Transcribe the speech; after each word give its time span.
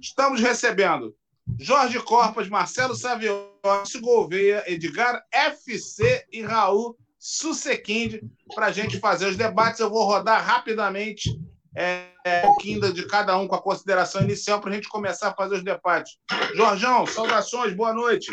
Estamos 0.00 0.40
recebendo 0.40 1.14
Jorge 1.58 2.00
Corpas, 2.00 2.48
Marcelo 2.48 2.94
Savioli, 2.94 3.50
Gouveia, 4.00 4.64
Edgar 4.66 5.22
FC 5.30 6.24
e 6.32 6.40
Raul 6.40 6.96
Susequinde 7.18 8.22
para 8.54 8.66
a 8.66 8.72
gente 8.72 8.98
fazer 8.98 9.26
os 9.26 9.36
debates. 9.36 9.78
Eu 9.78 9.90
vou 9.90 10.04
rodar 10.04 10.42
rapidamente 10.42 11.38
é, 11.76 12.06
é, 12.24 12.38
um 12.38 12.46
pouquinho 12.46 12.92
de 12.94 13.06
cada 13.06 13.36
um 13.36 13.46
com 13.46 13.54
a 13.54 13.62
consideração 13.62 14.22
inicial 14.22 14.58
para 14.58 14.70
a 14.70 14.74
gente 14.74 14.88
começar 14.88 15.28
a 15.28 15.34
fazer 15.34 15.56
os 15.56 15.62
debates. 15.62 16.16
Jorjão, 16.54 17.06
saudações, 17.06 17.74
boa 17.74 17.92
noite. 17.92 18.32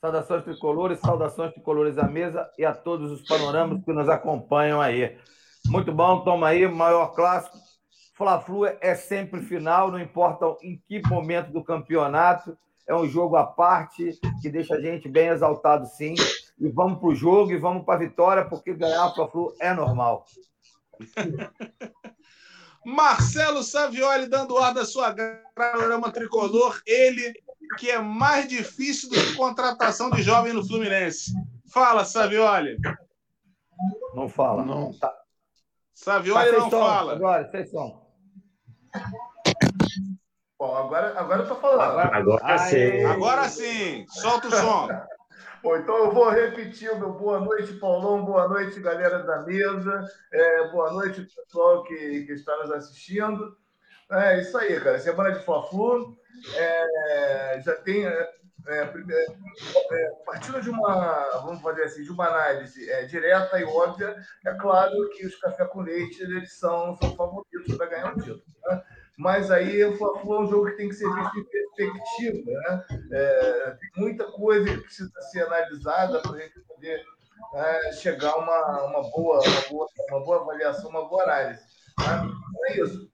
Saudações 0.00 0.44
tricolores, 0.44 0.98
saudações 0.98 1.52
tricolores 1.52 1.98
à 1.98 2.08
mesa 2.08 2.50
e 2.58 2.64
a 2.64 2.72
todos 2.72 3.12
os 3.12 3.20
panoramas 3.28 3.84
que 3.84 3.92
nos 3.92 4.08
acompanham 4.08 4.80
aí. 4.80 5.14
Muito 5.66 5.92
bom, 5.92 6.24
toma 6.24 6.48
aí, 6.48 6.66
maior 6.66 7.14
clássico. 7.14 7.71
Fla-Flu 8.14 8.66
é 8.66 8.94
sempre 8.94 9.40
final, 9.42 9.90
não 9.90 9.98
importa 9.98 10.56
em 10.62 10.80
que 10.86 11.00
momento 11.08 11.50
do 11.50 11.64
campeonato. 11.64 12.56
É 12.86 12.94
um 12.94 13.08
jogo 13.08 13.36
à 13.36 13.46
parte 13.46 14.18
que 14.40 14.50
deixa 14.50 14.74
a 14.74 14.80
gente 14.80 15.08
bem 15.08 15.28
exaltado, 15.28 15.86
sim. 15.86 16.14
E 16.58 16.68
vamos 16.68 16.98
para 16.98 17.08
o 17.08 17.14
jogo 17.14 17.52
e 17.52 17.58
vamos 17.58 17.84
para 17.84 17.94
a 17.94 17.98
vitória, 17.98 18.44
porque 18.44 18.74
ganhar 18.74 19.06
o 19.06 19.14
Fla-Flu 19.14 19.54
é 19.60 19.72
normal. 19.72 20.26
Marcelo 22.84 23.62
Savioli 23.62 24.26
dando 24.26 24.58
ar 24.58 24.74
da 24.74 24.84
sua 24.84 25.14
panorama 25.54 26.10
tricolor. 26.10 26.80
Ele 26.84 27.32
que 27.78 27.90
é 27.90 27.98
mais 27.98 28.48
difícil 28.48 29.08
do 29.08 29.14
que 29.14 29.34
contratação 29.34 30.10
de 30.10 30.22
jovem 30.22 30.52
no 30.52 30.66
Fluminense. 30.66 31.32
Fala, 31.72 32.04
Savioli. 32.04 32.76
Não 34.14 34.28
fala. 34.28 34.64
Não. 34.64 34.92
Tá. 34.98 35.14
Savioli 35.94 36.50
tá 36.50 36.58
não 36.58 36.70
fala. 36.70 37.12
Agora, 37.12 37.48
vocês 37.50 37.70
são. 37.70 38.01
Bom, 40.58 40.76
agora, 40.76 41.18
agora 41.18 41.42
eu 41.42 41.48
tô 41.48 41.56
falando. 41.56 41.80
Agora, 41.80 42.16
agora 42.16 42.58
sim. 42.58 43.04
Agora 43.04 43.48
sim. 43.48 44.06
Solta 44.08 44.48
o 44.48 44.50
som. 44.50 44.88
Bom, 45.62 45.76
então 45.76 45.96
eu 45.96 46.12
vou 46.12 46.28
repetir 46.28 46.90
o 46.90 46.98
meu 46.98 47.12
boa 47.12 47.38
noite, 47.38 47.74
Paulão, 47.74 48.24
boa 48.24 48.48
noite, 48.48 48.80
galera 48.80 49.22
da 49.22 49.42
mesa, 49.42 50.04
é, 50.32 50.68
boa 50.68 50.92
noite, 50.92 51.24
pessoal 51.36 51.84
que, 51.84 52.24
que 52.26 52.32
está 52.32 52.56
nos 52.58 52.72
assistindo. 52.72 53.56
É 54.10 54.40
isso 54.40 54.58
aí, 54.58 54.78
cara. 54.80 54.98
Semana 54.98 55.30
de 55.30 55.44
Fla-Flu. 55.44 56.16
É, 56.54 57.62
já 57.64 57.76
tem. 57.76 58.04
É, 58.68 58.80
é, 58.80 59.26
é, 59.92 60.10
partindo 60.24 60.60
de 60.60 60.70
uma, 60.70 61.40
vamos 61.42 61.60
fazer 61.62 61.82
assim, 61.82 62.04
de 62.04 62.12
uma 62.12 62.26
análise 62.26 62.88
é, 62.90 63.04
direta 63.04 63.58
e 63.58 63.64
óbvia, 63.64 64.16
é 64.46 64.54
claro 64.54 65.10
que 65.10 65.26
os 65.26 65.36
café 65.36 65.64
com 65.64 65.80
leite 65.80 66.22
eles 66.22 66.52
são, 66.58 66.96
são 66.96 67.16
favoritos 67.16 67.76
para 67.76 67.86
ganhar 67.86 68.12
o 68.12 68.20
título. 68.20 68.42
Né? 68.66 68.82
Mas 69.16 69.50
aí 69.50 69.84
o 69.84 69.96
Fla-Flu 69.96 70.34
é 70.34 70.40
um 70.40 70.46
jogo 70.46 70.66
que 70.66 70.76
tem 70.76 70.88
que 70.88 70.94
ser 70.94 71.12
visto 71.12 71.38
em 71.38 71.44
perspectiva. 71.44 72.50
Né? 72.50 72.84
É, 73.12 73.70
tem 73.70 73.90
muita 73.96 74.24
coisa 74.30 74.64
que 74.64 74.82
precisa 74.82 75.20
ser 75.30 75.42
analisada 75.42 76.20
para 76.20 76.32
a 76.32 76.38
gente 76.38 76.60
poder 76.60 77.02
é, 77.54 77.92
chegar 77.92 78.30
a 78.30 78.36
uma, 78.36 78.84
uma, 78.86 79.10
boa, 79.10 79.40
uma, 79.40 79.68
boa, 79.68 79.88
uma 80.10 80.24
boa 80.24 80.40
avaliação, 80.40 80.88
uma 80.88 81.08
boa 81.08 81.24
análise. 81.24 81.62
Né? 81.98 82.30
É 82.68 82.80
isso. 82.80 83.10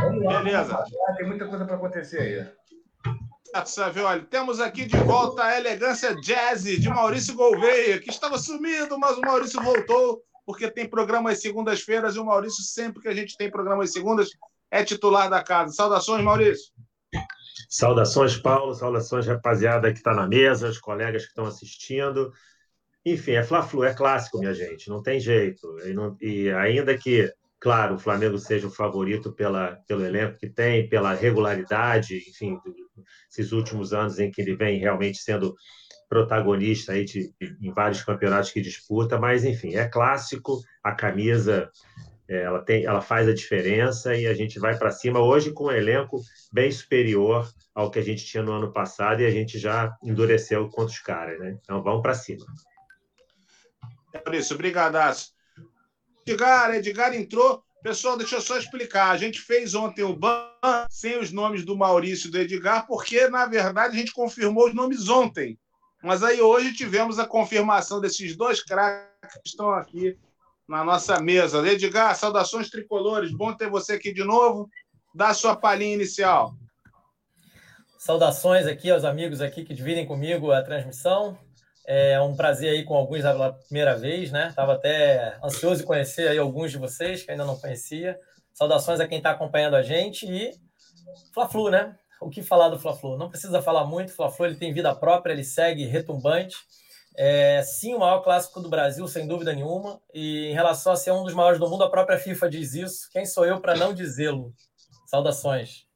Vamos 0.00 0.24
lá, 0.24 0.42
Beleza. 0.42 0.84
Tem 1.16 1.26
muita 1.26 1.46
coisa 1.46 1.64
para 1.64 1.76
acontecer 1.76 2.20
aí. 2.20 2.63
Olha, 4.04 4.20
temos 4.24 4.58
aqui 4.58 4.84
de 4.84 4.96
volta 4.96 5.44
a 5.44 5.56
elegância 5.56 6.12
jazz 6.16 6.64
de 6.64 6.88
Maurício 6.88 7.36
Gouveia, 7.36 8.00
que 8.00 8.10
estava 8.10 8.36
sumido, 8.36 8.98
mas 8.98 9.16
o 9.16 9.20
Maurício 9.20 9.62
voltou, 9.62 10.24
porque 10.44 10.68
tem 10.68 10.88
programa 10.88 11.30
às 11.30 11.40
segundas-feiras, 11.40 12.16
e 12.16 12.18
o 12.18 12.24
Maurício, 12.24 12.64
sempre 12.64 13.00
que 13.00 13.06
a 13.06 13.14
gente 13.14 13.36
tem 13.36 13.48
programa 13.48 13.84
às 13.84 13.92
segundas, 13.92 14.30
é 14.72 14.82
titular 14.82 15.30
da 15.30 15.40
casa. 15.40 15.72
Saudações, 15.72 16.24
Maurício. 16.24 16.72
Saudações, 17.68 18.36
Paulo. 18.36 18.74
Saudações, 18.74 19.28
rapaziada 19.28 19.92
que 19.92 19.98
está 19.98 20.12
na 20.12 20.26
mesa, 20.26 20.68
os 20.68 20.78
colegas 20.78 21.22
que 21.22 21.28
estão 21.28 21.44
assistindo. 21.44 22.32
Enfim, 23.06 23.32
é 23.32 23.44
Fla-Flu, 23.44 23.84
é 23.84 23.94
clássico, 23.94 24.40
minha 24.40 24.52
gente, 24.52 24.88
não 24.88 25.00
tem 25.00 25.20
jeito. 25.20 25.78
E, 25.86 25.94
não, 25.94 26.16
e 26.20 26.50
ainda 26.50 26.98
que 26.98 27.32
claro, 27.64 27.94
o 27.94 27.98
Flamengo 27.98 28.36
seja 28.36 28.66
o 28.66 28.70
favorito 28.70 29.32
pela, 29.32 29.78
pelo 29.88 30.04
elenco 30.04 30.38
que 30.38 30.50
tem, 30.50 30.86
pela 30.86 31.14
regularidade, 31.14 32.18
enfim, 32.28 32.58
esses 33.30 33.52
últimos 33.52 33.94
anos 33.94 34.18
em 34.18 34.30
que 34.30 34.42
ele 34.42 34.54
vem 34.54 34.78
realmente 34.78 35.16
sendo 35.16 35.54
protagonista 36.06 36.92
aí 36.92 37.06
de, 37.06 37.32
de, 37.40 37.56
em 37.62 37.72
vários 37.72 38.02
campeonatos 38.02 38.50
que 38.50 38.60
disputa, 38.60 39.18
mas 39.18 39.46
enfim, 39.46 39.76
é 39.76 39.88
clássico, 39.88 40.60
a 40.82 40.92
camisa 40.92 41.70
é, 42.28 42.42
ela, 42.42 42.62
tem, 42.62 42.84
ela 42.84 43.00
faz 43.00 43.26
a 43.26 43.34
diferença 43.34 44.14
e 44.14 44.26
a 44.26 44.34
gente 44.34 44.58
vai 44.58 44.76
para 44.76 44.90
cima 44.90 45.20
hoje 45.20 45.50
com 45.50 45.68
um 45.68 45.72
elenco 45.72 46.20
bem 46.52 46.70
superior 46.70 47.50
ao 47.74 47.90
que 47.90 47.98
a 47.98 48.02
gente 48.02 48.26
tinha 48.26 48.42
no 48.42 48.52
ano 48.52 48.74
passado 48.74 49.22
e 49.22 49.26
a 49.26 49.30
gente 49.30 49.58
já 49.58 49.96
endureceu 50.02 50.68
contra 50.68 50.92
os 50.92 51.00
caras, 51.00 51.40
né? 51.40 51.56
Então 51.62 51.82
vamos 51.82 52.02
para 52.02 52.12
cima. 52.12 52.44
É 54.12 54.18
por 54.18 54.34
isso, 54.34 54.52
obrigadaço. 54.52 55.33
Edgar, 56.26 56.74
Edgar 56.74 57.14
entrou. 57.14 57.62
Pessoal, 57.82 58.16
deixa 58.16 58.36
eu 58.36 58.40
só 58.40 58.56
explicar. 58.56 59.10
A 59.10 59.16
gente 59.16 59.40
fez 59.40 59.74
ontem 59.74 60.02
o 60.02 60.16
ban 60.16 60.48
sem 60.88 61.18
os 61.18 61.30
nomes 61.30 61.64
do 61.64 61.76
Maurício 61.76 62.28
e 62.28 62.30
do 62.30 62.38
Edgar, 62.38 62.86
porque, 62.86 63.28
na 63.28 63.44
verdade, 63.44 63.94
a 63.94 63.98
gente 63.98 64.12
confirmou 64.12 64.68
os 64.68 64.74
nomes 64.74 65.08
ontem. 65.08 65.58
Mas 66.02 66.22
aí 66.22 66.40
hoje 66.40 66.74
tivemos 66.74 67.18
a 67.18 67.26
confirmação 67.26 68.00
desses 68.00 68.36
dois 68.36 68.62
craques 68.62 69.34
que 69.42 69.48
estão 69.48 69.70
aqui 69.70 70.18
na 70.66 70.82
nossa 70.82 71.20
mesa. 71.20 71.66
Edgar, 71.66 72.16
saudações 72.16 72.70
tricolores. 72.70 73.32
Bom 73.32 73.54
ter 73.54 73.68
você 73.68 73.94
aqui 73.94 74.12
de 74.12 74.24
novo. 74.24 74.68
Dá 75.14 75.28
a 75.28 75.34
sua 75.34 75.54
palhinha 75.54 75.94
inicial. 75.94 76.54
Saudações 77.98 78.66
aqui 78.66 78.90
aos 78.90 79.04
amigos 79.04 79.40
aqui 79.40 79.64
que 79.64 79.72
dividem 79.72 80.06
comigo 80.06 80.52
a 80.52 80.62
transmissão. 80.62 81.38
É 81.86 82.18
um 82.20 82.34
prazer 82.34 82.70
aí 82.70 82.82
com 82.82 82.94
alguns 82.94 83.22
pela 83.22 83.52
primeira 83.52 83.96
vez, 83.96 84.30
né? 84.32 84.48
Estava 84.48 84.74
até 84.74 85.38
ansioso 85.44 85.80
de 85.80 85.86
conhecer 85.86 86.28
aí 86.28 86.38
alguns 86.38 86.70
de 86.70 86.78
vocês 86.78 87.22
que 87.22 87.30
ainda 87.30 87.44
não 87.44 87.58
conhecia. 87.58 88.18
Saudações 88.54 89.00
a 89.00 89.06
quem 89.06 89.18
está 89.18 89.30
acompanhando 89.30 89.74
a 89.74 89.82
gente 89.82 90.26
e 90.26 90.52
Fla-Flu, 91.32 91.70
né? 91.70 91.96
O 92.20 92.30
que 92.30 92.42
falar 92.42 92.70
do 92.70 92.78
Fla-Flu? 92.78 93.18
Não 93.18 93.28
precisa 93.28 93.60
falar 93.60 93.84
muito. 93.84 94.14
Fla-Flu 94.14 94.46
ele 94.46 94.56
tem 94.56 94.72
vida 94.72 94.94
própria, 94.94 95.32
ele 95.32 95.44
segue 95.44 95.84
retumbante. 95.84 96.56
É, 97.16 97.62
sim, 97.62 97.94
o 97.94 97.98
maior 97.98 98.20
clássico 98.22 98.60
do 98.60 98.68
Brasil, 98.68 99.06
sem 99.06 99.26
dúvida 99.26 99.52
nenhuma. 99.52 100.00
E 100.12 100.46
em 100.46 100.54
relação 100.54 100.92
a 100.92 100.96
ser 100.96 101.12
um 101.12 101.22
dos 101.22 101.34
maiores 101.34 101.60
do 101.60 101.68
mundo, 101.68 101.84
a 101.84 101.90
própria 101.90 102.18
FIFA 102.18 102.48
diz 102.48 102.74
isso. 102.74 103.10
Quem 103.10 103.26
sou 103.26 103.44
eu 103.44 103.60
para 103.60 103.76
não 103.76 103.92
dizê-lo? 103.92 104.54
Saudações. 105.06 105.86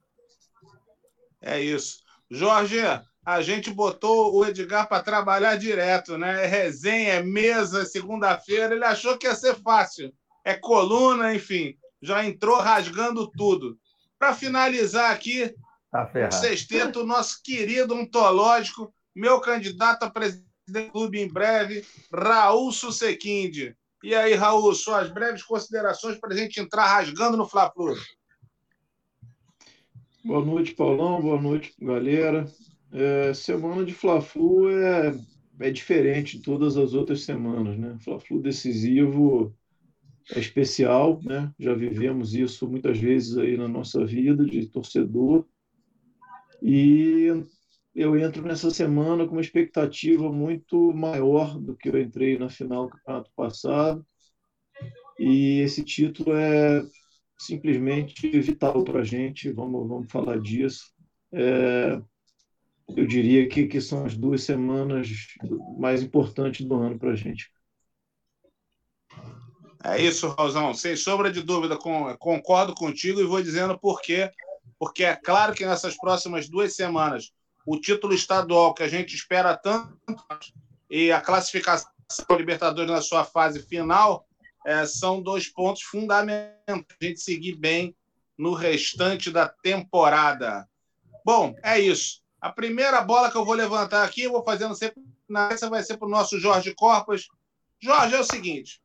É 1.41 1.59
isso. 1.59 2.01
Jorge, 2.31 2.79
a 3.29 3.43
gente 3.43 3.71
botou 3.71 4.35
o 4.35 4.47
Edgar 4.47 4.89
para 4.89 5.03
trabalhar 5.03 5.57
direto, 5.57 6.17
né? 6.17 6.45
É 6.45 6.47
resenha, 6.47 7.13
é 7.13 7.23
mesa, 7.23 7.85
segunda-feira. 7.85 8.75
Ele 8.75 8.87
achou 8.87 9.19
que 9.19 9.27
ia 9.27 9.35
ser 9.35 9.55
fácil. 9.57 10.11
É 10.43 10.55
coluna, 10.55 11.35
enfim. 11.35 11.77
Já 12.01 12.25
entrou 12.25 12.57
rasgando 12.57 13.31
tudo. 13.31 13.79
Para 14.19 14.33
finalizar 14.33 15.13
aqui, 15.13 15.55
tá 15.93 16.11
o 16.27 16.33
sexteto, 16.33 17.05
nosso 17.05 17.43
querido 17.45 17.95
ontológico, 17.95 18.95
meu 19.15 19.39
candidato 19.43 20.05
a 20.05 20.11
presidente 20.11 20.49
do 20.67 20.91
clube 20.91 21.21
em 21.21 21.29
breve, 21.31 21.85
Raul 22.11 22.73
Susequinde. 22.73 23.77
E 24.03 24.15
aí, 24.15 24.33
Raul, 24.33 24.75
suas 24.75 25.11
breves 25.11 25.43
considerações 25.43 26.19
para 26.19 26.33
a 26.33 26.37
gente 26.37 26.59
entrar 26.61 26.87
rasgando 26.87 27.37
no 27.37 27.47
Fla-Flu. 27.47 27.95
Boa 30.25 30.43
noite, 30.43 30.73
Paulão. 30.73 31.21
Boa 31.21 31.39
noite, 31.39 31.75
galera. 31.79 32.51
É, 32.93 33.35
semana 33.35 33.85
de 33.85 33.93
Fla-Flu 33.93 34.71
é, 34.71 35.15
é 35.61 35.71
diferente 35.71 36.39
de 36.39 36.43
todas 36.43 36.77
as 36.77 36.95
outras 36.95 37.23
semanas, 37.23 37.79
né? 37.79 37.97
Fla-Flu 38.01 38.41
decisivo 38.41 39.55
é 40.35 40.39
especial, 40.39 41.21
né? 41.23 41.53
Já 41.59 41.75
vivemos 41.75 42.35
isso 42.35 42.69
muitas 42.69 42.99
vezes 42.99 43.37
aí 43.37 43.57
na 43.57 43.69
nossa 43.69 44.05
vida 44.05 44.45
de 44.45 44.67
torcedor. 44.67 45.47
E 46.63 47.29
eu 47.95 48.17
entro 48.17 48.43
nessa 48.43 48.71
semana 48.71 49.27
com 49.27 49.33
uma 49.33 49.41
expectativa 49.41 50.31
muito 50.31 50.93
maior 50.93 51.59
do 51.59 51.77
que 51.77 51.89
eu 51.89 51.99
entrei 51.99 52.39
na 52.39 52.49
final 52.49 52.85
do 52.85 52.91
campeonato 52.91 53.31
passado. 53.35 54.07
E 55.19 55.61
esse 55.61 55.83
título 55.83 56.37
é 56.37 56.83
simplesmente 57.39 58.29
vital 58.41 58.85
para 58.85 59.01
a 59.01 59.05
gente, 59.05 59.51
vamos, 59.51 59.89
vamos 59.89 60.11
falar 60.13 60.41
disso. 60.41 60.93
É, 61.33 62.01
eu 62.97 63.07
diria 63.07 63.49
que, 63.49 63.67
que 63.67 63.81
são 63.81 64.05
as 64.05 64.17
duas 64.17 64.43
semanas 64.43 65.09
mais 65.79 66.03
importantes 66.03 66.67
do 66.67 66.75
ano 66.75 66.99
para 66.99 67.11
a 67.11 67.17
gente. 67.17 67.51
É 69.85 70.01
isso, 70.01 70.29
Raulzão. 70.29 70.75
Sem 70.75 70.97
sombra 70.97 71.31
de 71.31 71.43
dúvida, 71.43 71.77
com, 71.77 72.15
concordo 72.17 72.75
contigo 72.75 73.21
e 73.21 73.27
vou 73.27 73.43
dizendo 73.43 73.79
por 73.79 74.01
quê. 74.01 74.31
Porque 74.79 75.05
é 75.05 75.15
claro 75.15 75.55
que 75.55 75.67
nessas 75.67 75.97
próximas 75.97 76.49
duas 76.49 76.75
semanas, 76.75 77.33
o 77.67 77.81
título 77.81 78.15
estadual 78.15 78.75
que 78.75 78.83
a 78.83 78.89
gente 78.89 79.15
espera 79.15 79.57
tanto 79.57 79.97
e 80.91 81.13
a 81.13 81.21
classificação 81.21 81.91
Libertadores 82.31 82.91
na 82.91 83.03
sua 83.03 83.25
fase 83.25 83.63
final 83.67 84.27
é, 84.67 84.87
são 84.87 85.23
dois 85.23 85.49
pontos 85.49 85.83
fundamentais 85.83 86.57
a 86.69 87.05
gente 87.05 87.21
seguir 87.21 87.55
bem 87.55 87.95
no 88.37 88.55
restante 88.55 89.31
da 89.31 89.49
temporada. 89.49 90.67
Bom, 91.25 91.55
é 91.63 91.79
isso. 91.79 92.23
A 92.41 92.51
primeira 92.51 93.01
bola 93.01 93.31
que 93.31 93.37
eu 93.37 93.45
vou 93.45 93.55
levantar 93.55 94.05
aqui, 94.05 94.23
eu 94.23 94.33
vou 94.33 94.45
fazendo 94.45 94.75
sempre 94.75 95.03
na 95.29 95.51
essa 95.51 95.69
vai 95.69 95.83
ser 95.83 95.97
para 95.97 96.07
o 96.07 96.11
nosso 96.11 96.39
Jorge 96.39 96.75
Corpas. 96.75 97.29
Jorge, 97.81 98.15
é 98.15 98.21
o 98.21 98.25
seguinte: 98.25 98.81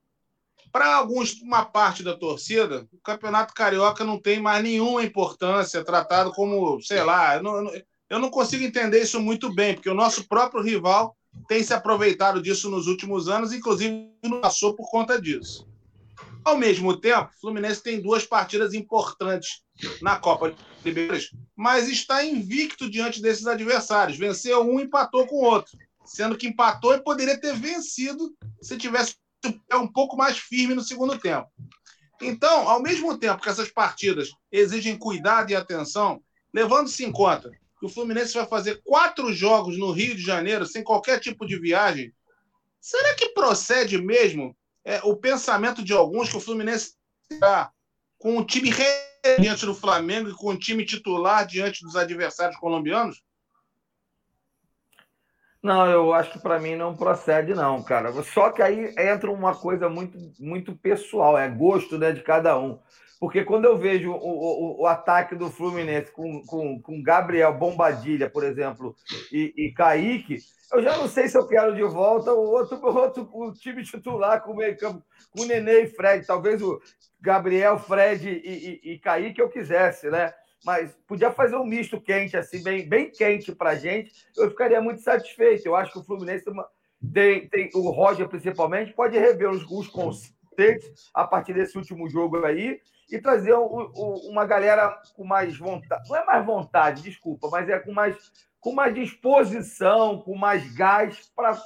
para 0.71 0.95
alguns, 0.95 1.39
uma 1.41 1.63
parte 1.63 2.03
da 2.03 2.17
torcida, 2.17 2.87
o 2.91 2.97
Campeonato 2.97 3.53
Carioca 3.53 4.03
não 4.03 4.19
tem 4.19 4.41
mais 4.41 4.63
nenhuma 4.63 5.03
importância, 5.03 5.85
tratado 5.85 6.31
como, 6.31 6.81
sei 6.81 7.03
lá, 7.03 7.35
eu 7.35 7.43
não, 7.43 7.71
eu 8.09 8.19
não 8.19 8.29
consigo 8.29 8.63
entender 8.63 9.01
isso 9.01 9.19
muito 9.19 9.53
bem, 9.53 9.75
porque 9.75 9.89
o 9.89 9.95
nosso 9.95 10.27
próprio 10.27 10.63
rival 10.63 11.15
tem 11.47 11.63
se 11.63 11.73
aproveitado 11.73 12.41
disso 12.41 12.69
nos 12.69 12.87
últimos 12.87 13.27
anos, 13.27 13.53
inclusive 13.53 14.11
não 14.23 14.41
passou 14.41 14.75
por 14.75 14.89
conta 14.89 15.21
disso. 15.21 15.67
Ao 16.43 16.57
mesmo 16.57 16.97
tempo, 16.97 17.31
o 17.33 17.39
Fluminense 17.39 17.81
tem 17.81 18.01
duas 18.01 18.25
partidas 18.25 18.73
importantes 18.73 19.61
na 20.01 20.17
Copa 20.17 20.53
Libertadores, 20.83 21.31
mas 21.55 21.87
está 21.87 22.23
invicto 22.23 22.89
diante 22.89 23.21
desses 23.21 23.47
adversários. 23.47 24.17
Venceu 24.17 24.61
um, 24.61 24.79
empatou 24.79 25.25
com 25.25 25.35
o 25.35 25.45
outro, 25.45 25.77
sendo 26.05 26.37
que 26.37 26.47
empatou 26.47 26.93
e 26.93 27.03
poderia 27.03 27.39
ter 27.39 27.55
vencido 27.55 28.35
se 28.61 28.77
tivesse 28.77 29.15
um 29.73 29.87
pouco 29.87 30.17
mais 30.17 30.37
firme 30.37 30.75
no 30.75 30.83
segundo 30.83 31.17
tempo. 31.17 31.47
Então, 32.21 32.67
ao 32.67 32.81
mesmo 32.81 33.17
tempo 33.17 33.41
que 33.41 33.49
essas 33.49 33.69
partidas 33.69 34.29
exigem 34.51 34.97
cuidado 34.97 35.51
e 35.51 35.55
atenção, 35.55 36.21
levando-se 36.53 37.03
em 37.03 37.11
conta 37.11 37.51
que 37.79 37.85
o 37.85 37.89
Fluminense 37.89 38.33
vai 38.33 38.45
fazer 38.47 38.81
quatro 38.83 39.33
jogos 39.33 39.77
no 39.77 39.91
Rio 39.91 40.15
de 40.15 40.21
Janeiro 40.21 40.65
sem 40.65 40.83
qualquer 40.83 41.19
tipo 41.19 41.45
de 41.45 41.59
viagem, 41.59 42.13
será 42.79 43.13
que 43.15 43.29
procede 43.29 43.97
mesmo 43.97 44.55
é, 44.85 44.99
o 45.03 45.15
pensamento 45.15 45.83
de 45.83 45.93
alguns 45.93 46.29
que 46.29 46.37
o 46.37 46.41
Fluminense 46.41 46.95
está 47.29 47.71
com 48.17 48.37
o 48.37 48.45
time 48.45 48.71
diante 49.39 49.65
do 49.65 49.73
Flamengo 49.73 50.29
e 50.29 50.33
com 50.33 50.47
o 50.47 50.57
time 50.57 50.85
titular 50.85 51.45
diante 51.45 51.83
dos 51.83 51.95
adversários 51.95 52.57
colombianos? 52.57 53.21
Não, 55.61 55.89
eu 55.89 56.13
acho 56.13 56.33
que 56.33 56.39
para 56.39 56.59
mim 56.59 56.75
não 56.75 56.93
procede, 56.93 57.53
não, 57.53 57.81
cara. 57.81 58.11
Só 58.23 58.51
que 58.51 58.61
aí 58.61 58.93
entra 58.97 59.31
uma 59.31 59.55
coisa 59.55 59.87
muito, 59.87 60.17
muito 60.37 60.75
pessoal, 60.75 61.37
é 61.37 61.47
gosto 61.47 61.97
né, 61.97 62.11
de 62.11 62.21
cada 62.21 62.59
um. 62.59 62.77
Porque 63.23 63.45
quando 63.45 63.63
eu 63.63 63.77
vejo 63.77 64.11
o, 64.11 64.17
o, 64.17 64.81
o 64.81 64.85
ataque 64.85 65.33
do 65.33 65.49
Fluminense 65.49 66.11
com, 66.11 66.45
com, 66.45 66.81
com 66.81 67.01
Gabriel 67.01 67.53
Bombadilha, 67.53 68.29
por 68.29 68.43
exemplo, 68.43 68.93
e, 69.31 69.53
e 69.55 69.71
Kaique, 69.71 70.39
eu 70.73 70.83
já 70.83 70.97
não 70.97 71.07
sei 71.07 71.29
se 71.29 71.37
eu 71.37 71.47
quero 71.47 71.73
de 71.73 71.83
volta 71.83 72.33
o 72.33 72.51
outro, 72.51 72.85
outro 72.85 73.29
o 73.31 73.53
time 73.53 73.81
titular 73.81 74.43
com 74.43 74.51
o 74.51 74.55
meio 74.57 74.77
campo, 74.77 75.01
com 75.31 75.43
o 75.43 75.45
Nenê 75.45 75.83
e 75.83 75.87
Fred. 75.87 76.27
Talvez 76.27 76.61
o 76.61 76.81
Gabriel, 77.21 77.79
Fred 77.79 78.27
e, 78.27 78.81
e, 78.83 78.91
e 78.91 78.99
Kaique 78.99 79.41
eu 79.41 79.47
quisesse, 79.47 80.09
né? 80.09 80.33
Mas 80.65 80.93
podia 81.07 81.31
fazer 81.31 81.55
um 81.55 81.65
misto 81.65 82.01
quente, 82.01 82.35
assim, 82.35 82.61
bem, 82.61 82.89
bem 82.89 83.09
quente 83.09 83.55
para 83.55 83.75
gente. 83.75 84.11
Eu 84.35 84.49
ficaria 84.49 84.81
muito 84.81 84.99
satisfeito. 84.99 85.65
Eu 85.65 85.77
acho 85.77 85.93
que 85.93 85.99
o 85.99 86.03
Fluminense 86.03 86.43
tem, 87.13 87.47
tem 87.47 87.69
o 87.73 87.89
Roger, 87.89 88.27
principalmente, 88.27 88.91
pode 88.91 89.17
rever 89.17 89.49
os, 89.49 89.63
os 89.71 89.87
conceitos 89.87 91.09
a 91.13 91.25
partir 91.25 91.53
desse 91.53 91.77
último 91.77 92.09
jogo 92.09 92.45
aí 92.45 92.81
e 93.11 93.19
trazer 93.19 93.55
um, 93.55 93.91
um, 93.95 94.29
uma 94.29 94.45
galera 94.45 94.99
com 95.15 95.23
mais 95.23 95.57
vontade. 95.57 96.09
Não 96.09 96.15
é 96.15 96.25
mais 96.25 96.45
vontade, 96.45 97.03
desculpa, 97.03 97.49
mas 97.51 97.67
é 97.69 97.79
com 97.79 97.91
mais 97.91 98.15
com 98.63 98.71
mais 98.71 98.95
disposição, 98.95 100.21
com 100.21 100.35
mais 100.35 100.73
gás 100.73 101.29
para 101.35 101.61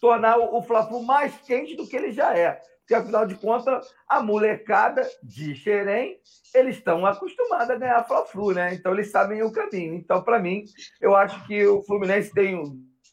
tornar 0.00 0.38
o 0.38 0.60
Fla-Flu 0.60 1.04
mais 1.04 1.32
quente 1.42 1.76
do 1.76 1.86
que 1.86 1.94
ele 1.94 2.10
já 2.10 2.36
é. 2.36 2.60
Porque, 2.80 2.94
afinal 2.94 3.24
de 3.24 3.36
contas, 3.36 3.88
a 4.08 4.20
molecada 4.20 5.08
de 5.22 5.54
Xerém, 5.54 6.18
eles 6.52 6.76
estão 6.76 7.06
acostumados 7.06 7.70
a 7.70 7.76
ganhar 7.76 8.04
Fla-Flu, 8.04 8.52
né? 8.54 8.74
Então, 8.74 8.92
eles 8.92 9.12
sabem 9.12 9.40
o 9.44 9.52
caminho. 9.52 9.94
Então, 9.94 10.20
para 10.20 10.40
mim, 10.40 10.64
eu 11.00 11.14
acho 11.14 11.46
que 11.46 11.64
o 11.64 11.80
Fluminense 11.84 12.34
tem 12.34 12.60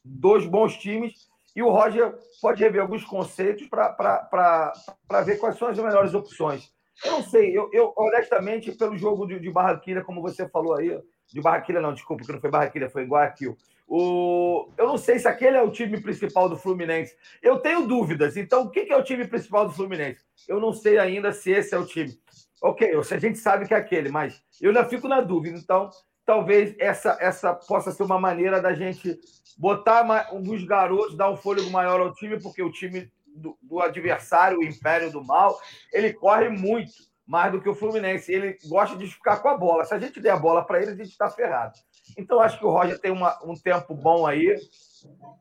dois 0.03 0.47
bons 0.47 0.75
times 0.75 1.29
e 1.55 1.61
o 1.61 1.69
Roger 1.69 2.17
pode 2.41 2.63
rever 2.63 2.81
alguns 2.81 3.05
conceitos 3.05 3.67
para 3.67 5.21
ver 5.23 5.37
quais 5.37 5.55
são 5.55 5.67
as 5.67 5.77
melhores 5.77 6.15
opções. 6.15 6.73
Eu 7.03 7.11
não 7.13 7.23
sei, 7.23 7.57
eu, 7.57 7.69
eu 7.71 7.93
honestamente, 7.95 8.71
pelo 8.73 8.97
jogo 8.97 9.25
de, 9.25 9.39
de 9.39 9.49
Barranquilla, 9.49 10.03
como 10.03 10.21
você 10.21 10.47
falou 10.49 10.75
aí, 10.75 10.99
de 11.27 11.41
Barranquilla, 11.41 11.81
não, 11.81 11.93
desculpa, 11.93 12.23
que 12.23 12.31
não 12.31 12.41
foi 12.41 12.49
Barranquilla, 12.49 12.89
foi 12.89 13.05
Guayaquil. 13.05 13.55
O... 13.87 14.69
Eu 14.77 14.85
não 14.85 14.97
sei 14.97 15.17
se 15.17 15.27
aquele 15.27 15.57
é 15.57 15.61
o 15.61 15.71
time 15.71 15.99
principal 15.99 16.47
do 16.47 16.57
Fluminense. 16.57 17.15
Eu 17.41 17.59
tenho 17.59 17.87
dúvidas. 17.87 18.37
Então, 18.37 18.63
o 18.63 18.69
que 18.69 18.91
é 18.91 18.95
o 18.95 19.03
time 19.03 19.27
principal 19.27 19.65
do 19.65 19.73
Fluminense? 19.73 20.23
Eu 20.47 20.59
não 20.59 20.71
sei 20.71 20.99
ainda 20.99 21.31
se 21.31 21.51
esse 21.51 21.73
é 21.73 21.77
o 21.77 21.85
time. 21.85 22.19
Ok, 22.61 22.91
a 22.93 23.17
gente 23.17 23.39
sabe 23.39 23.67
que 23.67 23.73
é 23.73 23.77
aquele, 23.77 24.09
mas 24.09 24.43
eu 24.61 24.69
ainda 24.69 24.85
fico 24.85 25.07
na 25.07 25.21
dúvida. 25.21 25.57
Então, 25.57 25.89
talvez 26.25 26.75
essa, 26.77 27.17
essa 27.19 27.55
possa 27.55 27.91
ser 27.91 28.03
uma 28.03 28.19
maneira 28.19 28.61
da 28.61 28.73
gente 28.73 29.19
botar 29.57 30.05
alguns 30.29 30.63
garotos, 30.63 31.17
dar 31.17 31.31
um 31.31 31.37
fôlego 31.37 31.69
maior 31.71 31.99
ao 31.99 32.13
time, 32.13 32.39
porque 32.39 32.61
o 32.61 32.71
time 32.71 33.11
do, 33.39 33.57
do 33.61 33.79
adversário, 33.79 34.59
o 34.59 34.63
Império 34.63 35.11
do 35.11 35.23
Mal, 35.23 35.57
ele 35.91 36.13
corre 36.13 36.49
muito 36.49 36.91
mais 37.25 37.51
do 37.51 37.61
que 37.61 37.69
o 37.69 37.75
Fluminense. 37.75 38.33
Ele 38.33 38.57
gosta 38.67 38.97
de 38.97 39.05
ficar 39.07 39.37
com 39.37 39.49
a 39.49 39.57
bola. 39.57 39.85
Se 39.85 39.93
a 39.93 39.99
gente 39.99 40.19
der 40.19 40.31
a 40.31 40.37
bola 40.37 40.65
para 40.65 40.81
ele, 40.81 40.91
a 40.91 40.95
gente 40.95 41.11
está 41.11 41.29
ferrado. 41.29 41.73
Então, 42.17 42.39
acho 42.39 42.57
que 42.57 42.65
o 42.65 42.71
Roger 42.71 42.99
tem 42.99 43.11
uma, 43.11 43.37
um 43.45 43.53
tempo 43.53 43.93
bom 43.93 44.25
aí, 44.25 44.55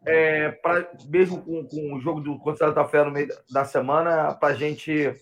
é, 0.06 0.50
pra, 0.50 0.86
mesmo 1.08 1.42
com, 1.42 1.66
com 1.66 1.94
o 1.94 2.00
jogo 2.00 2.20
do 2.20 2.38
contra 2.38 2.68
Santa 2.68 2.84
Fé 2.84 3.02
no 3.02 3.10
meio 3.10 3.28
da 3.50 3.64
semana, 3.64 4.34
para 4.34 4.48
a 4.48 4.54
gente 4.54 5.14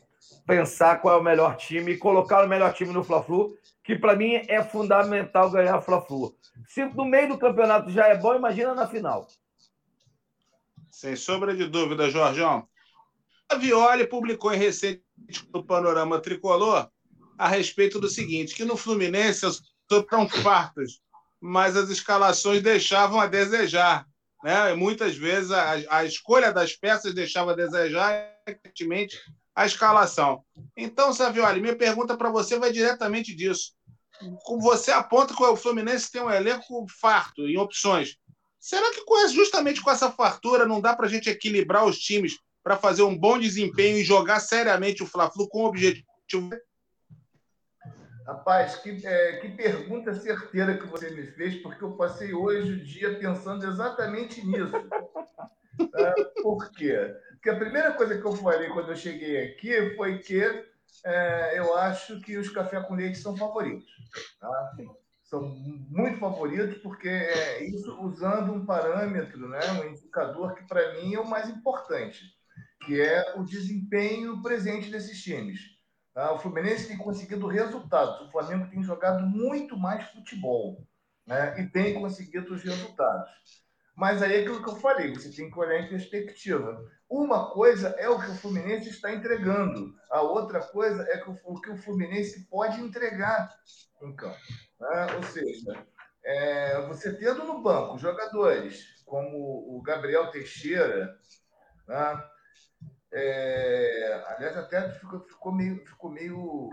pensar 0.44 1.00
qual 1.00 1.17
é 1.17 1.20
o 1.20 1.25
melhor 1.25 1.56
time 1.56 1.93
e 1.93 1.99
colocar 1.99 2.44
o 2.44 2.49
melhor 2.49 2.73
time 2.73 2.93
no 2.93 3.05
Fla-Flu, 3.05 3.55
que 3.84 3.96
para 3.96 4.17
mim 4.17 4.34
é 4.49 4.62
fundamental 4.62 5.50
ganhar 5.50 5.78
o 5.78 5.82
Fla-Flu. 5.82 6.34
Se 6.67 6.84
no 6.84 7.05
meio 7.05 7.28
do 7.28 7.38
campeonato 7.38 7.90
já 7.90 8.08
é 8.08 8.17
bom, 8.17 8.34
imagina 8.34 8.75
na 8.75 8.87
final. 8.87 9.26
Sem 10.96 11.14
sombra 11.14 11.54
de 11.54 11.66
dúvida, 11.66 12.08
Jorgão. 12.08 12.66
A 13.50 13.56
Violi 13.56 14.06
publicou 14.06 14.54
em 14.54 14.56
recente 14.56 15.04
no 15.52 15.62
Panorama 15.62 16.19
Tricolor 16.19 16.90
a 17.37 17.46
respeito 17.48 18.00
do 18.00 18.08
seguinte, 18.08 18.54
que 18.54 18.64
no 18.64 18.78
Fluminense 18.78 19.44
foram 19.87 20.26
fartas, 20.26 21.02
mas 21.38 21.76
as 21.76 21.90
escalações 21.90 22.62
deixavam 22.62 23.20
a 23.20 23.26
desejar. 23.26 24.06
Né? 24.43 24.72
Muitas 24.72 25.14
vezes 25.14 25.50
a, 25.50 25.75
a, 25.90 26.04
escolha 26.06 26.50
das 26.50 26.75
peças 26.75 27.12
deixava 27.12 27.52
a 27.52 27.56
desejar, 27.56 28.34
evidentemente, 28.46 29.19
a 29.54 29.66
escalação. 29.66 30.42
Então, 30.75 31.12
Savioli, 31.12 31.60
minha 31.60 31.76
pergunta 31.76 32.16
para 32.16 32.31
você 32.31 32.58
vai 32.58 32.72
diretamente 32.72 33.37
disso. 33.37 33.75
Você 34.62 34.92
aponta 34.92 35.37
que 35.37 35.42
o 35.42 35.56
Fluminense 35.56 36.10
tem 36.10 36.22
um 36.22 36.31
elenco 36.31 36.87
farto 36.99 37.46
em 37.46 37.58
opções. 37.58 38.16
Será 38.66 38.90
que 38.90 39.04
justamente 39.28 39.80
com 39.80 39.92
essa 39.92 40.11
fartura 40.11 40.66
não 40.66 40.80
dá 40.80 40.92
para 40.92 41.06
a 41.06 41.08
gente 41.08 41.30
equilibrar 41.30 41.85
os 41.85 42.00
times 42.00 42.40
para 42.64 42.76
fazer 42.76 43.04
um 43.04 43.16
bom 43.16 43.38
desempenho 43.38 43.96
e 43.96 44.02
jogar 44.02 44.40
seriamente 44.40 45.04
o 45.04 45.06
Fla-Flu 45.06 45.49
com 45.49 45.62
o 45.62 45.66
objetivo. 45.66 46.50
Rapaz, 48.26 48.75
que, 48.75 49.06
é, 49.06 49.37
que 49.37 49.50
pergunta 49.50 50.12
certeira 50.16 50.76
que 50.76 50.85
você 50.88 51.11
me 51.11 51.28
fez, 51.28 51.62
porque 51.62 51.85
eu 51.85 51.92
passei 51.92 52.35
hoje 52.35 52.73
o 52.73 52.85
dia 52.85 53.16
pensando 53.20 53.64
exatamente 53.64 54.44
nisso. 54.44 54.73
É, 55.94 56.25
por 56.40 56.70
quê? 56.70 57.14
Porque 57.32 57.50
a 57.50 57.56
primeira 57.56 57.92
coisa 57.92 58.18
que 58.18 58.26
eu 58.26 58.32
falei 58.32 58.70
quando 58.70 58.92
eu 58.92 58.96
cheguei 58.96 59.44
aqui 59.44 59.94
foi 59.94 60.20
que 60.20 60.40
é, 61.04 61.58
eu 61.58 61.76
acho 61.76 62.18
que 62.23 62.38
os 62.38 62.49
café 62.49 62.80
com 62.80 62.94
leite 62.94 63.18
são 63.18 63.37
favoritos. 63.37 63.87
Tá? 64.40 64.73
São 65.26 65.42
muito 65.42 66.18
favoritos, 66.18 66.78
porque 66.78 67.09
é 67.09 67.64
isso 67.64 68.00
usando 68.00 68.52
um 68.52 68.64
parâmetro, 68.64 69.49
né, 69.49 69.61
um 69.73 69.90
indicador 69.90 70.54
que 70.54 70.66
para 70.66 70.95
mim 70.95 71.14
é 71.14 71.21
o 71.21 71.28
mais 71.28 71.49
importante 71.49 72.37
que 72.87 73.00
é 73.00 73.35
o 73.37 73.45
desempenho 73.45 74.40
presente 74.42 74.90
desses 74.90 75.21
times. 75.21 75.61
Tá? 76.14 76.33
O 76.33 76.38
Fluminense 76.38 76.88
tem 76.88 76.97
conseguido 76.97 77.47
resultados, 77.49 78.21
o 78.21 78.30
Flamengo 78.30 78.71
tem 78.71 78.83
jogado 78.83 79.26
muito 79.26 79.76
mais 79.76 80.09
futebol 80.11 80.87
né? 81.26 81.61
e 81.61 81.66
tem 81.66 81.95
conseguido 81.95 82.54
os 82.54 82.62
resultados. 82.62 83.30
Mas 83.95 84.23
aí 84.23 84.35
é 84.35 84.40
aquilo 84.40 84.62
que 84.62 84.71
eu 84.71 84.76
falei, 84.76 85.14
você 85.14 85.30
tem 85.30 85.50
que 85.50 85.59
olhar 85.59 85.80
em 85.80 85.88
perspectiva. 85.88 86.78
Uma 87.09 87.50
coisa 87.50 87.88
é 87.99 88.09
o 88.09 88.21
que 88.21 88.30
o 88.30 88.35
Fluminense 88.35 88.90
está 88.90 89.12
entregando, 89.12 89.95
a 90.11 90.21
outra 90.21 90.61
coisa 90.61 91.02
é 91.04 91.25
o 91.45 91.61
que 91.61 91.71
o 91.71 91.76
Fluminense 91.78 92.47
pode 92.49 92.80
entregar 92.80 93.52
em 94.02 94.14
campo. 94.14 94.37
Né? 94.80 95.06
Ou 95.16 95.23
seja, 95.23 95.87
é, 96.25 96.87
você 96.87 97.16
tendo 97.16 97.45
no 97.45 97.62
banco 97.62 97.99
jogadores 97.99 99.02
como 99.04 99.76
o 99.76 99.80
Gabriel 99.83 100.30
Teixeira, 100.30 101.16
né? 101.87 102.25
É, 103.12 104.25
aliás, 104.26 104.56
até 104.56 104.90
ficou, 104.90 105.21
ficou, 105.21 105.52
meio, 105.54 105.87
ficou 105.87 106.11
meio 106.11 106.71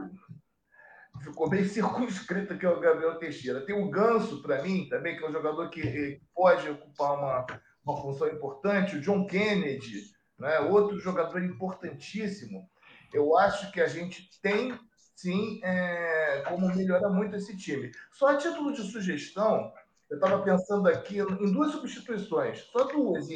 ficou 1.21 1.49
meio 1.49 1.65
circunscrito 1.69 2.57
que 2.57 2.65
é 2.65 2.69
o 2.69 2.79
Gabriel 2.79 3.17
Teixeira. 3.17 3.65
Tem 3.65 3.75
o 3.75 3.89
Ganso, 3.89 4.41
para 4.41 4.61
mim, 4.61 4.87
também, 4.89 5.15
que 5.15 5.23
é 5.23 5.29
um 5.29 5.31
jogador 5.31 5.69
que 5.69 6.21
pode 6.33 6.67
ocupar 6.69 7.17
uma, 7.17 7.45
uma 7.85 8.01
função 8.01 8.27
importante. 8.27 8.97
O 8.97 9.01
John 9.01 9.25
Kennedy, 9.27 10.01
né? 10.39 10.59
outro 10.59 10.99
jogador 10.99 11.43
importantíssimo. 11.43 12.67
Eu 13.13 13.37
acho 13.37 13.71
que 13.71 13.79
a 13.79 13.87
gente 13.87 14.29
tem 14.41 14.77
sim 15.15 15.59
é, 15.63 16.43
como 16.47 16.73
melhora 16.75 17.09
muito 17.09 17.35
esse 17.35 17.55
time. 17.57 17.91
Só 18.11 18.27
a 18.27 18.37
título 18.37 18.73
de 18.73 18.83
sugestão, 18.83 19.71
eu 20.09 20.17
estava 20.17 20.41
pensando 20.43 20.87
aqui 20.87 21.19
em 21.19 21.51
duas 21.51 21.71
substituições, 21.71 22.61
só 22.71 22.85
duas, 22.85 23.27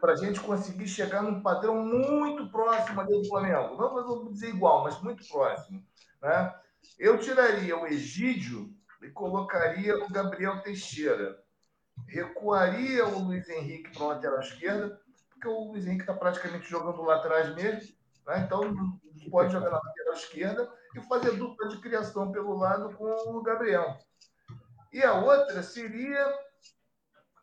para 0.00 0.12
a 0.12 0.16
gente 0.16 0.40
conseguir 0.40 0.88
chegar 0.88 1.22
num 1.22 1.40
padrão 1.40 1.84
muito 1.84 2.50
próximo 2.50 3.00
ali 3.00 3.12
do 3.12 3.28
Flamengo. 3.28 3.76
Não 3.76 4.04
vou 4.04 4.32
dizer 4.32 4.50
igual, 4.50 4.84
mas 4.84 5.00
muito 5.02 5.26
próximo. 5.28 5.84
Né? 6.20 6.54
Eu 6.98 7.18
tiraria 7.18 7.78
o 7.78 7.86
Egídio 7.86 8.70
e 9.02 9.10
colocaria 9.10 9.96
o 9.96 10.10
Gabriel 10.10 10.60
Teixeira. 10.62 11.38
Recuaria 12.06 13.06
o 13.06 13.18
Luiz 13.20 13.48
Henrique 13.48 13.90
para 13.92 14.04
a 14.04 14.08
lateral 14.08 14.40
esquerda, 14.40 15.00
porque 15.30 15.48
o 15.48 15.72
Luiz 15.72 15.86
Henrique 15.86 16.02
está 16.02 16.14
praticamente 16.14 16.68
jogando 16.68 17.02
lá 17.02 17.16
atrás 17.16 17.54
mesmo. 17.54 17.94
Né? 18.26 18.42
Então, 18.44 18.60
pode 19.30 19.52
jogar 19.52 19.70
na 19.70 19.80
lateral 19.82 20.14
esquerda 20.14 20.72
e 20.94 21.00
fazer 21.02 21.32
dupla 21.32 21.68
de 21.68 21.80
criação 21.80 22.32
pelo 22.32 22.56
lado 22.56 22.94
com 22.96 23.04
o 23.04 23.42
Gabriel. 23.42 23.98
E 24.92 25.02
a 25.02 25.14
outra 25.14 25.62
seria 25.62 26.34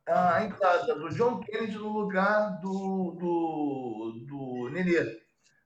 a 0.07 0.43
entrada 0.43 0.95
do 0.95 1.09
John 1.09 1.39
Kennedy 1.39 1.77
no 1.77 1.89
lugar 1.89 2.59
do, 2.59 3.11
do, 3.19 4.25
do 4.27 4.69
Nenê. 4.71 5.03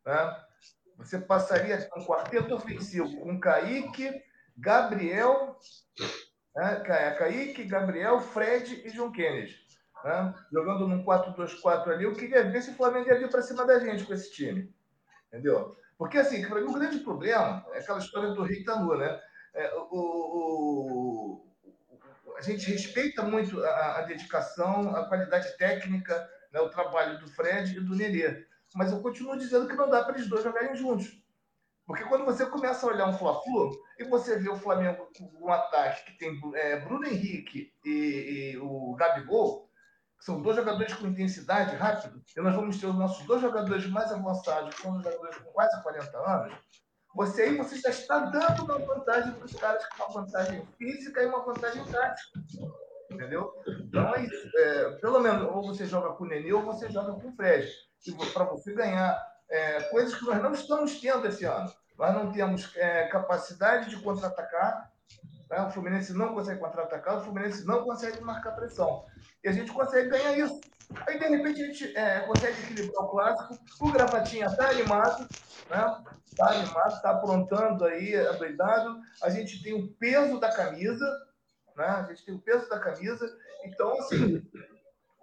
Né? 0.06 0.44
Você 0.98 1.20
passaria 1.20 1.88
um 1.96 2.06
quarteto 2.06 2.56
ofensivo 2.56 3.20
com 3.22 3.40
Kaique, 3.40 4.12
Gabriel, 4.58 5.58
né? 6.56 6.76
Kaique, 7.18 7.64
Gabriel, 7.64 8.20
Fred 8.20 8.82
e 8.86 8.92
John 8.92 9.12
Kennedy. 9.12 9.56
Né? 10.04 10.34
Jogando 10.52 10.88
num 10.88 11.04
4-2-4 11.04 11.90
ali, 11.90 12.04
eu 12.04 12.14
queria 12.14 12.50
ver 12.50 12.62
se 12.62 12.72
o 12.72 12.76
Flamengo 12.76 13.08
ia 13.08 13.20
vir 13.20 13.30
para 13.30 13.42
cima 13.42 13.66
da 13.66 13.80
gente 13.80 14.04
com 14.06 14.14
esse 14.14 14.32
time. 14.32 14.74
Entendeu? 15.28 15.76
Porque, 15.98 16.18
assim, 16.18 16.48
para 16.48 16.62
mim, 16.62 16.68
o 16.68 16.74
grande 16.74 17.00
problema 17.00 17.66
é 17.74 17.80
aquela 17.80 18.00
história 18.00 18.30
do 18.30 18.44
Rei 18.44 18.64
Tanu, 18.64 18.96
né? 18.98 19.20
É, 19.54 19.74
o, 19.76 19.88
o, 19.92 21.48
a 22.38 22.42
gente 22.42 22.70
respeita 22.70 23.24
muito 23.24 23.64
a, 23.64 23.98
a, 23.98 24.02
dedicação, 24.04 24.96
a 24.96 25.08
qualidade 25.08 25.58
técnica, 25.58 26.30
né, 26.52 26.62
o 26.62 26.70
trabalho 26.70 27.20
do 27.20 27.28
Fred 27.28 27.76
e 27.76 27.80
do 27.80 27.96
Nenê. 27.96 28.46
Mas 28.76 28.92
eu 28.92 29.02
continuo 29.02 29.38
dizendo 29.38 29.68
que 29.68 29.76
não 29.76 29.90
dá 29.90 30.04
para 30.04 30.16
eles 30.16 30.30
dois 30.30 30.44
jogarem 30.44 30.76
juntos. 30.76 31.20
Porque 31.88 32.04
quando 32.04 32.26
você 32.26 32.46
começa 32.46 32.86
a 32.86 32.90
olhar 32.90 33.08
um 33.08 33.18
Fla-Flu 33.18 33.72
e 33.98 34.04
você 34.04 34.38
vê 34.38 34.50
o 34.50 34.58
Flamengo 34.58 35.10
com 35.18 35.46
um 35.46 35.52
ataque 35.52 36.12
que 36.12 36.18
tem 36.20 36.40
é, 36.54 36.82
Bruno 36.82 37.08
Henrique 37.08 37.74
e, 37.84 38.54
e 38.54 38.58
o 38.58 38.94
Gabigol, 38.96 39.67
que 40.18 40.26
são 40.26 40.42
dois 40.42 40.56
jogadores 40.56 40.94
com 40.94 41.08
intensidade 41.08 41.76
rápido, 41.76 42.22
e 42.36 42.42
nós 42.42 42.56
vamos 42.56 42.80
ter 42.80 42.88
os 42.88 42.96
nossos 42.96 43.26
dois 43.26 43.42
jogadores 43.42 43.88
mais 43.88 44.12
avançados, 44.12 44.76
que 44.76 44.82
são 44.82 45.02
jogadores 45.02 45.38
com 45.38 45.52
quase 45.52 45.84
40 45.84 46.18
anos, 46.18 46.54
você 47.18 47.42
aí 47.44 47.58
você 47.58 47.78
já 47.78 47.90
está 47.90 48.20
dando 48.20 48.64
uma 48.64 48.78
vantagem 48.78 49.34
para 49.34 49.46
os 49.46 49.54
caras 49.54 49.84
com 49.88 50.04
uma 50.04 50.22
vantagem 50.22 50.68
física 50.78 51.24
e 51.24 51.26
uma 51.26 51.44
vantagem 51.44 51.84
tática. 51.86 52.40
Entendeu? 53.10 53.52
Então, 53.68 54.14
é, 54.14 54.28
é, 54.58 54.92
pelo 54.98 55.20
menos, 55.20 55.48
ou 55.50 55.66
você 55.66 55.86
joga 55.86 56.14
com 56.14 56.26
o 56.26 56.28
Nenê 56.28 56.54
ou 56.54 56.62
você 56.62 56.90
joga 56.92 57.14
com 57.14 57.30
o 57.30 57.36
Fred. 57.36 57.68
Para 58.34 58.44
você 58.44 58.74
ganhar 58.74 59.20
é, 59.50 59.82
coisas 59.90 60.14
que 60.14 60.26
nós 60.26 60.42
não 60.44 60.54
estamos 60.54 61.00
tendo 61.00 61.26
esse 61.26 61.44
ano. 61.46 61.72
Nós 61.98 62.14
não 62.14 62.32
temos 62.32 62.76
é, 62.76 63.08
capacidade 63.08 63.90
de 63.90 64.00
contra-atacar. 64.04 64.92
Né? 65.50 65.62
O 65.62 65.72
Fluminense 65.72 66.14
não 66.14 66.34
consegue 66.34 66.60
contra-atacar, 66.60 67.18
o 67.18 67.24
Fluminense 67.24 67.66
não 67.66 67.84
consegue 67.84 68.22
marcar 68.22 68.52
pressão. 68.52 69.06
E 69.44 69.48
a 69.48 69.52
gente 69.52 69.72
consegue 69.72 70.10
ganhar 70.10 70.38
isso. 70.38 70.60
Aí, 71.06 71.20
de 71.20 71.28
repente, 71.28 71.62
a 71.62 71.66
gente 71.66 71.98
é, 71.98 72.20
consegue 72.22 72.62
equilibrar 72.64 73.06
o 73.06 73.10
clássico. 73.10 73.58
O 73.82 73.92
Gravatinha 73.92 74.46
está 74.46 74.70
animado, 74.70 75.28
né? 75.70 76.04
Está 76.26 76.52
animado, 76.52 76.94
está 76.94 77.12
aprontando 77.12 77.86
aí, 77.86 78.16
adoidado. 78.16 79.00
A 79.22 79.30
gente 79.30 79.62
tem 79.62 79.74
o 79.74 79.88
peso 79.94 80.40
da 80.40 80.52
camisa, 80.52 81.06
né? 81.76 81.86
A 81.86 82.04
gente 82.04 82.26
tem 82.26 82.36
o 82.36 82.40
peso 82.40 82.70
da 82.70 82.80
camisa. 82.80 83.28
Então, 83.66 83.92
assim, 84.00 84.42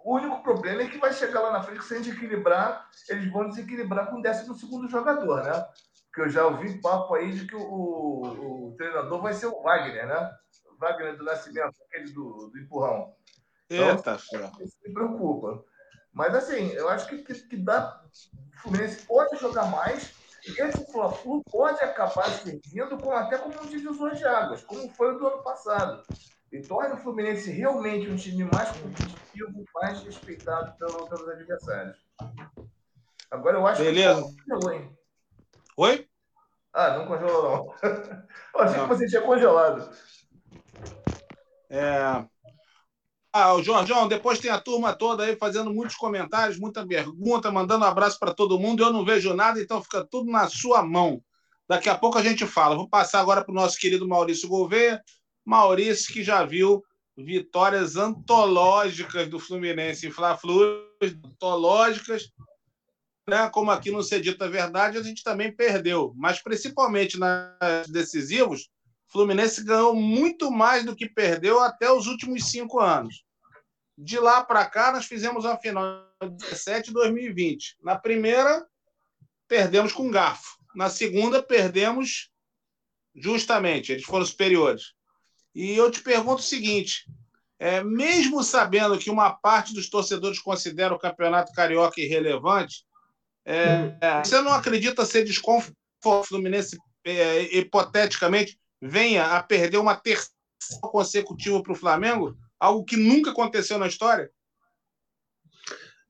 o 0.03 0.15
único 0.15 0.43
problema 0.43 0.83
é 0.83 0.87
que 0.87 0.99
vai 0.99 1.11
chegar 1.11 1.41
lá 1.41 1.51
na 1.51 1.63
frente, 1.63 1.83
se 1.83 1.95
a 1.95 1.97
gente 1.97 2.11
equilibrar, 2.11 2.87
eles 3.09 3.31
vão 3.31 3.49
desequilibrar 3.49 4.09
com 4.09 4.17
o 4.17 4.21
décimo 4.21 4.55
segundo 4.55 4.87
jogador, 4.87 5.43
né? 5.43 5.67
Porque 6.15 6.29
eu 6.29 6.29
já 6.29 6.47
ouvi 6.47 6.79
papo 6.79 7.13
aí 7.13 7.33
de 7.33 7.45
que 7.45 7.55
o, 7.57 7.61
o, 7.61 8.69
o 8.69 8.75
treinador 8.77 9.21
vai 9.21 9.33
ser 9.33 9.47
o 9.47 9.61
Wagner, 9.61 10.07
né? 10.07 10.33
O 10.71 10.77
Wagner 10.77 11.17
do 11.17 11.25
Nascimento, 11.25 11.75
aquele 11.89 12.13
do, 12.13 12.49
do 12.53 12.57
empurrão. 12.57 13.13
Então, 13.69 13.89
Eita, 13.89 14.15
isso 14.61 14.77
me 14.81 14.93
preocupa. 14.93 15.61
Mas 16.13 16.33
assim, 16.33 16.71
eu 16.71 16.87
acho 16.87 17.09
que, 17.09 17.17
que, 17.17 17.33
que 17.33 17.57
dá. 17.57 18.01
O 18.55 18.61
Fluminense 18.61 19.05
pode 19.05 19.35
jogar 19.35 19.65
mais. 19.65 20.13
E 20.47 20.61
esse 20.61 20.89
Fla-Flu 20.89 21.43
pode 21.51 21.83
acabar 21.83 22.29
servindo 22.29 22.97
como, 22.97 23.11
até 23.11 23.37
como 23.37 23.61
um 23.61 23.65
divisor 23.65 24.15
de 24.15 24.23
águas, 24.23 24.63
como 24.63 24.87
foi 24.93 25.15
o 25.15 25.19
do 25.19 25.27
ano 25.27 25.43
passado. 25.43 26.01
E 26.49 26.61
torna 26.61 26.95
o 26.95 26.99
Fluminense 26.99 27.51
realmente 27.51 28.09
um 28.09 28.15
time 28.15 28.45
mais 28.45 28.71
competitivo, 28.71 29.65
mais 29.73 30.01
respeitado 30.01 30.77
pelo, 30.77 31.09
pelos 31.09 31.27
adversários. 31.27 31.97
Agora 33.29 33.57
eu 33.57 33.67
acho 33.67 33.83
Beleza. 33.83 34.21
que 34.21 34.43
congelou, 34.45 34.71
hein? 34.71 34.97
Oi? 35.77 36.04
Ah, 36.75 36.97
não 36.97 37.07
congelou, 37.07 37.41
não. 37.81 37.89
eu 38.53 38.61
achei 38.61 38.77
não. 38.77 38.87
que 38.87 38.95
você 38.95 39.07
tinha 39.07 39.21
congelado. 39.21 39.89
É, 41.69 42.25
ah, 43.37 43.53
o 43.53 43.61
João, 43.61 44.07
depois 44.07 44.39
tem 44.39 44.49
a 44.49 44.61
turma 44.61 44.93
toda 44.93 45.25
aí 45.25 45.35
fazendo 45.35 45.73
muitos 45.73 45.97
comentários, 45.97 46.57
muita 46.57 46.87
pergunta, 46.87 47.51
mandando 47.51 47.83
um 47.83 47.87
abraço 47.87 48.17
para 48.17 48.33
todo 48.33 48.57
mundo. 48.57 48.81
Eu 48.81 48.93
não 48.93 49.03
vejo 49.03 49.33
nada, 49.33 49.61
então 49.61 49.83
fica 49.83 50.07
tudo 50.09 50.31
na 50.31 50.47
sua 50.47 50.81
mão. 50.81 51.21
Daqui 51.67 51.89
a 51.89 51.97
pouco 51.97 52.17
a 52.17 52.23
gente 52.23 52.45
fala. 52.45 52.77
Vou 52.77 52.87
passar 52.87 53.19
agora 53.19 53.43
para 53.43 53.51
o 53.51 53.55
nosso 53.55 53.77
querido 53.77 54.07
Maurício 54.07 54.47
Gouveia. 54.47 55.03
Maurício, 55.43 56.13
que 56.13 56.23
já 56.23 56.45
viu 56.45 56.81
vitórias 57.17 57.97
antológicas 57.97 59.27
do 59.27 59.37
Fluminense 59.37 60.07
em 60.07 60.11
Fla-Flu, 60.11 60.87
antológicas, 61.01 62.31
né? 63.27 63.49
como 63.49 63.71
aqui 63.71 63.91
no 63.91 64.03
Cedita 64.03 64.49
Verdade, 64.49 64.97
a 64.97 65.03
gente 65.03 65.23
também 65.23 65.51
perdeu. 65.51 66.13
Mas 66.15 66.41
principalmente 66.41 67.17
nas 67.17 67.87
decisivos, 67.87 68.69
o 69.09 69.11
Fluminense 69.11 69.63
ganhou 69.63 69.95
muito 69.95 70.51
mais 70.51 70.83
do 70.83 70.95
que 70.95 71.09
perdeu 71.09 71.59
até 71.59 71.91
os 71.91 72.07
últimos 72.07 72.45
cinco 72.49 72.79
anos. 72.79 73.23
De 73.97 74.19
lá 74.19 74.43
para 74.43 74.65
cá, 74.65 74.91
nós 74.91 75.05
fizemos 75.05 75.45
a 75.45 75.57
final 75.57 76.05
de 76.21 76.29
17 76.37 76.91
2020. 76.91 77.77
Na 77.81 77.97
primeira, 77.97 78.65
perdemos 79.47 79.93
com 79.93 80.11
garfo. 80.11 80.57
Na 80.75 80.89
segunda, 80.89 81.41
perdemos 81.41 82.29
justamente, 83.15 83.93
eles 83.93 84.03
foram 84.03 84.25
superiores. 84.25 84.93
E 85.53 85.71
eu 85.71 85.89
te 85.89 86.01
pergunto 86.01 86.41
o 86.41 86.45
seguinte: 86.45 87.05
é, 87.57 87.81
mesmo 87.81 88.43
sabendo 88.43 88.99
que 88.99 89.09
uma 89.09 89.31
parte 89.31 89.73
dos 89.73 89.89
torcedores 89.89 90.39
considera 90.39 90.93
o 90.93 90.99
campeonato 90.99 91.53
carioca 91.53 92.01
irrelevante, 92.01 92.85
é, 93.45 94.23
você 94.23 94.41
não 94.41 94.53
acredita 94.53 95.05
ser 95.05 95.23
desconfortável 95.23 95.75
o 96.03 96.23
Fluminense, 96.23 96.77
é, 97.03 97.57
hipoteticamente, 97.57 98.59
venha 98.81 99.25
a 99.25 99.41
perder 99.41 99.77
uma 99.77 99.95
terceira 99.95 100.33
consecutiva 100.81 101.61
para 101.63 101.73
o 101.73 101.75
Flamengo? 101.75 102.37
algo 102.59 102.83
que 102.83 102.97
nunca 102.97 103.31
aconteceu 103.31 103.77
na 103.77 103.87
história? 103.87 104.29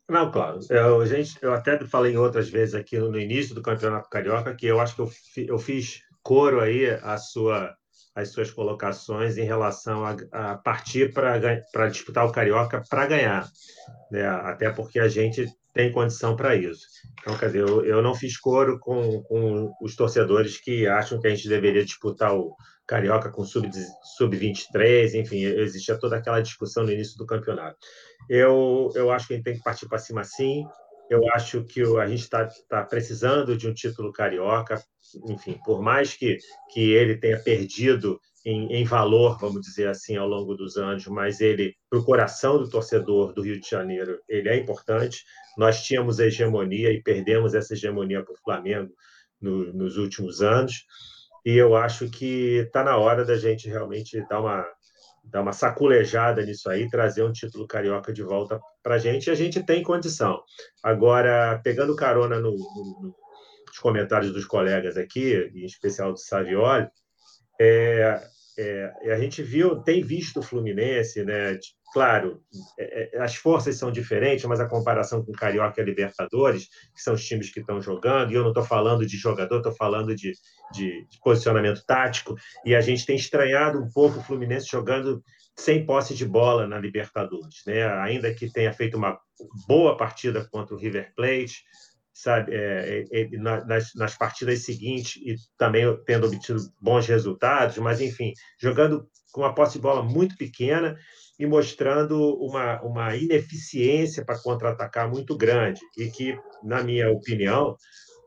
Não, 0.07 0.31
claro. 0.31 0.59
Eu, 0.69 1.05
gente, 1.05 1.37
eu 1.41 1.53
até 1.53 1.79
falei 1.85 2.15
outras 2.15 2.49
vezes 2.49 2.75
aqui 2.75 2.97
no 2.97 3.19
início 3.19 3.55
do 3.55 3.61
Campeonato 3.61 4.09
Carioca 4.09 4.53
que 4.55 4.67
eu 4.67 4.79
acho 4.79 4.95
que 4.95 5.01
eu, 5.01 5.11
eu 5.47 5.57
fiz 5.57 6.01
coro 6.21 6.61
aí 6.61 6.87
a 7.01 7.17
sua, 7.17 7.75
as 8.13 8.29
suas 8.29 8.51
colocações 8.51 9.37
em 9.37 9.45
relação 9.45 10.05
a, 10.05 10.15
a 10.31 10.57
partir 10.57 11.11
para 11.11 11.89
disputar 11.89 12.25
o 12.25 12.31
Carioca 12.31 12.83
para 12.87 13.07
ganhar. 13.07 13.49
Né? 14.11 14.27
Até 14.27 14.69
porque 14.69 14.99
a 14.99 15.07
gente 15.07 15.47
tem 15.75 15.91
condição 15.91 16.35
para 16.35 16.55
isso. 16.55 16.87
Então, 17.19 17.37
quer 17.37 17.47
dizer, 17.47 17.59
eu, 17.59 17.85
eu 17.85 18.01
não 18.01 18.15
fiz 18.15 18.37
coro 18.37 18.79
com, 18.79 19.21
com 19.23 19.71
os 19.81 19.95
torcedores 19.95 20.57
que 20.59 20.87
acham 20.87 21.19
que 21.19 21.27
a 21.27 21.29
gente 21.29 21.49
deveria 21.49 21.83
disputar 21.85 22.35
o, 22.35 22.55
Carioca 22.87 23.31
com 23.31 23.43
sub-23, 23.43 23.87
sub 24.15 25.19
enfim, 25.19 25.43
existia 25.43 25.97
toda 25.97 26.17
aquela 26.17 26.39
discussão 26.39 26.83
no 26.83 26.91
início 26.91 27.17
do 27.17 27.25
campeonato. 27.25 27.77
Eu, 28.29 28.91
eu 28.93 29.11
acho 29.11 29.27
que 29.27 29.33
a 29.33 29.35
gente 29.37 29.45
tem 29.45 29.55
que 29.55 29.63
partir 29.63 29.87
para 29.87 29.97
cima 29.97 30.23
sim. 30.23 30.63
Eu 31.09 31.21
acho 31.33 31.63
que 31.63 31.81
a 31.81 32.07
gente 32.07 32.21
está 32.21 32.47
tá 32.69 32.83
precisando 32.83 33.57
de 33.57 33.67
um 33.67 33.73
título 33.73 34.11
carioca, 34.11 34.81
enfim, 35.27 35.59
por 35.65 35.81
mais 35.81 36.13
que, 36.13 36.37
que 36.71 36.91
ele 36.91 37.17
tenha 37.17 37.39
perdido 37.39 38.19
em, 38.45 38.71
em 38.71 38.83
valor, 38.85 39.39
vamos 39.39 39.61
dizer 39.61 39.87
assim, 39.89 40.15
ao 40.15 40.27
longo 40.27 40.55
dos 40.55 40.77
anos, 40.77 41.07
mas 41.07 41.41
ele, 41.41 41.75
para 41.89 41.99
o 41.99 42.05
coração 42.05 42.57
do 42.57 42.69
torcedor 42.69 43.33
do 43.33 43.41
Rio 43.41 43.59
de 43.59 43.67
Janeiro, 43.67 44.19
ele 44.29 44.47
é 44.47 44.57
importante. 44.57 45.23
Nós 45.57 45.83
tínhamos 45.83 46.19
a 46.19 46.27
hegemonia 46.27 46.91
e 46.91 47.01
perdemos 47.01 47.55
essa 47.55 47.73
hegemonia 47.73 48.23
para 48.23 48.33
o 48.33 48.37
Flamengo 48.43 48.93
no, 49.41 49.73
nos 49.73 49.97
últimos 49.97 50.41
anos 50.41 50.85
e 51.45 51.55
eu 51.55 51.75
acho 51.75 52.09
que 52.09 52.57
está 52.65 52.83
na 52.83 52.97
hora 52.97 53.23
da 53.23 53.37
gente 53.37 53.69
realmente 53.69 54.19
dar 54.27 54.41
uma, 54.41 54.65
dar 55.23 55.43
uma 55.43 55.53
saculejada 55.53 56.43
nisso 56.43 56.67
aí, 56.67 56.89
trazer 56.89 57.23
um 57.23 57.31
título 57.31 57.67
carioca 57.67 58.11
de 58.11 58.23
volta 58.23 58.59
para 58.81 58.95
a 58.95 58.97
gente, 58.97 59.27
e 59.27 59.31
a 59.31 59.35
gente 59.35 59.63
tem 59.63 59.83
condição. 59.83 60.41
Agora, 60.81 61.61
pegando 61.63 61.95
carona 61.95 62.39
no, 62.39 62.49
no, 62.51 63.15
os 63.71 63.77
comentários 63.77 64.33
dos 64.33 64.45
colegas 64.45 64.97
aqui, 64.97 65.35
em 65.53 65.65
especial 65.65 66.11
do 66.11 66.17
Savioli, 66.17 66.87
é, 67.61 68.19
é, 68.57 69.13
a 69.13 69.17
gente 69.17 69.43
viu, 69.43 69.81
tem 69.81 70.01
visto 70.01 70.39
o 70.39 70.43
Fluminense, 70.43 71.23
né? 71.23 71.57
Claro, 71.93 72.41
é, 72.77 73.17
é, 73.17 73.21
as 73.21 73.35
forças 73.35 73.77
são 73.77 73.91
diferentes, 73.91 74.43
mas 74.45 74.59
a 74.59 74.67
comparação 74.67 75.23
com 75.23 75.31
Carioca 75.31 75.81
e 75.81 75.85
Libertadores, 75.85 76.67
que 76.93 77.01
são 77.01 77.13
os 77.13 77.25
times 77.25 77.51
que 77.51 77.61
estão 77.61 77.81
jogando, 77.81 78.31
e 78.31 78.35
eu 78.35 78.41
não 78.41 78.49
estou 78.49 78.63
falando 78.63 79.05
de 79.05 79.17
jogador, 79.17 79.57
estou 79.57 79.73
falando 79.73 80.13
de, 80.15 80.33
de, 80.73 81.05
de, 81.07 81.19
posicionamento 81.23 81.83
tático, 81.85 82.35
e 82.65 82.75
a 82.75 82.81
gente 82.81 83.05
tem 83.05 83.15
estranhado 83.15 83.79
um 83.79 83.89
pouco 83.89 84.19
o 84.19 84.23
Fluminense 84.23 84.67
jogando 84.69 85.23
sem 85.57 85.85
posse 85.85 86.13
de 86.13 86.25
bola 86.25 86.67
na 86.67 86.77
Libertadores, 86.77 87.61
né? 87.65 87.85
Ainda 88.01 88.33
que 88.33 88.51
tenha 88.51 88.73
feito 88.73 88.97
uma 88.97 89.17
boa 89.67 89.95
partida 89.95 90.45
contra 90.51 90.75
o 90.75 90.77
River 90.77 91.13
Plate, 91.15 91.63
sabe, 92.15 92.55
é, 92.55 93.03
é, 93.11 93.21
é 93.23 93.29
nas, 93.37 93.93
nas, 93.93 94.17
partidas 94.17 94.63
seguintes 94.63 95.17
e 95.17 95.35
também 95.57 95.83
tendo 96.05 96.27
obtido 96.27 96.61
bons 96.79 97.05
resultados, 97.05 97.77
mas 97.77 97.99
enfim, 97.99 98.31
jogando 98.57 99.05
com 99.33 99.41
uma 99.41 99.53
posse 99.53 99.73
de 99.73 99.81
bola 99.81 100.01
muito 100.01 100.37
pequena 100.37 100.95
e 101.37 101.45
mostrando 101.45 102.17
uma, 102.37 102.81
uma 102.81 103.15
ineficiência 103.17 104.23
para 104.23 104.39
contra-atacar 104.39 105.09
muito 105.09 105.37
grande 105.37 105.81
e 105.97 106.09
que, 106.09 106.39
na 106.63 106.81
minha 106.81 107.11
opinião, 107.11 107.75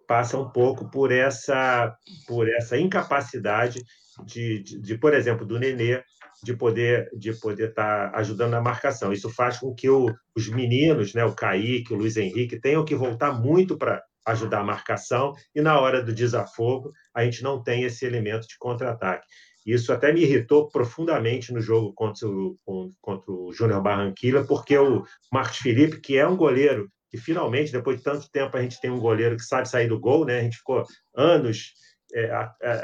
passa 0.07 0.37
um 0.37 0.51
pouco 0.51 0.91
por 0.91 1.11
essa 1.11 1.97
por 2.27 2.47
essa 2.47 2.79
incapacidade 2.79 3.83
de, 4.25 4.63
de, 4.63 4.81
de 4.81 4.99
por 4.99 5.15
exemplo, 5.15 5.47
do 5.47 5.59
Nenê 5.59 6.03
de 6.43 6.55
poder 6.55 7.11
de 7.17 7.33
poder 7.35 7.71
estar 7.71 8.11
tá 8.11 8.19
ajudando 8.19 8.53
na 8.53 8.61
marcação. 8.61 9.13
Isso 9.13 9.29
faz 9.31 9.59
com 9.59 9.75
que 9.75 9.89
o, 9.89 10.07
os 10.35 10.49
meninos, 10.49 11.15
né, 11.15 11.25
o 11.25 11.35
Kaique, 11.35 11.93
o 11.93 11.97
Luiz 11.97 12.17
Henrique, 12.17 12.61
tenham 12.61 12.85
que 12.85 12.95
voltar 12.95 13.33
muito 13.33 13.77
para 13.77 14.03
ajudar 14.27 14.61
a 14.61 14.65
marcação 14.65 15.33
e 15.55 15.61
na 15.61 15.81
hora 15.81 16.03
do 16.03 16.13
desafogo 16.13 16.93
a 17.15 17.25
gente 17.25 17.43
não 17.43 17.63
tem 17.63 17.85
esse 17.85 18.05
elemento 18.05 18.47
de 18.47 18.59
contra-ataque. 18.59 19.27
Isso 19.67 19.93
até 19.93 20.13
me 20.13 20.23
irritou 20.23 20.69
profundamente 20.69 21.53
no 21.53 21.61
jogo 21.61 21.93
contra 21.93 22.27
o, 22.27 22.57
contra 23.01 23.31
o 23.31 23.53
Júnior 23.53 23.83
Barranquilla, 23.83 24.47
porque 24.47 24.79
o 24.79 25.05
Marcos 25.31 25.59
Felipe, 25.59 26.01
que 26.01 26.17
é 26.17 26.27
um 26.27 26.37
goleiro 26.37 26.91
que 27.11 27.19
finalmente, 27.19 27.73
depois 27.73 27.99
de 27.99 28.03
tanto 28.03 28.31
tempo, 28.31 28.57
a 28.57 28.63
gente 28.63 28.81
tem 28.81 28.91
um 28.91 29.01
goleiro 29.01 29.37
que 29.37 29.43
sabe 29.43 29.69
sair 29.69 29.89
do 29.89 29.99
gol, 29.99 30.25
né? 30.25 30.41
A 30.41 30.43
gente 30.43 30.59
ficou 30.59 30.85
anos 31.15 31.73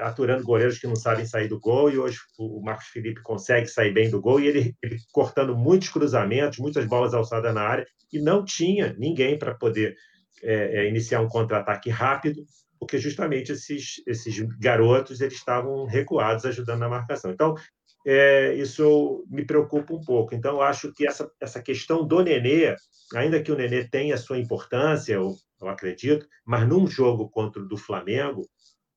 aturando 0.01 0.45
goleiros 0.45 0.79
que 0.79 0.87
não 0.87 0.97
sabem 0.97 1.25
sair 1.25 1.49
do 1.49 1.59
gol, 1.59 1.91
e 1.91 1.99
hoje 1.99 2.19
o 2.39 2.63
Marcos 2.63 2.89
Felipe 2.89 3.23
consegue 3.23 3.67
sair 3.67 3.93
bem 3.93 4.11
do 4.11 4.21
gol, 4.21 4.41
e 4.41 4.49
ele, 4.49 4.77
ele 4.83 4.99
cortando 5.13 5.57
muitos 5.57 5.89
cruzamentos, 5.89 6.59
muitas 6.59 6.85
bolas 6.87 7.15
alçadas 7.15 7.55
na 7.55 7.63
área, 7.63 7.87
e 8.13 8.21
não 8.21 8.45
tinha 8.45 8.95
ninguém 8.99 9.39
para 9.39 9.55
poder 9.55 9.97
é, 10.43 10.81
é, 10.81 10.89
iniciar 10.89 11.21
um 11.21 11.29
contra-ataque 11.29 11.89
rápido, 11.89 12.45
porque 12.79 12.99
justamente 12.99 13.53
esses, 13.53 14.03
esses 14.07 14.39
garotos 14.59 15.21
eles 15.21 15.35
estavam 15.35 15.87
recuados 15.87 16.45
ajudando 16.45 16.81
na 16.81 16.89
marcação. 16.89 17.31
Então, 17.31 17.55
é, 18.07 18.55
isso 18.55 19.25
me 19.31 19.45
preocupa 19.45 19.95
um 19.95 20.01
pouco. 20.01 20.35
Então, 20.35 20.61
acho 20.61 20.93
que 20.93 21.07
essa, 21.07 21.31
essa 21.41 21.63
questão 21.63 22.07
do 22.07 22.23
Nenê, 22.23 22.77
ainda 23.15 23.43
que 23.43 23.51
o 23.51 23.57
Nenê 23.57 23.89
tenha 23.89 24.19
sua 24.19 24.39
importância, 24.39 25.15
eu, 25.15 25.35
eu 25.61 25.69
acredito, 25.69 26.27
mas 26.45 26.69
num 26.69 26.87
jogo 26.87 27.31
contra 27.31 27.63
o 27.63 27.67
do 27.67 27.79
Flamengo, 27.79 28.47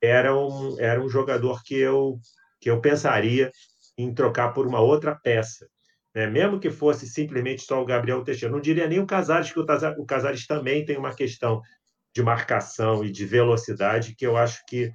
era 0.01 0.36
um, 0.36 0.80
era 0.80 1.01
um 1.01 1.10
jogador 1.10 1.63
que 1.63 1.75
eu, 1.75 2.20
que 2.60 2.70
eu 2.70 2.80
pensaria 2.82 3.51
em 3.98 4.13
trocar 4.13 4.54
por 4.54 4.68
uma 4.68 4.80
outra 4.80 5.16
peça. 5.16 5.68
Né? 6.16 6.27
Mesmo 6.27 6.60
que 6.60 6.70
fosse 6.70 7.08
simplesmente 7.08 7.63
só 7.63 7.82
o 7.82 7.86
Gabriel 7.86 8.24
Teixeira. 8.24 8.54
Não 8.54 8.62
diria 8.62 8.88
nem 8.88 9.00
o 9.00 9.08
Casares, 9.08 9.51
que 9.51 9.60
o 9.60 10.06
Casares 10.06 10.46
também 10.46 10.86
tem 10.86 10.98
uma 10.98 11.13
questão 11.13 11.62
de 12.13 12.24
marcação 12.24 13.04
e 13.04 13.12
de 13.12 13.25
velocidade 13.25 14.16
que 14.16 14.25
eu 14.25 14.36
acho 14.38 14.63
que, 14.68 14.92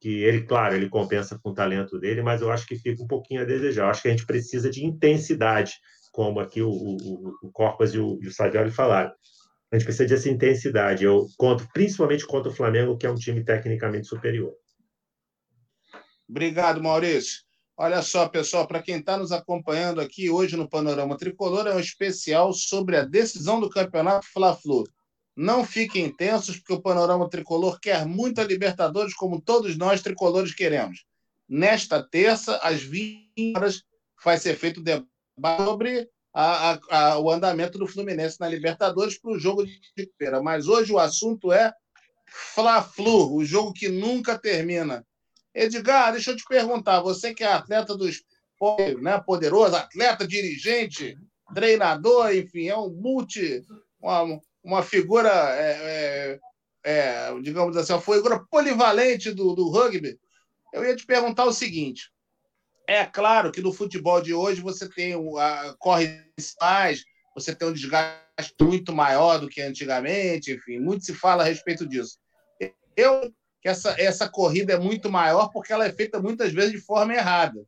que 0.00 0.22
ele, 0.22 0.42
claro, 0.42 0.74
ele 0.74 0.88
compensa 0.88 1.38
com 1.42 1.50
o 1.50 1.54
talento 1.54 1.98
dele, 1.98 2.22
mas 2.22 2.42
eu 2.42 2.50
acho 2.50 2.66
que 2.66 2.76
fica 2.76 3.02
um 3.02 3.06
pouquinho 3.06 3.42
a 3.42 3.44
desejar. 3.44 3.84
Eu 3.84 3.90
acho 3.90 4.02
que 4.02 4.08
a 4.08 4.10
gente 4.10 4.26
precisa 4.26 4.70
de 4.70 4.84
intensidade, 4.84 5.74
como 6.12 6.40
aqui 6.40 6.60
o, 6.60 6.70
o, 6.70 7.32
o 7.42 7.50
Corpas 7.52 7.94
e 7.94 7.98
o, 7.98 8.18
o 8.18 8.30
Savioli 8.30 8.70
falaram 8.70 9.12
a 9.70 9.76
gente 9.76 9.84
precisa 9.84 10.08
dessa 10.08 10.30
intensidade. 10.30 11.04
Eu 11.04 11.28
conto 11.36 11.68
principalmente 11.72 12.26
contra 12.26 12.50
o 12.50 12.54
Flamengo, 12.54 12.96
que 12.96 13.06
é 13.06 13.10
um 13.10 13.14
time 13.14 13.44
tecnicamente 13.44 14.06
superior. 14.06 14.54
Obrigado, 16.28 16.82
Maurício. 16.82 17.42
Olha 17.76 18.02
só, 18.02 18.28
pessoal, 18.28 18.66
para 18.66 18.82
quem 18.82 18.96
está 18.96 19.16
nos 19.16 19.30
acompanhando 19.30 20.00
aqui 20.00 20.28
hoje 20.28 20.56
no 20.56 20.68
Panorama 20.68 21.16
Tricolor, 21.16 21.66
é 21.66 21.74
um 21.74 21.80
especial 21.80 22.52
sobre 22.52 22.96
a 22.96 23.04
decisão 23.04 23.60
do 23.60 23.70
Campeonato 23.70 24.26
Fla-Flu. 24.32 24.84
Não 25.36 25.64
fiquem 25.64 26.12
tensos, 26.12 26.56
porque 26.56 26.72
o 26.72 26.82
Panorama 26.82 27.30
Tricolor 27.30 27.78
quer 27.78 28.04
muito 28.04 28.40
a 28.40 28.44
Libertadores, 28.44 29.14
como 29.14 29.40
todos 29.40 29.76
nós 29.76 30.02
tricolores 30.02 30.52
queremos. 30.52 31.04
Nesta 31.48 32.02
terça, 32.02 32.56
às 32.56 32.82
20 32.82 33.54
horas, 33.56 33.84
vai 34.24 34.36
ser 34.36 34.56
feito 34.56 34.80
o 34.80 34.82
debate 34.82 35.08
sobre 35.64 36.10
a, 36.40 36.78
a, 36.88 37.18
o 37.18 37.28
andamento 37.28 37.76
do 37.78 37.86
Fluminense 37.88 38.38
na 38.38 38.48
Libertadores 38.48 39.18
para 39.18 39.32
o 39.32 39.38
jogo 39.40 39.66
de 39.66 39.80
feira. 40.16 40.40
Mas 40.40 40.68
hoje 40.68 40.92
o 40.92 40.98
assunto 40.98 41.52
é 41.52 41.72
Fla-Flu, 42.26 43.34
o 43.34 43.44
jogo 43.44 43.72
que 43.72 43.88
nunca 43.88 44.38
termina. 44.38 45.04
Edgar, 45.52 46.12
deixa 46.12 46.30
eu 46.30 46.36
te 46.36 46.44
perguntar, 46.44 47.00
você 47.00 47.34
que 47.34 47.42
é 47.42 47.52
atleta 47.52 47.96
do 47.96 48.08
esporte, 48.08 48.94
né, 49.00 49.20
poderoso, 49.26 49.74
atleta, 49.74 50.28
dirigente, 50.28 51.18
treinador, 51.52 52.32
enfim, 52.32 52.68
é 52.68 52.76
um 52.76 52.88
multi, 52.88 53.64
uma, 54.00 54.40
uma 54.62 54.82
figura, 54.84 55.30
é, 55.56 56.38
é, 56.84 57.30
é, 57.32 57.40
digamos 57.40 57.76
assim, 57.76 57.94
uma 57.94 58.00
figura 58.00 58.44
polivalente 58.48 59.32
do, 59.32 59.56
do 59.56 59.70
rugby. 59.70 60.16
Eu 60.72 60.84
ia 60.84 60.94
te 60.94 61.04
perguntar 61.04 61.46
o 61.46 61.52
seguinte: 61.52 62.12
é 62.88 63.04
claro 63.04 63.52
que 63.52 63.60
no 63.60 63.70
futebol 63.70 64.20
de 64.22 64.32
hoje 64.32 64.62
você 64.62 64.88
tem 64.88 65.12
a, 65.38 65.74
corre 65.78 66.24
mais, 66.58 67.04
você 67.34 67.54
tem 67.54 67.68
um 67.68 67.72
desgaste 67.72 68.54
muito 68.58 68.94
maior 68.94 69.38
do 69.38 69.48
que 69.48 69.60
antigamente, 69.60 70.52
enfim, 70.52 70.78
muito 70.78 71.04
se 71.04 71.12
fala 71.12 71.42
a 71.42 71.46
respeito 71.46 71.86
disso. 71.86 72.18
Eu 72.96 73.30
que 73.60 73.68
essa, 73.68 73.94
essa 74.00 74.28
corrida 74.28 74.72
é 74.72 74.78
muito 74.78 75.10
maior 75.10 75.48
porque 75.48 75.72
ela 75.72 75.84
é 75.84 75.92
feita 75.92 76.20
muitas 76.20 76.52
vezes 76.52 76.72
de 76.72 76.80
forma 76.80 77.12
errada. 77.12 77.60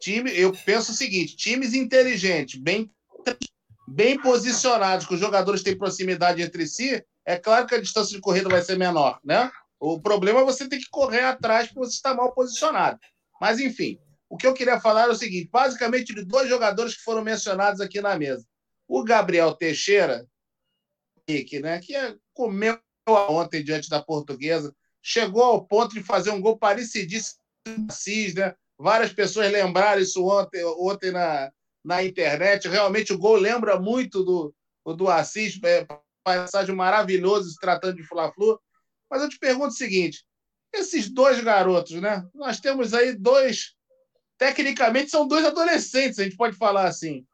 Time, 0.00 0.30
eu 0.34 0.52
penso 0.64 0.92
o 0.92 0.94
seguinte: 0.94 1.36
times 1.36 1.74
inteligentes, 1.74 2.58
bem, 2.58 2.90
bem 3.86 4.18
posicionados, 4.18 5.06
que 5.06 5.14
os 5.14 5.20
jogadores 5.20 5.62
têm 5.62 5.76
proximidade 5.76 6.40
entre 6.40 6.66
si, 6.66 7.04
é 7.26 7.36
claro 7.36 7.66
que 7.66 7.74
a 7.74 7.80
distância 7.80 8.14
de 8.14 8.22
corrida 8.22 8.48
vai 8.48 8.62
ser 8.62 8.78
menor, 8.78 9.20
né? 9.22 9.50
O 9.78 10.00
problema 10.00 10.40
é 10.40 10.44
você 10.44 10.66
ter 10.68 10.78
que 10.78 10.88
correr 10.90 11.24
atrás 11.24 11.66
porque 11.66 11.80
você 11.80 11.96
está 11.96 12.14
mal 12.14 12.32
posicionado. 12.32 12.98
Mas, 13.40 13.58
enfim, 13.58 13.98
o 14.28 14.36
que 14.36 14.46
eu 14.46 14.54
queria 14.54 14.80
falar 14.80 15.06
é 15.06 15.10
o 15.10 15.14
seguinte: 15.14 15.48
basicamente, 15.50 16.14
de 16.14 16.24
dois 16.24 16.48
jogadores 16.48 16.96
que 16.96 17.02
foram 17.02 17.22
mencionados 17.22 17.80
aqui 17.80 18.00
na 18.00 18.16
mesa. 18.18 18.46
O 18.88 19.02
Gabriel 19.02 19.54
Teixeira, 19.54 20.26
que, 21.26 21.60
né, 21.60 21.80
que 21.80 21.94
é, 21.94 22.14
comeu 22.32 22.78
ontem 23.08 23.62
diante 23.62 23.88
da 23.88 24.02
portuguesa, 24.02 24.74
chegou 25.02 25.42
ao 25.42 25.64
ponto 25.64 25.94
de 25.94 26.02
fazer 26.02 26.30
um 26.30 26.40
gol 26.40 26.58
parecidíssimo 26.58 27.40
Assis, 27.88 28.34
né? 28.34 28.54
Várias 28.78 29.12
pessoas 29.12 29.50
lembraram 29.50 30.00
isso 30.00 30.24
ontem, 30.24 30.64
ontem 30.64 31.10
na, 31.10 31.50
na 31.84 32.04
internet. 32.04 32.68
Realmente 32.68 33.12
o 33.12 33.18
gol 33.18 33.36
lembra 33.36 33.78
muito 33.78 34.22
do, 34.22 34.54
do 34.94 35.08
Assis, 35.08 35.58
é, 35.64 35.86
passagem 36.22 36.74
maravilhosa 36.74 37.48
se 37.48 37.56
tratando 37.56 37.96
de 37.96 38.06
Fla-Flu. 38.06 38.60
Mas 39.10 39.22
eu 39.22 39.28
te 39.28 39.38
pergunto 39.38 39.68
o 39.68 39.76
seguinte: 39.76 40.24
esses 40.72 41.08
dois 41.08 41.42
garotos, 41.42 42.00
né? 42.00 42.24
Nós 42.34 42.60
temos 42.60 42.92
aí 42.94 43.14
dois 43.14 43.75
tecnicamente 44.38 45.10
são 45.10 45.26
dois 45.26 45.44
adolescentes, 45.44 46.18
a 46.18 46.24
gente 46.24 46.36
pode 46.36 46.56
falar 46.56 46.86
assim. 46.86 47.26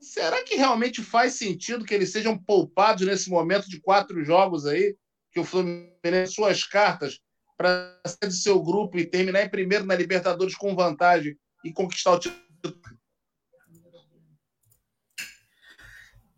Será 0.00 0.42
que 0.44 0.56
realmente 0.56 1.02
faz 1.02 1.34
sentido 1.34 1.84
que 1.84 1.94
eles 1.94 2.12
sejam 2.12 2.36
poupados 2.36 3.06
nesse 3.06 3.30
momento 3.30 3.68
de 3.68 3.80
quatro 3.80 4.22
jogos 4.24 4.66
aí, 4.66 4.96
que 5.32 5.40
o 5.40 5.44
Fluminense 5.44 6.34
suas 6.34 6.64
cartas 6.64 7.20
para 7.56 7.98
ser 8.06 8.28
de 8.28 8.36
seu 8.36 8.62
grupo 8.62 8.98
e 8.98 9.06
terminar 9.06 9.42
em 9.42 9.48
primeiro 9.48 9.86
na 9.86 9.94
Libertadores 9.94 10.54
com 10.54 10.74
vantagem 10.74 11.36
e 11.64 11.72
conquistar 11.72 12.12
o 12.12 12.18
título? 12.18 12.44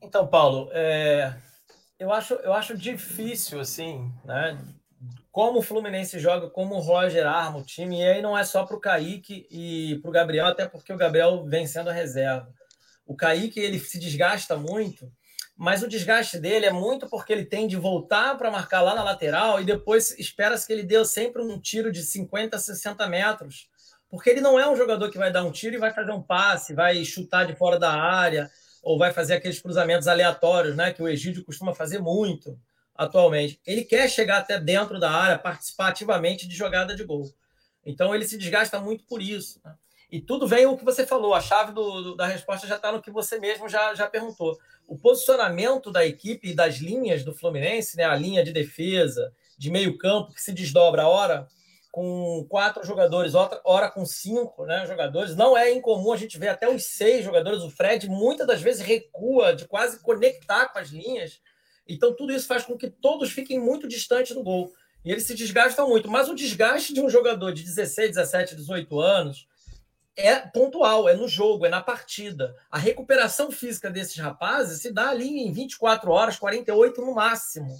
Então, 0.00 0.28
Paulo, 0.28 0.68
é, 0.72 1.37
eu, 1.98 2.12
acho, 2.12 2.35
eu 2.35 2.52
acho 2.52 2.76
difícil, 2.76 3.59
assim, 3.59 4.12
né, 4.24 4.56
como 5.37 5.59
o 5.59 5.62
Fluminense 5.62 6.18
joga, 6.18 6.49
como 6.49 6.77
o 6.77 6.81
Roger 6.81 7.27
arma 7.27 7.59
o 7.59 7.62
time, 7.62 8.01
e 8.01 8.09
aí 8.09 8.22
não 8.22 8.38
é 8.38 8.42
só 8.42 8.64
para 8.64 8.75
o 8.75 8.81
Kaique 8.81 9.46
e 9.51 9.99
para 10.01 10.09
o 10.09 10.11
Gabriel, 10.11 10.46
até 10.46 10.66
porque 10.66 10.90
o 10.90 10.96
Gabriel 10.96 11.44
vem 11.44 11.66
sendo 11.66 11.90
a 11.90 11.92
reserva. 11.92 12.49
O 13.05 13.14
Kaique 13.14 13.61
ele 13.61 13.79
se 13.79 13.99
desgasta 13.99 14.57
muito, 14.57 15.12
mas 15.55 15.83
o 15.83 15.88
desgaste 15.88 16.38
dele 16.38 16.64
é 16.64 16.72
muito 16.72 17.07
porque 17.11 17.35
ele 17.35 17.44
tem 17.44 17.68
de 17.68 17.77
voltar 17.77 18.38
para 18.38 18.51
marcar 18.51 18.81
lá 18.81 18.94
na 18.94 19.05
lateral 19.05 19.61
e 19.61 19.66
depois 19.66 20.18
espera-se 20.18 20.66
que 20.66 20.72
ele 20.72 20.83
dê 20.83 21.05
sempre 21.05 21.42
um 21.42 21.61
tiro 21.61 21.92
de 21.92 22.03
50, 22.03 22.59
60 22.59 23.07
metros, 23.07 23.68
porque 24.09 24.31
ele 24.31 24.40
não 24.40 24.59
é 24.59 24.66
um 24.66 24.75
jogador 24.75 25.11
que 25.11 25.18
vai 25.18 25.31
dar 25.31 25.44
um 25.44 25.53
tiro 25.53 25.75
e 25.75 25.79
vai 25.79 25.92
fazer 25.92 26.12
um 26.12 26.22
passe, 26.22 26.72
vai 26.72 27.05
chutar 27.05 27.44
de 27.44 27.55
fora 27.55 27.79
da 27.79 27.92
área 27.92 28.51
ou 28.83 28.99
vai 28.99 29.12
fazer 29.12 29.35
aqueles 29.35 29.61
cruzamentos 29.61 30.09
aleatórios, 30.09 30.75
né, 30.75 30.94
que 30.94 31.03
o 31.03 31.09
Egídio 31.09 31.44
costuma 31.44 31.75
fazer 31.75 31.99
muito 31.99 32.59
atualmente. 32.96 33.61
Ele 33.66 33.85
quer 33.85 34.09
chegar 34.09 34.38
até 34.38 34.59
dentro 34.59 34.98
da 34.98 35.11
área, 35.11 35.38
participar 35.38 35.88
ativamente 35.88 36.46
de 36.46 36.56
jogada 36.56 36.94
de 36.94 37.04
gol. 37.04 37.24
Então 37.85 38.14
ele 38.14 38.26
se 38.26 38.37
desgasta 38.37 38.80
muito 38.80 39.04
por 39.04 39.22
isso. 39.22 39.61
Né? 39.64 39.74
E 40.11 40.20
tudo 40.20 40.46
vem 40.46 40.66
o 40.66 40.76
que 40.76 40.85
você 40.85 41.06
falou, 41.06 41.35
a 41.35 41.40
chave 41.40 41.72
do, 41.72 42.02
do, 42.02 42.16
da 42.16 42.26
resposta 42.26 42.66
já 42.66 42.76
está 42.76 42.92
no 42.92 43.02
que 43.02 43.11
você 43.11 43.38
mesmo 43.38 43.68
já, 43.68 43.94
já 43.94 44.06
perguntou. 44.06 44.56
O 44.87 44.96
posicionamento 44.96 45.90
da 45.90 46.06
equipe 46.06 46.50
e 46.50 46.54
das 46.54 46.76
linhas 46.76 47.24
do 47.24 47.35
Fluminense, 47.35 47.96
né, 47.96 48.04
a 48.04 48.14
linha 48.14 48.44
de 48.44 48.52
defesa, 48.52 49.32
de 49.59 49.70
meio 49.70 49.98
campo, 49.98 50.32
que 50.32 50.40
se 50.40 50.52
desdobra 50.52 51.09
hora 51.09 51.48
com 51.90 52.46
quatro 52.48 52.85
jogadores, 52.85 53.32
hora 53.35 53.90
com 53.90 54.04
cinco 54.04 54.66
né, 54.66 54.87
jogadores. 54.87 55.35
Não 55.35 55.56
é 55.56 55.72
incomum 55.72 56.12
a 56.12 56.16
gente 56.16 56.38
ver 56.38 56.48
até 56.48 56.68
os 56.68 56.85
seis 56.85 57.24
jogadores. 57.24 57.62
O 57.62 57.70
Fred 57.70 58.06
muitas 58.06 58.46
das 58.46 58.61
vezes 58.61 58.87
recua 58.87 59.56
de 59.56 59.66
quase 59.66 60.00
conectar 60.00 60.68
com 60.68 60.78
as 60.78 60.90
linhas. 60.90 61.40
Então, 61.88 62.14
tudo 62.14 62.33
isso 62.33 62.46
faz 62.46 62.64
com 62.64 62.77
que 62.77 62.90
todos 62.90 63.31
fiquem 63.31 63.59
muito 63.59 63.87
distantes 63.87 64.35
do 64.35 64.42
gol. 64.42 64.72
E 65.05 65.12
eles 65.12 65.25
se 65.25 65.35
desgastam 65.35 65.88
muito. 65.88 66.11
Mas 66.11 66.29
o 66.29 66.35
desgaste 66.35 66.92
de 66.92 67.01
um 67.01 67.09
jogador 67.09 67.53
de 67.53 67.62
16, 67.62 68.11
17, 68.11 68.57
18 68.57 69.01
anos 69.01 69.46
é 70.16 70.37
pontual, 70.40 71.09
é 71.09 71.14
no 71.14 71.29
jogo, 71.29 71.66
é 71.66 71.68
na 71.68 71.83
partida. 71.83 72.57
A 72.70 72.79
recuperação 72.79 73.53
física 73.53 73.90
desses 73.90 74.16
rapazes 74.16 74.81
se 74.81 74.90
dá 74.90 75.11
ali 75.11 75.46
em 75.46 75.53
24 75.53 76.11
horas, 76.11 76.38
48 76.38 77.03
no 77.03 77.14
máximo. 77.14 77.79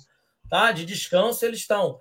Tá? 0.49 0.71
De 0.71 0.85
descanso, 0.85 1.45
eles 1.45 1.61
estão. 1.61 1.99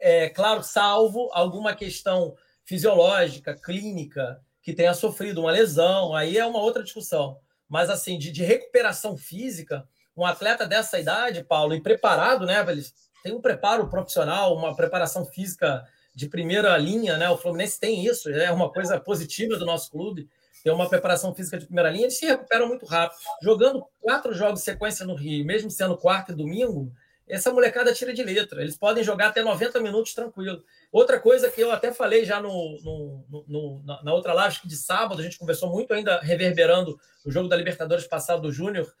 É, 0.00 0.30
claro, 0.30 0.62
salvo 0.62 1.28
alguma 1.32 1.74
questão 1.74 2.34
fisiológica, 2.64 3.54
clínica, 3.54 4.40
que 4.62 4.72
tenha 4.72 4.94
sofrido 4.94 5.40
uma 5.40 5.50
lesão, 5.50 6.14
aí 6.14 6.38
é 6.38 6.46
uma 6.46 6.60
outra 6.60 6.82
discussão. 6.82 7.38
Mas, 7.68 7.90
assim, 7.90 8.16
de, 8.18 8.30
de 8.30 8.44
recuperação 8.44 9.16
física, 9.16 9.86
um 10.18 10.26
atleta 10.26 10.66
dessa 10.66 10.98
idade, 10.98 11.44
Paulo, 11.44 11.74
e 11.74 11.80
preparado, 11.80 12.44
né? 12.44 12.64
Eles 12.68 12.92
têm 13.22 13.32
um 13.32 13.40
preparo 13.40 13.88
profissional, 13.88 14.54
uma 14.54 14.74
preparação 14.74 15.24
física 15.24 15.86
de 16.12 16.28
primeira 16.28 16.76
linha, 16.76 17.16
né? 17.16 17.30
O 17.30 17.36
Fluminense 17.36 17.78
tem 17.78 18.04
isso, 18.04 18.28
é 18.28 18.50
uma 18.50 18.70
coisa 18.72 18.98
positiva 18.98 19.56
do 19.56 19.64
nosso 19.64 19.90
clube, 19.90 20.28
ter 20.64 20.72
uma 20.72 20.88
preparação 20.88 21.32
física 21.32 21.56
de 21.56 21.66
primeira 21.66 21.90
linha, 21.90 22.04
eles 22.04 22.18
se 22.18 22.26
recuperam 22.26 22.66
muito 22.66 22.84
rápido. 22.84 23.16
Jogando 23.40 23.84
quatro 24.00 24.34
jogos 24.34 24.62
sequência 24.62 25.06
no 25.06 25.14
Rio, 25.14 25.46
mesmo 25.46 25.70
sendo 25.70 25.96
quarta 25.96 26.32
e 26.32 26.34
domingo, 26.34 26.92
essa 27.28 27.52
molecada 27.52 27.92
tira 27.92 28.12
de 28.12 28.24
letra. 28.24 28.62
Eles 28.62 28.76
podem 28.76 29.04
jogar 29.04 29.28
até 29.28 29.42
90 29.42 29.80
minutos 29.80 30.14
tranquilo. 30.14 30.64
Outra 30.90 31.20
coisa 31.20 31.50
que 31.50 31.60
eu 31.60 31.70
até 31.70 31.92
falei 31.92 32.24
já 32.24 32.40
no, 32.40 32.80
no, 32.82 33.44
no, 33.46 34.02
na 34.02 34.12
outra 34.12 34.32
live 34.32 34.58
de 34.64 34.76
sábado, 34.76 35.20
a 35.20 35.22
gente 35.22 35.38
conversou 35.38 35.70
muito 35.70 35.92
ainda 35.92 36.18
reverberando 36.20 36.98
o 37.24 37.30
jogo 37.30 37.48
da 37.48 37.56
Libertadores 37.56 38.06
passado 38.06 38.42
do 38.42 38.52
Júnior. 38.52 38.92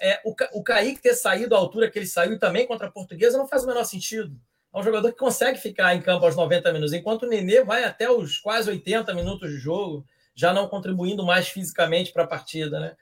É, 0.00 0.20
o, 0.24 0.34
o 0.52 0.62
Kaique 0.62 1.00
ter 1.00 1.14
saído 1.14 1.54
à 1.54 1.58
altura 1.58 1.90
que 1.90 1.98
ele 1.98 2.06
saiu 2.06 2.38
também 2.38 2.66
contra 2.66 2.88
a 2.88 2.90
Portuguesa 2.90 3.38
não 3.38 3.46
faz 3.46 3.64
o 3.64 3.66
menor 3.66 3.84
sentido. 3.84 4.36
É 4.74 4.78
um 4.78 4.82
jogador 4.82 5.12
que 5.12 5.18
consegue 5.18 5.58
ficar 5.58 5.94
em 5.94 6.02
campo 6.02 6.24
aos 6.24 6.34
90 6.34 6.72
minutos, 6.72 6.92
enquanto 6.92 7.22
o 7.22 7.28
Nenê 7.28 7.62
vai 7.62 7.84
até 7.84 8.10
os 8.10 8.38
quase 8.38 8.68
80 8.68 9.14
minutos 9.14 9.50
de 9.50 9.56
jogo, 9.56 10.04
já 10.34 10.52
não 10.52 10.68
contribuindo 10.68 11.24
mais 11.24 11.48
fisicamente 11.48 12.12
para 12.12 12.24
a 12.24 12.26
partida. 12.26 12.80
Né? 12.80 12.96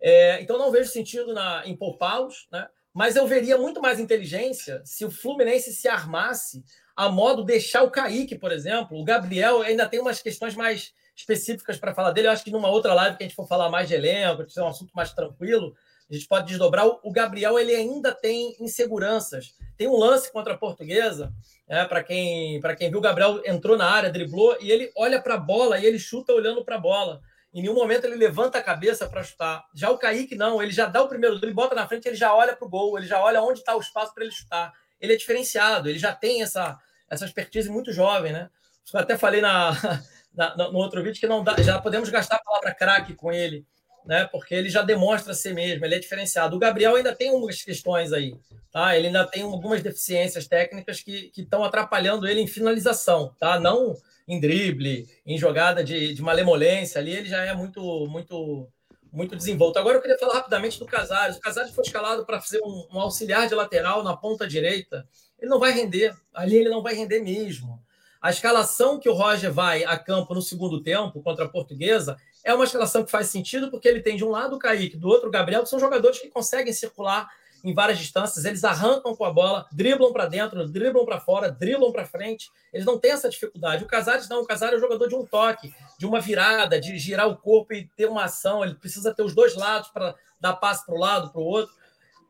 É, 0.00 0.42
então 0.42 0.58
não 0.58 0.72
vejo 0.72 0.90
sentido 0.90 1.32
na, 1.32 1.62
em 1.64 1.76
poupá-los. 1.76 2.48
Né? 2.50 2.66
Mas 2.92 3.14
eu 3.14 3.26
veria 3.26 3.56
muito 3.56 3.80
mais 3.80 4.00
inteligência 4.00 4.82
se 4.84 5.04
o 5.04 5.10
Fluminense 5.10 5.72
se 5.72 5.88
armasse 5.88 6.64
a 6.96 7.08
modo 7.08 7.44
deixar 7.44 7.84
o 7.84 7.90
Kaique, 7.90 8.36
por 8.36 8.50
exemplo. 8.50 8.98
O 8.98 9.04
Gabriel 9.04 9.62
ainda 9.62 9.88
tem 9.88 10.00
umas 10.00 10.20
questões 10.20 10.56
mais 10.56 10.92
específicas 11.14 11.78
para 11.78 11.94
falar 11.94 12.10
dele. 12.10 12.26
Eu 12.26 12.32
acho 12.32 12.44
que 12.44 12.50
numa 12.50 12.68
outra 12.68 12.94
live 12.94 13.16
que 13.16 13.22
a 13.22 13.26
gente 13.26 13.36
for 13.36 13.46
falar 13.46 13.70
mais 13.70 13.88
de 13.88 13.94
elenco, 13.94 14.44
que 14.44 14.58
é 14.58 14.62
um 14.62 14.68
assunto 14.68 14.90
mais 14.92 15.12
tranquilo, 15.12 15.74
a 16.12 16.18
gente 16.18 16.28
pode 16.28 16.46
desdobrar. 16.46 16.86
O 16.86 17.10
Gabriel 17.10 17.58
ele 17.58 17.74
ainda 17.74 18.12
tem 18.12 18.54
inseguranças. 18.60 19.54
Tem 19.76 19.88
um 19.88 19.96
lance 19.96 20.30
contra 20.30 20.52
a 20.52 20.58
Portuguesa, 20.58 21.32
é, 21.66 21.84
para 21.86 22.04
quem 22.04 22.60
quem 22.76 22.90
viu, 22.90 22.98
o 22.98 23.02
Gabriel 23.02 23.40
entrou 23.46 23.76
na 23.76 23.90
área, 23.90 24.10
driblou 24.10 24.56
e 24.60 24.70
ele 24.70 24.92
olha 24.94 25.20
para 25.20 25.34
a 25.34 25.38
bola 25.38 25.78
e 25.78 25.86
ele 25.86 25.98
chuta 25.98 26.32
olhando 26.32 26.64
para 26.64 26.76
a 26.76 26.78
bola. 26.78 27.22
Em 27.52 27.62
nenhum 27.62 27.74
momento 27.74 28.04
ele 28.04 28.16
levanta 28.16 28.58
a 28.58 28.62
cabeça 28.62 29.08
para 29.08 29.22
chutar. 29.22 29.64
Já 29.74 29.90
o 29.90 29.98
Kaique, 29.98 30.34
não. 30.34 30.62
Ele 30.62 30.70
já 30.70 30.86
dá 30.86 31.02
o 31.02 31.08
primeiro, 31.08 31.38
ele 31.42 31.52
bota 31.52 31.74
na 31.74 31.88
frente, 31.88 32.06
ele 32.06 32.16
já 32.16 32.34
olha 32.34 32.54
para 32.54 32.66
o 32.66 32.68
gol, 32.68 32.98
ele 32.98 33.06
já 33.06 33.20
olha 33.20 33.42
onde 33.42 33.60
está 33.60 33.74
o 33.74 33.80
espaço 33.80 34.14
para 34.14 34.24
ele 34.24 34.32
chutar. 34.32 34.72
Ele 35.00 35.14
é 35.14 35.16
diferenciado, 35.16 35.88
ele 35.88 35.98
já 35.98 36.14
tem 36.14 36.42
essa, 36.42 36.78
essa 37.10 37.24
expertise 37.24 37.70
muito 37.70 37.92
jovem, 37.92 38.32
né? 38.32 38.50
Eu 38.92 39.00
até 39.00 39.16
falei 39.16 39.40
na, 39.40 39.72
na, 40.34 40.56
no 40.56 40.78
outro 40.78 41.02
vídeo 41.02 41.20
que 41.20 41.26
não 41.26 41.42
dá, 41.42 41.60
já 41.62 41.80
podemos 41.80 42.08
gastar 42.08 42.36
a 42.36 42.42
palavra 42.42 42.74
craque 42.74 43.14
com 43.14 43.32
ele, 43.32 43.66
né? 44.06 44.28
Porque 44.30 44.54
ele 44.54 44.68
já 44.68 44.82
demonstra 44.82 45.34
ser 45.34 45.54
mesmo, 45.54 45.84
ele 45.84 45.94
é 45.94 45.98
diferenciado. 45.98 46.56
O 46.56 46.58
Gabriel 46.58 46.96
ainda 46.96 47.14
tem 47.14 47.30
algumas 47.30 47.62
questões 47.62 48.12
aí, 48.12 48.34
tá? 48.70 48.96
Ele 48.96 49.08
ainda 49.08 49.26
tem 49.26 49.42
algumas 49.42 49.82
deficiências 49.82 50.46
técnicas 50.46 51.00
que 51.00 51.32
estão 51.36 51.64
atrapalhando 51.64 52.26
ele 52.26 52.40
em 52.40 52.46
finalização, 52.46 53.34
tá? 53.38 53.58
Não 53.58 53.96
em 54.26 54.40
drible, 54.40 55.08
em 55.26 55.36
jogada 55.36 55.82
de, 55.82 56.14
de 56.14 56.22
malemolência 56.22 57.00
ali, 57.00 57.12
ele 57.12 57.28
já 57.28 57.44
é 57.44 57.54
muito, 57.54 58.06
muito, 58.08 58.68
muito 59.12 59.36
desenvolto. 59.36 59.78
Agora 59.78 59.96
eu 59.96 60.00
queria 60.00 60.18
falar 60.18 60.34
rapidamente 60.34 60.78
do 60.78 60.86
Casares. 60.86 61.36
O 61.36 61.40
Casares 61.40 61.74
foi 61.74 61.84
escalado 61.84 62.24
para 62.24 62.40
fazer 62.40 62.60
um, 62.62 62.86
um, 62.92 63.00
auxiliar 63.00 63.48
de 63.48 63.54
lateral 63.54 64.02
na 64.02 64.16
ponta 64.16 64.46
direita. 64.46 65.06
Ele 65.38 65.50
não 65.50 65.58
vai 65.58 65.72
render. 65.72 66.14
Ali 66.32 66.56
ele 66.56 66.68
não 66.68 66.82
vai 66.82 66.94
render 66.94 67.20
mesmo. 67.20 67.82
A 68.20 68.30
escalação 68.30 69.00
que 69.00 69.08
o 69.08 69.14
Roger 69.14 69.52
vai 69.52 69.84
a 69.84 69.98
campo 69.98 70.32
no 70.32 70.40
segundo 70.40 70.80
tempo 70.80 71.20
contra 71.22 71.44
a 71.44 71.48
Portuguesa 71.48 72.16
é 72.44 72.52
uma 72.54 72.64
escalação 72.64 73.04
que 73.04 73.10
faz 73.10 73.28
sentido 73.28 73.70
porque 73.70 73.88
ele 73.88 74.00
tem 74.00 74.16
de 74.16 74.24
um 74.24 74.30
lado 74.30 74.56
o 74.56 74.58
Kaique, 74.58 74.96
do 74.96 75.08
outro 75.08 75.28
o 75.28 75.32
Gabriel, 75.32 75.62
que 75.62 75.68
são 75.68 75.78
jogadores 75.78 76.18
que 76.18 76.28
conseguem 76.28 76.72
circular 76.72 77.28
em 77.64 77.72
várias 77.72 77.98
distâncias, 77.98 78.44
eles 78.44 78.64
arrancam 78.64 79.14
com 79.14 79.24
a 79.24 79.30
bola, 79.30 79.66
driblam 79.70 80.12
para 80.12 80.26
dentro, 80.26 80.66
driblam 80.68 81.04
para 81.04 81.20
fora, 81.20 81.50
driblam 81.50 81.92
para 81.92 82.04
frente. 82.04 82.50
Eles 82.72 82.84
não 82.84 82.98
têm 82.98 83.12
essa 83.12 83.28
dificuldade. 83.28 83.84
O 83.84 83.86
Casares 83.86 84.28
não, 84.28 84.42
o 84.42 84.46
Casares 84.46 84.74
é 84.74 84.78
o 84.78 84.80
jogador 84.80 85.08
de 85.08 85.14
um 85.14 85.24
toque, 85.24 85.72
de 85.96 86.04
uma 86.04 86.20
virada, 86.20 86.80
de 86.80 86.98
girar 86.98 87.28
o 87.28 87.36
corpo 87.36 87.72
e 87.72 87.88
ter 87.96 88.06
uma 88.06 88.24
ação. 88.24 88.64
Ele 88.64 88.74
precisa 88.74 89.14
ter 89.14 89.22
os 89.22 89.34
dois 89.34 89.54
lados 89.54 89.88
para 89.90 90.14
dar 90.40 90.54
passe 90.54 90.84
para 90.84 90.94
o 90.94 90.98
lado, 90.98 91.30
para 91.30 91.40
o 91.40 91.44
outro. 91.44 91.72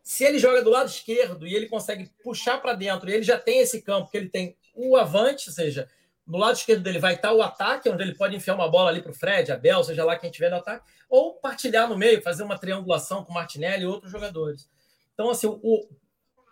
Se 0.03 0.25
ele 0.25 0.39
joga 0.39 0.63
do 0.63 0.71
lado 0.71 0.89
esquerdo 0.89 1.47
e 1.47 1.55
ele 1.55 1.67
consegue 1.67 2.11
puxar 2.23 2.61
para 2.61 2.75
dentro, 2.75 3.09
ele 3.09 3.23
já 3.23 3.39
tem 3.39 3.61
esse 3.61 3.81
campo, 3.81 4.11
que 4.11 4.17
ele 4.17 4.29
tem 4.29 4.55
o 4.75 4.97
avante, 4.97 5.49
ou 5.49 5.55
seja, 5.55 5.89
no 6.27 6.39
lado 6.39 6.57
esquerdo 6.57 6.83
dele 6.83 6.99
vai 6.99 7.15
estar 7.15 7.33
o 7.33 7.43
ataque, 7.43 7.89
onde 7.89 8.03
ele 8.03 8.15
pode 8.15 8.37
enfiar 8.37 8.55
uma 8.55 8.71
bola 8.71 8.91
ali 8.91 9.03
para 9.03 9.11
o 9.11 9.15
Fred, 9.15 9.51
Abel, 9.51 9.83
seja 9.83 10.05
lá 10.05 10.17
quem 10.17 10.31
tiver 10.31 10.51
no 10.51 10.57
ataque, 10.57 10.85
ou 11.09 11.35
partilhar 11.35 11.89
no 11.89 11.97
meio, 11.97 12.23
fazer 12.23 12.43
uma 12.43 12.59
triangulação 12.59 13.25
com 13.25 13.33
Martinelli 13.33 13.83
e 13.83 13.87
outros 13.87 14.11
jogadores. 14.11 14.69
Então, 15.15 15.31
assim, 15.31 15.47
o, 15.47 15.89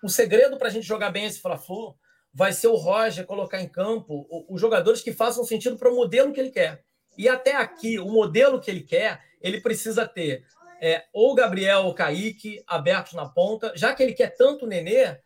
o 0.02 0.08
segredo 0.08 0.56
para 0.58 0.68
a 0.68 0.70
gente 0.70 0.86
jogar 0.86 1.10
bem 1.10 1.24
esse 1.24 1.40
Fla-Flu 1.40 1.96
vai 2.32 2.52
ser 2.52 2.68
o 2.68 2.76
Roger 2.76 3.26
colocar 3.26 3.60
em 3.60 3.68
campo 3.68 4.26
os 4.48 4.60
jogadores 4.60 5.02
que 5.02 5.12
façam 5.12 5.44
sentido 5.44 5.76
para 5.76 5.90
o 5.90 5.96
modelo 5.96 6.32
que 6.32 6.40
ele 6.40 6.50
quer. 6.50 6.84
E 7.16 7.28
até 7.28 7.56
aqui, 7.56 7.98
o 7.98 8.06
modelo 8.06 8.60
que 8.60 8.70
ele 8.70 8.82
quer, 8.82 9.20
ele 9.40 9.60
precisa 9.60 10.06
ter 10.06 10.44
é, 10.80 11.04
ou 11.12 11.34
Gabriel 11.34 11.82
ou 11.82 11.94
Kaique 11.94 12.62
abertos 12.66 13.12
na 13.12 13.28
ponta, 13.28 13.72
já 13.76 13.94
que 13.94 14.02
ele 14.02 14.14
quer 14.14 14.34
tanto 14.34 14.64
o 14.64 14.68
Nenê, 14.68 15.18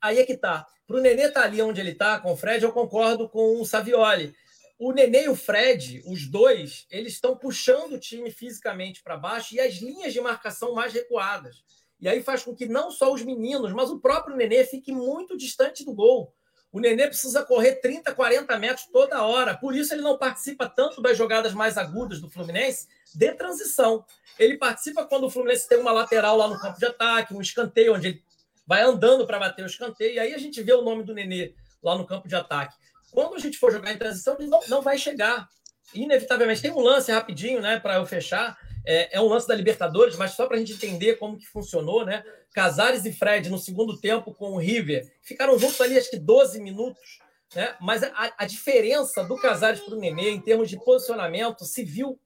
aí 0.00 0.18
é 0.18 0.24
que 0.24 0.36
tá. 0.36 0.66
Para 0.90 0.98
o 0.98 1.00
Nenê 1.00 1.26
estar 1.26 1.42
tá 1.42 1.46
ali 1.46 1.62
onde 1.62 1.80
ele 1.80 1.92
está, 1.92 2.18
com 2.18 2.32
o 2.32 2.36
Fred, 2.36 2.64
eu 2.64 2.72
concordo 2.72 3.28
com 3.28 3.60
o 3.60 3.64
Savioli. 3.64 4.34
O 4.76 4.90
Nenê 4.90 5.26
e 5.26 5.28
o 5.28 5.36
Fred, 5.36 6.02
os 6.04 6.26
dois, 6.26 6.84
eles 6.90 7.12
estão 7.12 7.36
puxando 7.36 7.92
o 7.92 7.98
time 7.98 8.28
fisicamente 8.28 9.00
para 9.00 9.16
baixo 9.16 9.54
e 9.54 9.60
as 9.60 9.74
linhas 9.74 10.12
de 10.12 10.20
marcação 10.20 10.74
mais 10.74 10.92
recuadas. 10.92 11.62
E 12.00 12.08
aí 12.08 12.20
faz 12.24 12.42
com 12.42 12.56
que 12.56 12.66
não 12.66 12.90
só 12.90 13.14
os 13.14 13.22
meninos, 13.22 13.72
mas 13.72 13.88
o 13.88 14.00
próprio 14.00 14.34
Nenê 14.34 14.64
fique 14.64 14.90
muito 14.90 15.36
distante 15.36 15.84
do 15.84 15.94
gol. 15.94 16.34
O 16.72 16.80
Nenê 16.80 17.06
precisa 17.06 17.44
correr 17.44 17.76
30, 17.76 18.12
40 18.12 18.58
metros 18.58 18.88
toda 18.92 19.22
hora. 19.22 19.56
Por 19.56 19.76
isso 19.76 19.94
ele 19.94 20.02
não 20.02 20.18
participa 20.18 20.68
tanto 20.68 21.00
das 21.00 21.16
jogadas 21.16 21.54
mais 21.54 21.78
agudas 21.78 22.20
do 22.20 22.28
Fluminense 22.28 22.88
de 23.14 23.32
transição. 23.34 24.04
Ele 24.36 24.58
participa 24.58 25.04
quando 25.04 25.28
o 25.28 25.30
Fluminense 25.30 25.68
tem 25.68 25.78
uma 25.78 25.92
lateral 25.92 26.36
lá 26.36 26.48
no 26.48 26.58
campo 26.58 26.80
de 26.80 26.86
ataque, 26.86 27.32
um 27.32 27.40
escanteio, 27.40 27.94
onde 27.94 28.08
ele 28.08 28.24
vai 28.66 28.82
andando 28.82 29.26
para 29.26 29.38
bater 29.38 29.62
o 29.62 29.66
escanteio. 29.66 30.14
E 30.14 30.18
aí 30.18 30.34
a 30.34 30.38
gente 30.38 30.62
vê 30.62 30.72
o 30.72 30.82
nome 30.82 31.02
do 31.02 31.14
Nenê 31.14 31.54
lá 31.82 31.96
no 31.96 32.06
campo 32.06 32.28
de 32.28 32.34
ataque. 32.34 32.74
Quando 33.10 33.34
a 33.34 33.38
gente 33.38 33.58
for 33.58 33.72
jogar 33.72 33.92
em 33.92 33.98
transição, 33.98 34.36
ele 34.38 34.48
não, 34.48 34.60
não 34.68 34.82
vai 34.82 34.96
chegar. 34.98 35.48
Inevitavelmente. 35.94 36.62
Tem 36.62 36.70
um 36.70 36.80
lance 36.80 37.10
rapidinho, 37.10 37.60
né, 37.60 37.80
para 37.80 37.96
eu 37.96 38.06
fechar 38.06 38.56
é, 38.84 39.16
é 39.16 39.20
um 39.20 39.28
lance 39.28 39.46
da 39.46 39.54
Libertadores, 39.54 40.16
mas 40.16 40.32
só 40.32 40.46
para 40.46 40.56
a 40.56 40.58
gente 40.58 40.72
entender 40.72 41.16
como 41.16 41.38
que 41.38 41.46
funcionou, 41.46 42.04
né? 42.04 42.24
Casares 42.52 43.04
e 43.04 43.12
Fred 43.12 43.48
no 43.48 43.58
segundo 43.58 43.98
tempo 43.98 44.34
com 44.34 44.52
o 44.52 44.58
River 44.58 45.06
ficaram 45.22 45.58
juntos 45.58 45.80
ali 45.80 45.96
acho 45.96 46.10
que 46.10 46.18
12 46.18 46.60
minutos, 46.60 47.18
né? 47.54 47.76
Mas 47.80 48.02
a, 48.02 48.32
a 48.38 48.44
diferença 48.46 49.22
do 49.24 49.36
Casares 49.36 49.80
para 49.80 49.94
o 49.94 49.98
Nenê 49.98 50.30
em 50.30 50.40
termos 50.40 50.68
de 50.68 50.76
posicionamento 50.82 51.64
se 51.64 51.84
viu 51.84 52.18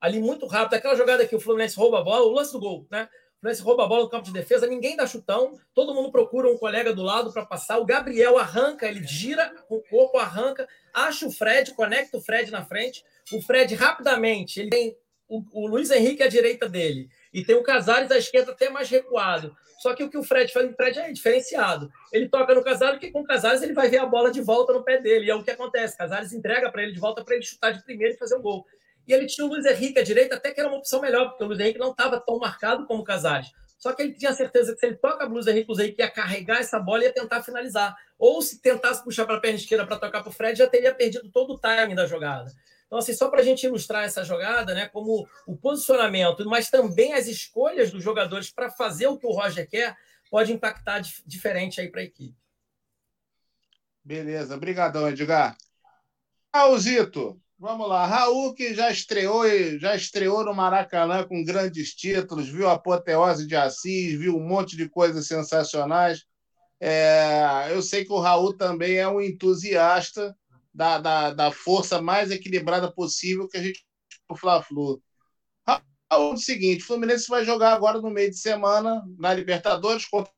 ali 0.00 0.20
muito 0.20 0.46
rápido. 0.46 0.74
Aquela 0.74 0.94
jogada 0.94 1.26
que 1.26 1.34
o 1.34 1.40
Fluminense 1.40 1.76
rouba 1.76 2.00
a 2.00 2.04
bola, 2.04 2.26
o 2.26 2.32
lance 2.32 2.52
do 2.52 2.60
gol, 2.60 2.86
né? 2.90 3.08
O 3.36 3.40
Fluminense 3.40 3.62
rouba 3.62 3.84
a 3.84 3.86
bola 3.86 4.04
no 4.04 4.08
campo 4.08 4.24
de 4.24 4.32
defesa, 4.32 4.66
ninguém 4.66 4.96
dá 4.96 5.06
chutão, 5.06 5.58
todo 5.74 5.94
mundo 5.94 6.10
procura 6.10 6.50
um 6.50 6.56
colega 6.56 6.94
do 6.94 7.02
lado 7.02 7.32
para 7.32 7.44
passar. 7.44 7.78
O 7.78 7.84
Gabriel 7.84 8.38
arranca, 8.38 8.88
ele 8.88 9.04
gira 9.04 9.52
com 9.68 9.76
o 9.76 9.82
corpo, 9.82 10.16
arranca, 10.16 10.66
acha 10.92 11.26
o 11.26 11.30
Fred, 11.30 11.74
conecta 11.74 12.16
o 12.16 12.20
Fred 12.20 12.50
na 12.50 12.64
frente. 12.64 13.04
O 13.32 13.42
Fred 13.42 13.74
rapidamente, 13.74 14.60
ele 14.60 14.70
tem 14.70 14.96
o, 15.28 15.42
o 15.52 15.66
Luiz 15.66 15.90
Henrique 15.90 16.22
à 16.22 16.28
direita 16.28 16.68
dele 16.68 17.08
e 17.32 17.44
tem 17.44 17.56
o 17.56 17.62
Casares 17.62 18.10
à 18.10 18.16
esquerda 18.16 18.52
até 18.52 18.70
mais 18.70 18.88
recuado. 18.88 19.54
Só 19.80 19.94
que 19.94 20.02
o 20.02 20.08
que 20.08 20.16
o 20.16 20.22
Fred 20.22 20.50
faz, 20.52 20.70
o 20.70 20.74
Fred 20.74 20.98
é 20.98 21.12
diferenciado. 21.12 21.90
Ele 22.10 22.28
toca 22.28 22.54
no 22.54 22.64
Casares, 22.64 22.94
porque 22.94 23.12
com 23.12 23.20
o 23.20 23.24
Casares 23.24 23.62
ele 23.62 23.74
vai 23.74 23.88
ver 23.90 23.98
a 23.98 24.06
bola 24.06 24.30
de 24.30 24.40
volta 24.40 24.72
no 24.72 24.82
pé 24.82 24.98
dele. 24.98 25.26
E 25.26 25.30
é 25.30 25.34
o 25.34 25.44
que 25.44 25.50
acontece. 25.50 25.96
Casares 25.96 26.32
entrega 26.32 26.72
para 26.72 26.82
ele 26.82 26.92
de 26.92 27.00
volta 27.00 27.22
para 27.22 27.34
ele 27.34 27.44
chutar 27.44 27.72
de 27.72 27.84
primeiro 27.84 28.14
e 28.14 28.18
fazer 28.18 28.36
um 28.36 28.42
gol. 28.42 28.64
E 29.06 29.12
ele 29.12 29.26
tinha 29.26 29.46
o 29.46 29.48
Luiz 29.48 29.64
Henrique 29.64 29.98
à 29.98 30.02
direita, 30.02 30.36
até 30.36 30.52
que 30.52 30.60
era 30.60 30.68
uma 30.68 30.78
opção 30.78 31.00
melhor, 31.00 31.28
porque 31.28 31.44
o 31.44 31.46
Luiz 31.46 31.60
Henrique 31.60 31.78
não 31.78 31.90
estava 31.90 32.20
tão 32.20 32.38
marcado 32.38 32.86
como 32.86 33.02
o 33.02 33.04
Casares. 33.04 33.52
Só 33.78 33.92
que 33.92 34.02
ele 34.02 34.14
tinha 34.14 34.32
certeza 34.32 34.72
que 34.72 34.80
se 34.80 34.86
ele 34.86 34.96
toca 34.96 35.24
a 35.24 35.28
Luiz 35.28 35.46
Henrique, 35.46 35.70
o 35.70 35.74
Luiz 35.74 35.80
Henrique 35.80 36.02
ia 36.02 36.10
carregar 36.10 36.58
essa 36.58 36.78
bola 36.78 37.02
e 37.02 37.06
ia 37.06 37.12
tentar 37.12 37.42
finalizar. 37.42 37.94
Ou 38.18 38.40
se 38.40 38.60
tentasse 38.60 39.04
puxar 39.04 39.26
para 39.26 39.36
a 39.36 39.40
perna 39.40 39.58
esquerda 39.58 39.86
para 39.86 39.98
tocar 39.98 40.22
para 40.22 40.30
o 40.30 40.32
Fred, 40.32 40.58
já 40.58 40.66
teria 40.66 40.94
perdido 40.94 41.30
todo 41.30 41.54
o 41.54 41.58
timing 41.58 41.94
da 41.94 42.06
jogada. 42.06 42.50
Então, 42.86 42.98
assim, 42.98 43.12
só 43.12 43.28
para 43.28 43.40
a 43.40 43.44
gente 43.44 43.66
ilustrar 43.66 44.04
essa 44.04 44.24
jogada, 44.24 44.72
né, 44.74 44.88
como 44.88 45.28
o 45.46 45.56
posicionamento, 45.56 46.48
mas 46.48 46.70
também 46.70 47.12
as 47.12 47.26
escolhas 47.26 47.90
dos 47.90 48.02
jogadores 48.02 48.50
para 48.50 48.70
fazer 48.70 49.08
o 49.08 49.18
que 49.18 49.26
o 49.26 49.32
Roger 49.32 49.68
quer, 49.68 49.96
pode 50.30 50.52
impactar 50.52 51.02
diferente 51.26 51.80
aí 51.80 51.90
para 51.90 52.00
a 52.00 52.04
equipe. 52.04 52.36
Beleza, 54.04 54.54
obrigadão, 54.54 55.08
Edgar. 55.08 55.56
Raulzito, 56.54 57.40
vamos 57.58 57.88
lá. 57.88 58.06
Raul 58.06 58.54
que 58.54 58.74
já 58.74 58.90
estreou 58.90 59.44
já 59.78 59.94
estreou 59.94 60.44
no 60.44 60.54
Maracanã 60.54 61.26
com 61.26 61.44
grandes 61.44 61.94
títulos, 61.94 62.48
viu 62.48 62.68
a 62.68 62.72
apoteose 62.72 63.46
de 63.46 63.56
Assis, 63.56 64.18
viu 64.18 64.36
um 64.36 64.46
monte 64.46 64.76
de 64.76 64.88
coisas 64.88 65.26
sensacionais. 65.26 66.24
É, 66.80 67.68
eu 67.70 67.82
sei 67.82 68.04
que 68.04 68.12
o 68.12 68.20
Raul 68.20 68.56
também 68.56 68.96
é 68.96 69.08
um 69.08 69.20
entusiasta 69.20 70.36
da, 70.72 70.98
da, 70.98 71.30
da 71.32 71.50
força 71.50 72.00
mais 72.00 72.30
equilibrada 72.30 72.92
possível 72.92 73.48
que 73.48 73.56
a 73.56 73.62
gente 73.62 73.86
o 74.28 74.36
Fla-Flu. 74.36 75.00
O 76.12 76.36
seguinte, 76.36 76.84
o 76.84 76.86
Fluminense 76.86 77.26
vai 77.28 77.44
jogar 77.44 77.72
agora 77.72 78.00
no 78.00 78.10
meio 78.10 78.30
de 78.30 78.38
semana 78.38 79.02
na 79.18 79.34
Libertadores 79.34 80.06
contra 80.06 80.30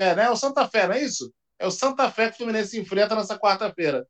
é, 0.00 0.14
né? 0.14 0.30
o 0.30 0.36
Santa 0.36 0.68
Fé, 0.68 0.86
não 0.86 0.94
é 0.94 1.02
isso? 1.02 1.32
É 1.58 1.66
o 1.66 1.70
Santa 1.70 2.10
Fé 2.10 2.28
que 2.28 2.34
o 2.34 2.36
Fluminense 2.38 2.78
enfrenta 2.78 3.14
nessa 3.14 3.38
quarta-feira. 3.38 4.06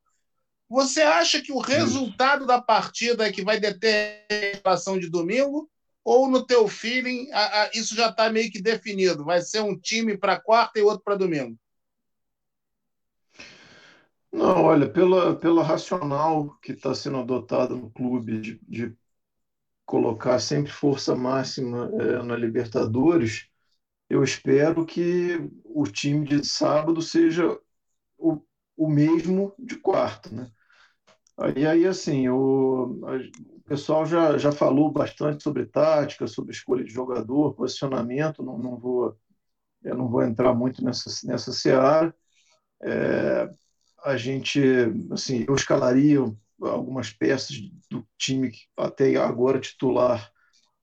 Você 0.68 1.00
acha 1.02 1.40
que 1.40 1.52
o 1.52 1.58
resultado 1.58 2.46
da 2.46 2.60
partida 2.60 3.26
é 3.26 3.32
que 3.32 3.44
vai 3.44 3.60
deter 3.60 4.26
a 4.64 4.72
ação 4.72 4.98
de 4.98 5.08
domingo? 5.08 5.70
Ou 6.04 6.28
no 6.28 6.44
teu 6.46 6.68
feeling 6.68 7.30
a, 7.32 7.62
a, 7.64 7.70
isso 7.74 7.94
já 7.94 8.08
está 8.10 8.30
meio 8.30 8.50
que 8.50 8.60
definido? 8.62 9.24
Vai 9.24 9.40
ser 9.42 9.60
um 9.60 9.78
time 9.78 10.16
para 10.16 10.40
quarta 10.40 10.78
e 10.78 10.82
outro 10.82 11.02
para 11.04 11.16
domingo? 11.16 11.56
Não, 14.32 14.64
olha, 14.64 14.88
pela, 14.88 15.34
pela 15.36 15.62
racional 15.64 16.56
que 16.60 16.72
está 16.72 16.94
sendo 16.94 17.18
adotada 17.18 17.74
no 17.74 17.90
clube 17.90 18.38
de, 18.40 18.60
de 18.68 18.96
colocar 19.86 20.38
sempre 20.40 20.72
força 20.72 21.14
máxima 21.16 21.90
é, 22.00 22.22
na 22.22 22.36
Libertadores, 22.36 23.48
eu 24.10 24.24
espero 24.24 24.86
que 24.86 25.38
o 25.64 25.84
time 25.84 26.26
de 26.26 26.44
sábado 26.46 27.02
seja 27.02 27.58
o, 28.18 28.40
o 28.76 28.88
mesmo 28.88 29.54
de 29.58 29.76
quarto, 29.76 30.34
né? 30.34 30.50
Aí, 31.38 31.66
aí 31.66 31.86
assim, 31.86 32.28
o, 32.28 33.00
o 33.02 33.60
pessoal 33.66 34.06
já, 34.06 34.38
já 34.38 34.52
falou 34.52 34.90
bastante 34.90 35.42
sobre 35.42 35.66
tática, 35.66 36.26
sobre 36.26 36.52
escolha 36.52 36.84
de 36.84 36.92
jogador, 36.92 37.54
posicionamento, 37.54 38.42
não, 38.42 38.58
não 38.58 38.76
vou 38.78 39.14
eu 39.82 39.96
não 39.96 40.08
vou 40.08 40.22
entrar 40.22 40.54
muito 40.54 40.84
nessa, 40.84 41.10
nessa 41.26 41.52
seara. 41.52 42.14
É, 42.82 43.48
a 44.04 44.16
gente, 44.16 44.60
assim, 45.12 45.44
eu 45.48 45.54
escalaria 45.54 46.18
algumas 46.60 47.10
peças 47.12 47.56
do 47.90 48.06
time 48.18 48.50
que 48.50 48.60
até 48.76 49.16
agora 49.16 49.60
titular 49.60 50.30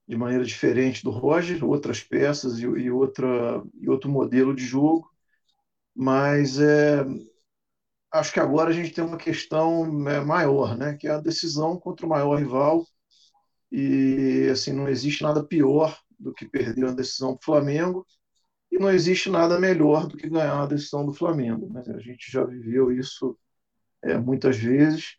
de 0.08 0.16
maneira 0.16 0.44
diferente 0.44 1.02
do 1.02 1.10
Roger, 1.10 1.64
outras 1.64 2.02
peças 2.02 2.58
e, 2.58 2.64
e 2.64 2.90
outra 2.90 3.62
e 3.80 3.88
outro 3.88 4.10
modelo 4.10 4.54
de 4.54 4.64
jogo, 4.64 5.08
mas 5.94 6.58
é, 6.60 7.04
acho 8.14 8.32
que 8.32 8.40
agora 8.40 8.70
a 8.70 8.72
gente 8.72 8.92
tem 8.92 9.02
uma 9.04 9.16
questão 9.16 10.08
é, 10.08 10.20
maior, 10.20 10.76
né, 10.76 10.96
que 10.96 11.08
é 11.08 11.10
a 11.10 11.20
decisão 11.20 11.76
contra 11.78 12.06
o 12.06 12.08
maior 12.08 12.36
rival 12.36 12.86
e 13.72 14.48
assim 14.52 14.72
não 14.72 14.88
existe 14.88 15.22
nada 15.22 15.44
pior 15.44 15.98
do 16.18 16.32
que 16.32 16.48
perder 16.48 16.84
uma 16.84 16.94
decisão 16.94 17.36
para 17.36 17.42
o 17.42 17.44
Flamengo 17.44 18.06
e 18.70 18.78
não 18.78 18.90
existe 18.90 19.28
nada 19.28 19.58
melhor 19.58 20.06
do 20.06 20.16
que 20.16 20.28
ganhar 20.28 20.62
a 20.62 20.66
decisão 20.66 21.04
do 21.04 21.12
Flamengo. 21.12 21.72
Né? 21.72 21.82
A 21.88 21.98
gente 21.98 22.30
já 22.30 22.44
viveu 22.44 22.92
isso 22.92 23.36
é, 24.02 24.16
muitas 24.16 24.56
vezes. 24.56 25.16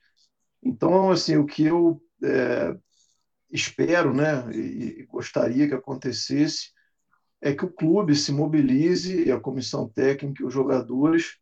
Então, 0.63 1.12
assim, 1.12 1.36
o 1.38 1.45
que 1.45 1.65
eu 1.65 2.01
é, 2.23 2.75
espero 3.51 4.13
né, 4.13 4.49
e, 4.53 5.01
e 5.01 5.05
gostaria 5.05 5.67
que 5.67 5.73
acontecesse 5.73 6.71
é 7.41 7.53
que 7.53 7.65
o 7.65 7.71
clube 7.71 8.15
se 8.15 8.31
mobilize, 8.31 9.25
e 9.25 9.31
a 9.31 9.39
comissão 9.39 9.88
técnica 9.88 10.41
e 10.41 10.45
os 10.45 10.53
jogadores, 10.53 11.38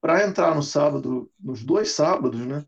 para 0.00 0.26
entrar 0.26 0.54
no 0.54 0.62
sábado, 0.62 1.30
nos 1.38 1.64
dois 1.64 1.90
sábados, 1.92 2.40
né, 2.46 2.64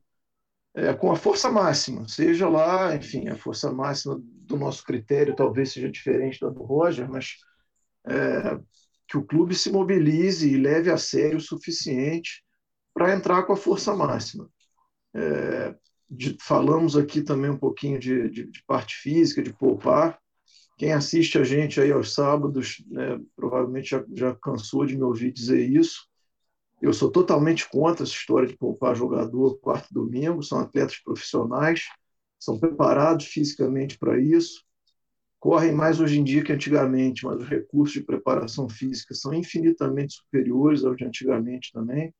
é, 0.74 0.94
com 0.94 1.10
a 1.10 1.16
força 1.16 1.50
máxima, 1.50 2.08
seja 2.08 2.48
lá, 2.48 2.94
enfim, 2.94 3.28
a 3.28 3.36
força 3.36 3.70
máxima 3.72 4.18
do 4.22 4.56
nosso 4.56 4.84
critério 4.84 5.36
talvez 5.36 5.72
seja 5.72 5.90
diferente 5.90 6.40
da 6.40 6.48
do 6.48 6.62
Roger, 6.62 7.08
mas 7.08 7.36
é, 8.06 8.58
que 9.08 9.16
o 9.16 9.24
clube 9.24 9.54
se 9.54 9.70
mobilize 9.70 10.48
e 10.48 10.56
leve 10.56 10.90
a 10.90 10.96
sério 10.96 11.38
o 11.38 11.40
suficiente 11.40 12.42
para 12.94 13.14
entrar 13.14 13.42
com 13.44 13.52
a 13.52 13.56
força 13.56 13.94
máxima. 13.94 14.48
É, 15.14 15.74
de, 16.10 16.36
falamos 16.40 16.96
aqui 16.96 17.22
também 17.22 17.50
um 17.50 17.58
pouquinho 17.58 17.98
de, 17.98 18.28
de, 18.30 18.50
de, 18.50 18.64
parte 18.66 18.96
física, 18.96 19.42
de 19.42 19.52
poupar. 19.52 20.18
Quem 20.78 20.92
assiste 20.92 21.38
a 21.38 21.44
gente 21.44 21.80
aí 21.80 21.92
aos 21.92 22.14
sábados, 22.14 22.82
né, 22.88 23.18
provavelmente 23.36 23.90
já, 23.90 24.04
já 24.14 24.34
cansou 24.36 24.84
de 24.84 24.96
me 24.96 25.02
ouvir 25.02 25.32
dizer 25.32 25.60
isso. 25.60 26.08
Eu 26.82 26.92
sou 26.92 27.10
totalmente 27.10 27.66
contra 27.70 28.02
essa 28.02 28.12
história 28.12 28.46
de 28.46 28.56
poupar 28.56 28.94
jogador 28.94 29.58
quarto 29.58 29.88
e 29.90 29.94
domingo. 29.94 30.42
São 30.42 30.58
atletas 30.58 30.98
profissionais, 30.98 31.84
são 32.38 32.58
preparados 32.58 33.26
fisicamente 33.26 33.98
para 33.98 34.20
isso 34.20 34.62
correm 35.42 35.72
mais 35.72 35.98
hoje 35.98 36.20
em 36.20 36.22
dia 36.22 36.44
que 36.44 36.52
antigamente, 36.52 37.24
mas 37.24 37.42
os 37.42 37.48
recursos 37.48 37.94
de 37.94 38.04
preparação 38.04 38.68
física 38.68 39.12
são 39.12 39.34
infinitamente 39.34 40.14
superiores 40.14 40.84
aos 40.84 40.96
de 40.96 41.04
antigamente 41.04 41.72
também. 41.72 42.14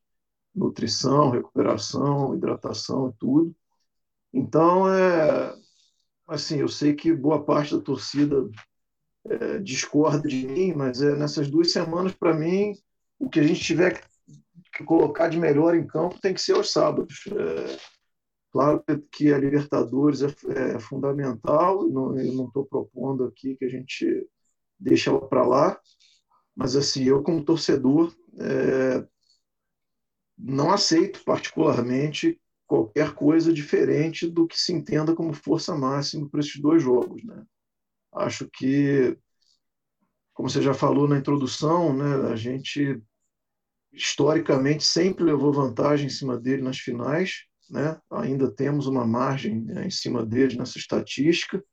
Nutrição, 0.53 1.31
recuperação, 1.31 2.35
hidratação 2.35 3.11
e 3.11 3.12
tudo. 3.20 3.55
Então, 4.35 4.92
é, 4.92 5.55
assim, 6.27 6.57
eu 6.57 6.66
sei 6.66 6.94
que 6.96 7.14
boa 7.14 7.44
parte 7.44 7.77
da 7.77 7.81
torcida 7.81 8.51
é, 9.27 9.59
discorda 9.61 10.27
de 10.27 10.44
mim, 10.44 10.72
mas 10.75 11.01
é, 11.01 11.14
nessas 11.14 11.48
duas 11.48 11.70
semanas, 11.70 12.12
para 12.12 12.35
mim, 12.35 12.75
o 13.20 13.31
que 13.31 13.38
a 13.38 13.44
gente 13.44 13.61
tiver 13.61 14.01
que 14.01 14.12
colocar 14.85 15.29
de 15.29 15.39
melhor 15.39 15.75
em 15.75 15.87
campo 15.87 16.21
tem 16.21 16.35
que 16.35 16.41
ser 16.41 16.55
aos 16.55 16.73
sábados. 16.73 17.25
É, 17.29 17.79
Claro 18.53 18.85
que 19.11 19.33
a 19.33 19.39
Libertadores 19.39 20.21
é, 20.23 20.75
é 20.75 20.79
fundamental, 20.79 21.89
não, 21.89 22.19
eu 22.19 22.35
não 22.35 22.47
estou 22.49 22.67
propondo 22.67 23.25
aqui 23.25 23.57
que 23.57 23.65
a 23.65 23.69
gente 23.69 24.29
deixe 24.79 25.09
ela 25.09 25.27
para 25.27 25.47
lá, 25.47 25.81
mas 26.55 26.77
assim, 26.77 27.05
eu 27.05 27.23
como 27.23 27.43
torcedor 27.43 28.15
é, 28.39 29.07
não 30.37 30.71
aceito 30.71 31.25
particularmente 31.25 32.39
qualquer 32.67 33.15
coisa 33.15 33.51
diferente 33.51 34.29
do 34.29 34.47
que 34.47 34.61
se 34.61 34.71
entenda 34.71 35.15
como 35.15 35.33
força 35.33 35.75
máxima 35.75 36.29
para 36.29 36.41
esses 36.41 36.61
dois 36.61 36.83
jogos. 36.83 37.25
Né? 37.25 37.43
Acho 38.13 38.47
que, 38.53 39.17
como 40.35 40.51
você 40.51 40.61
já 40.61 40.75
falou 40.75 41.09
na 41.09 41.17
introdução, 41.17 41.97
né, 41.97 42.31
a 42.31 42.37
gente 42.37 43.03
historicamente 43.92 44.85
sempre 44.85 45.24
levou 45.24 45.52
vantagem 45.52 46.07
em 46.07 46.11
cima 46.11 46.38
dele 46.38 46.62
nas 46.62 46.78
finais 46.78 47.46
né? 47.72 47.98
ainda 48.11 48.50
temos 48.50 48.87
uma 48.87 49.07
margem 49.07 49.62
né, 49.62 49.87
em 49.87 49.90
cima 49.90 50.24
deles 50.24 50.57
nessa 50.57 50.76
estatística, 50.76 51.64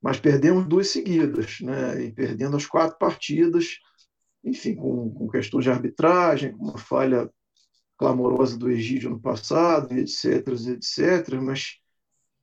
mas 0.00 0.18
perdemos 0.18 0.66
duas 0.66 0.88
seguidas, 0.88 1.60
né? 1.60 2.04
e 2.04 2.12
perdendo 2.12 2.56
as 2.56 2.64
quatro 2.64 2.96
partidas, 2.98 3.76
enfim, 4.42 4.74
com, 4.74 5.10
com 5.10 5.28
questões 5.28 5.64
de 5.64 5.70
arbitragem, 5.70 6.56
com 6.56 6.64
uma 6.64 6.78
falha 6.78 7.30
clamorosa 7.98 8.56
do 8.56 8.70
Egídio 8.70 9.10
no 9.10 9.20
passado, 9.20 9.92
etc, 9.92 10.48
etc, 10.48 11.34
mas 11.42 11.76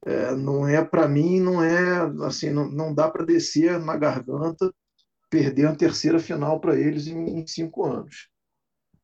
é, 0.05 0.35
não 0.35 0.67
é 0.67 0.83
para 0.83 1.07
mim, 1.07 1.39
não 1.39 1.63
é 1.63 2.25
assim, 2.25 2.51
não, 2.51 2.69
não 2.69 2.93
dá 2.93 3.09
para 3.09 3.25
descer 3.25 3.79
na 3.79 3.97
garganta 3.97 4.71
perder 5.31 5.65
a 5.65 5.75
terceira 5.75 6.19
final 6.19 6.59
para 6.59 6.79
eles 6.79 7.07
em, 7.07 7.39
em 7.39 7.47
cinco 7.47 7.85
anos. 7.85 8.29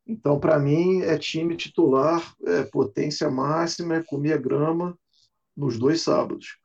Então, 0.09 0.39
para 0.39 0.57
mim, 0.57 1.03
é 1.03 1.19
time 1.19 1.55
titular, 1.55 2.33
é 2.43 2.63
potência 2.63 3.29
máxima, 3.29 3.97
é 3.97 4.03
comer 4.03 4.41
grama 4.41 4.97
nos 5.55 5.77
dois 5.77 6.01
sábados. 6.01 6.57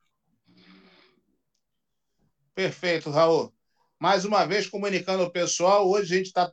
Perfeito, 2.55 3.11
Raul. 3.11 3.53
Mais 3.99 4.25
uma 4.25 4.45
vez, 4.45 4.65
comunicando 4.65 5.21
ao 5.21 5.29
pessoal, 5.29 5.87
hoje 5.87 6.11
a 6.11 6.17
gente 6.17 6.25
está 6.25 6.51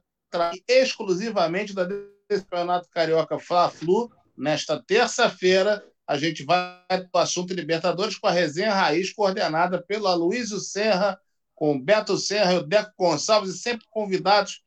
exclusivamente 0.68 1.72
da 1.72 1.88
Campeonato 2.28 2.90
Carioca 2.90 3.38
Fla-Flu, 3.38 4.12
nesta 4.36 4.82
terça-feira, 4.82 5.82
a 6.06 6.18
gente 6.18 6.44
vai 6.44 6.76
para 6.88 7.08
o 7.14 7.18
assunto 7.18 7.54
Libertadores 7.54 8.18
com 8.18 8.26
a 8.26 8.32
resenha 8.32 8.74
raiz 8.74 9.10
coordenada 9.14 9.82
pelo 9.82 10.08
Aloysio 10.08 10.60
Serra, 10.60 11.18
com 11.54 11.80
Beto 11.80 12.18
Serra 12.18 12.52
e 12.52 12.58
o 12.58 12.62
Deco 12.62 12.92
Gonçalves, 12.98 13.54
e 13.54 13.58
sempre 13.58 13.86
convidados, 13.88 14.62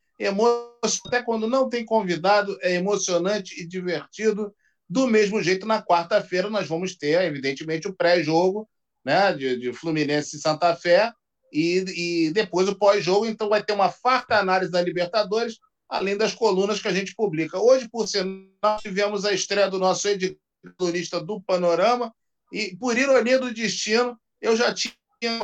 até 1.06 1.21
quando 1.21 1.47
não 1.47 1.69
tem 1.69 1.84
convidado, 1.86 2.58
é 2.62 2.75
emocionante 2.75 3.62
e 3.62 3.67
divertido. 3.67 4.54
Do 4.88 5.08
mesmo 5.08 5.41
jeito, 5.41 5.65
na 5.65 5.82
quarta-feira, 5.82 6.49
nós 6.49 6.67
vamos 6.67 6.95
ter, 6.95 7.21
evidentemente, 7.21 7.88
o 7.88 7.93
pré-jogo 7.93 8.69
né, 9.04 9.34
de, 9.34 9.58
de 9.58 9.73
Fluminense 9.73 10.36
e 10.36 10.39
Santa 10.39 10.75
Fé, 10.75 11.12
e, 11.54 12.25
e 12.28 12.32
depois 12.32 12.67
o 12.67 12.75
pós-jogo, 12.75 13.25
então 13.25 13.47
vai 13.47 13.63
ter 13.63 13.73
uma 13.73 13.89
farta 13.89 14.38
análise 14.38 14.71
da 14.71 14.82
Libertadores, 14.82 15.60
além 15.88 16.17
das 16.17 16.34
colunas 16.34 16.82
que 16.82 16.88
a 16.88 16.93
gente 16.93 17.15
publica. 17.15 17.60
Hoje, 17.60 17.88
por 17.88 18.08
sinal, 18.08 18.80
tivemos 18.82 19.23
a 19.23 19.32
estreia 19.32 19.69
do 19.69 19.80
nosso 19.80 20.08
editorista 20.08 21.21
do 21.21 21.39
Panorama, 21.41 22.13
e 22.51 22.75
por 22.78 22.97
ironia 22.97 23.39
do 23.39 23.54
destino, 23.54 24.19
eu 24.41 24.56
já 24.56 24.73
tinha 24.73 24.93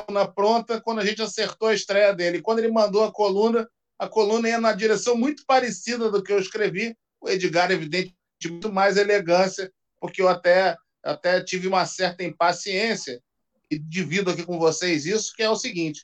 na 0.09 0.27
pronta 0.27 0.81
quando 0.81 0.99
a 0.99 1.05
gente 1.05 1.21
acertou 1.21 1.69
a 1.69 1.73
estreia 1.73 2.13
dele. 2.13 2.41
Quando 2.41 2.59
ele 2.59 2.71
mandou 2.71 3.03
a 3.03 3.11
coluna, 3.11 3.67
a 4.01 4.09
coluna 4.09 4.49
ia 4.49 4.59
na 4.59 4.73
direção 4.73 5.15
muito 5.15 5.45
parecida 5.45 6.09
do 6.09 6.23
que 6.23 6.33
eu 6.33 6.39
escrevi. 6.39 6.97
O 7.21 7.29
Edgar, 7.29 7.69
evidentemente, 7.69 8.17
muito 8.49 8.73
mais 8.73 8.97
elegância, 8.97 9.71
porque 9.99 10.19
eu 10.19 10.27
até, 10.27 10.75
até 11.03 11.39
tive 11.43 11.67
uma 11.67 11.85
certa 11.85 12.23
impaciência 12.23 13.21
e 13.69 13.77
divido 13.77 14.31
aqui 14.31 14.43
com 14.43 14.57
vocês 14.57 15.05
isso, 15.05 15.31
que 15.35 15.43
é 15.43 15.49
o 15.51 15.55
seguinte: 15.55 16.03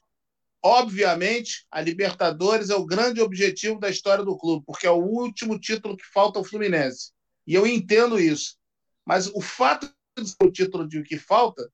obviamente, 0.63 1.65
a 1.71 1.81
Libertadores 1.81 2.69
é 2.69 2.75
o 2.75 2.85
grande 2.85 3.19
objetivo 3.19 3.79
da 3.79 3.89
história 3.89 4.23
do 4.23 4.37
clube, 4.37 4.63
porque 4.63 4.85
é 4.85 4.91
o 4.91 5.03
último 5.03 5.59
título 5.59 5.97
que 5.97 6.05
falta 6.05 6.37
ao 6.37 6.45
Fluminense. 6.45 7.13
E 7.47 7.55
eu 7.55 7.65
entendo 7.65 8.19
isso. 8.19 8.57
Mas 9.03 9.25
o 9.25 9.41
fato 9.41 9.91
de 10.15 10.29
ser 10.29 10.43
o 10.43 10.51
título 10.51 10.87
de 10.87 11.01
que 11.01 11.17
falta 11.17 11.67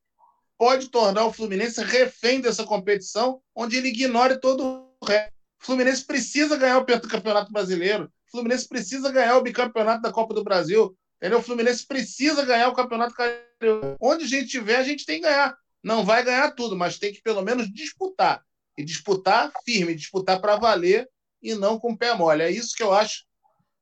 pode 0.57 0.87
tornar 0.87 1.25
o 1.25 1.33
Fluminense 1.33 1.83
refém 1.83 2.39
dessa 2.39 2.63
competição, 2.63 3.41
onde 3.53 3.75
ele 3.75 3.89
ignore 3.89 4.39
todo 4.39 4.63
o 5.01 5.05
resto. 5.05 5.42
Fluminense 5.63 6.05
precisa 6.05 6.57
ganhar 6.57 6.77
o 6.77 6.85
Campeonato 6.85 7.51
Brasileiro. 7.51 8.11
Fluminense 8.29 8.67
precisa 8.67 9.11
ganhar 9.11 9.37
o 9.37 9.41
bicampeonato 9.41 10.01
da 10.01 10.11
Copa 10.11 10.33
do 10.33 10.43
Brasil. 10.43 10.95
Entendeu? 11.17 11.39
O 11.39 11.41
Fluminense 11.43 11.87
precisa 11.87 12.43
ganhar 12.43 12.67
o 12.67 12.73
Campeonato 12.73 13.15
Carioca. 13.15 13.95
Onde 13.99 14.25
a 14.25 14.27
gente 14.27 14.47
tiver, 14.47 14.75
a 14.75 14.83
gente 14.83 15.05
tem 15.05 15.21
que 15.21 15.27
ganhar. 15.27 15.55
Não 15.81 16.03
vai 16.03 16.23
ganhar 16.23 16.51
tudo, 16.51 16.75
mas 16.75 16.99
tem 16.99 17.13
que 17.13 17.21
pelo 17.21 17.41
menos 17.41 17.71
disputar. 17.71 18.43
E 18.77 18.83
disputar 18.83 19.51
firme, 19.63 19.95
disputar 19.95 20.41
para 20.41 20.57
valer 20.57 21.09
e 21.41 21.55
não 21.55 21.79
com 21.79 21.95
pé 21.95 22.13
mole. 22.13 22.43
É 22.43 22.51
isso 22.51 22.75
que 22.75 22.83
eu 22.83 22.91
acho 22.91 23.23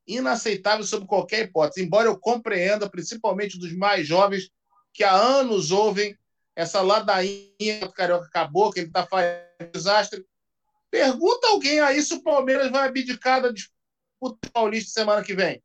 inaceitável 0.08 0.84
sob 0.84 1.08
qualquer 1.08 1.46
hipótese. 1.46 1.84
Embora 1.84 2.08
eu 2.08 2.20
compreenda, 2.20 2.90
principalmente 2.90 3.58
dos 3.58 3.76
mais 3.76 4.06
jovens, 4.06 4.50
que 4.94 5.04
há 5.04 5.14
anos 5.14 5.72
ouvem 5.72 6.16
essa 6.56 6.82
ladainha 6.82 7.80
do 7.82 7.92
Carioca 7.92 8.28
acabou, 8.28 8.72
que 8.72 8.82
ele 8.82 8.88
está 8.88 9.08
fazendo 9.08 9.72
desastre. 9.72 10.26
Pergunta 10.92 11.48
alguém 11.48 11.80
aí 11.80 12.04
se 12.04 12.14
o 12.14 12.22
Palmeiras 12.22 12.70
vai 12.70 12.86
abdicar 12.86 13.42
da 13.42 13.50
disputa 13.52 14.50
paulista 14.52 14.92
semana 14.92 15.24
que 15.24 15.34
vem. 15.34 15.64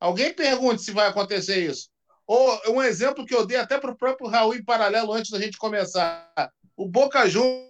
Alguém 0.00 0.32
pergunte 0.32 0.82
se 0.82 0.90
vai 0.90 1.06
acontecer 1.06 1.62
isso. 1.70 1.90
Ou 2.26 2.74
um 2.74 2.82
exemplo 2.82 3.26
que 3.26 3.34
eu 3.34 3.46
dei 3.46 3.58
até 3.58 3.78
para 3.78 3.90
o 3.90 3.96
próprio 3.96 4.28
Raul 4.28 4.54
em 4.54 4.64
paralelo 4.64 5.12
antes 5.12 5.30
da 5.30 5.40
gente 5.40 5.58
começar. 5.58 6.32
O 6.74 6.88
Boca 6.88 7.28
Juniors 7.28 7.68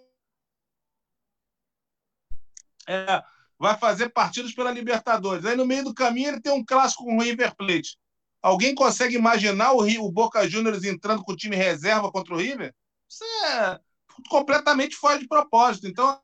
é, 2.89 3.23
vai 3.59 3.77
fazer 3.77 4.11
partidos 4.11 4.55
pela 4.55 4.71
Libertadores. 4.71 5.45
Aí 5.45 5.57
no 5.57 5.67
meio 5.67 5.85
do 5.85 5.95
caminho 5.95 6.29
ele 6.29 6.41
tem 6.41 6.53
um 6.53 6.65
clássico 6.65 7.05
com 7.05 7.17
o 7.17 7.23
River 7.23 7.57
Plate. 7.57 7.99
Alguém 8.41 8.75
consegue 8.75 9.17
imaginar 9.17 9.73
o, 9.73 9.83
o 9.83 10.13
Boca 10.13 10.49
Juniors 10.49 10.85
entrando 10.85 11.25
com 11.25 11.33
o 11.33 11.37
time 11.37 11.57
reserva 11.57 12.11
contra 12.13 12.35
o 12.35 12.39
River? 12.39 12.73
Isso 13.09 13.25
é 13.25 13.81
completamente 14.29 14.95
fora 14.95 15.19
de 15.19 15.27
propósito. 15.27 15.89
Então, 15.89 16.21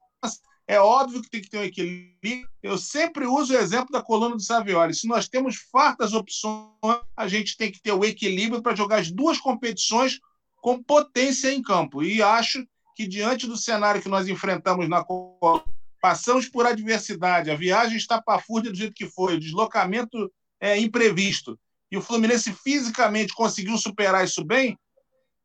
é 0.67 0.81
óbvio 0.81 1.23
que 1.23 1.31
tem 1.31 1.43
que 1.43 1.51
ter 1.51 1.59
um 1.59 1.65
equilíbrio. 1.65 2.49
Eu 2.63 2.79
sempre 2.79 3.27
uso 3.27 3.53
o 3.53 3.57
exemplo 3.57 3.91
da 3.91 4.03
coluna 4.03 4.35
do 4.35 4.43
Savioli. 4.43 4.95
Se 4.95 5.07
nós 5.07 5.29
temos 5.29 5.57
fartas 5.71 6.13
opções, 6.15 6.71
a 7.17 7.29
gente 7.29 7.57
tem 7.57 7.71
que 7.71 7.83
ter 7.83 7.93
o 7.93 8.05
equilíbrio 8.05 8.63
para 8.63 8.75
jogar 8.75 8.99
as 9.01 9.11
duas 9.11 9.39
competições 9.39 10.21
com 10.57 10.83
potência 10.83 11.53
em 11.53 11.61
campo. 11.61 12.03
E 12.03 12.23
acho 12.23 12.67
que, 12.97 13.07
diante 13.07 13.47
do 13.47 13.57
cenário 13.57 14.01
que 14.01 14.09
nós 14.09 14.29
enfrentamos 14.29 14.89
na 14.89 15.05
Copa, 15.05 15.65
passamos 16.01 16.49
por 16.49 16.67
adversidade, 16.67 17.51
a 17.51 17.57
viagem 17.57 17.97
está 17.97 18.17
estapafúrdia 18.17 18.71
do 18.71 18.77
jeito 18.77 18.95
que 18.95 19.07
foi, 19.07 19.37
o 19.37 19.41
deslocamento 19.41 20.31
é 20.61 20.79
imprevisto, 20.79 21.59
e 21.91 21.97
o 21.97 22.03
Fluminense 22.03 22.53
fisicamente 22.53 23.35
conseguiu 23.35 23.79
superar 23.79 24.23
isso 24.23 24.45
bem, 24.45 24.79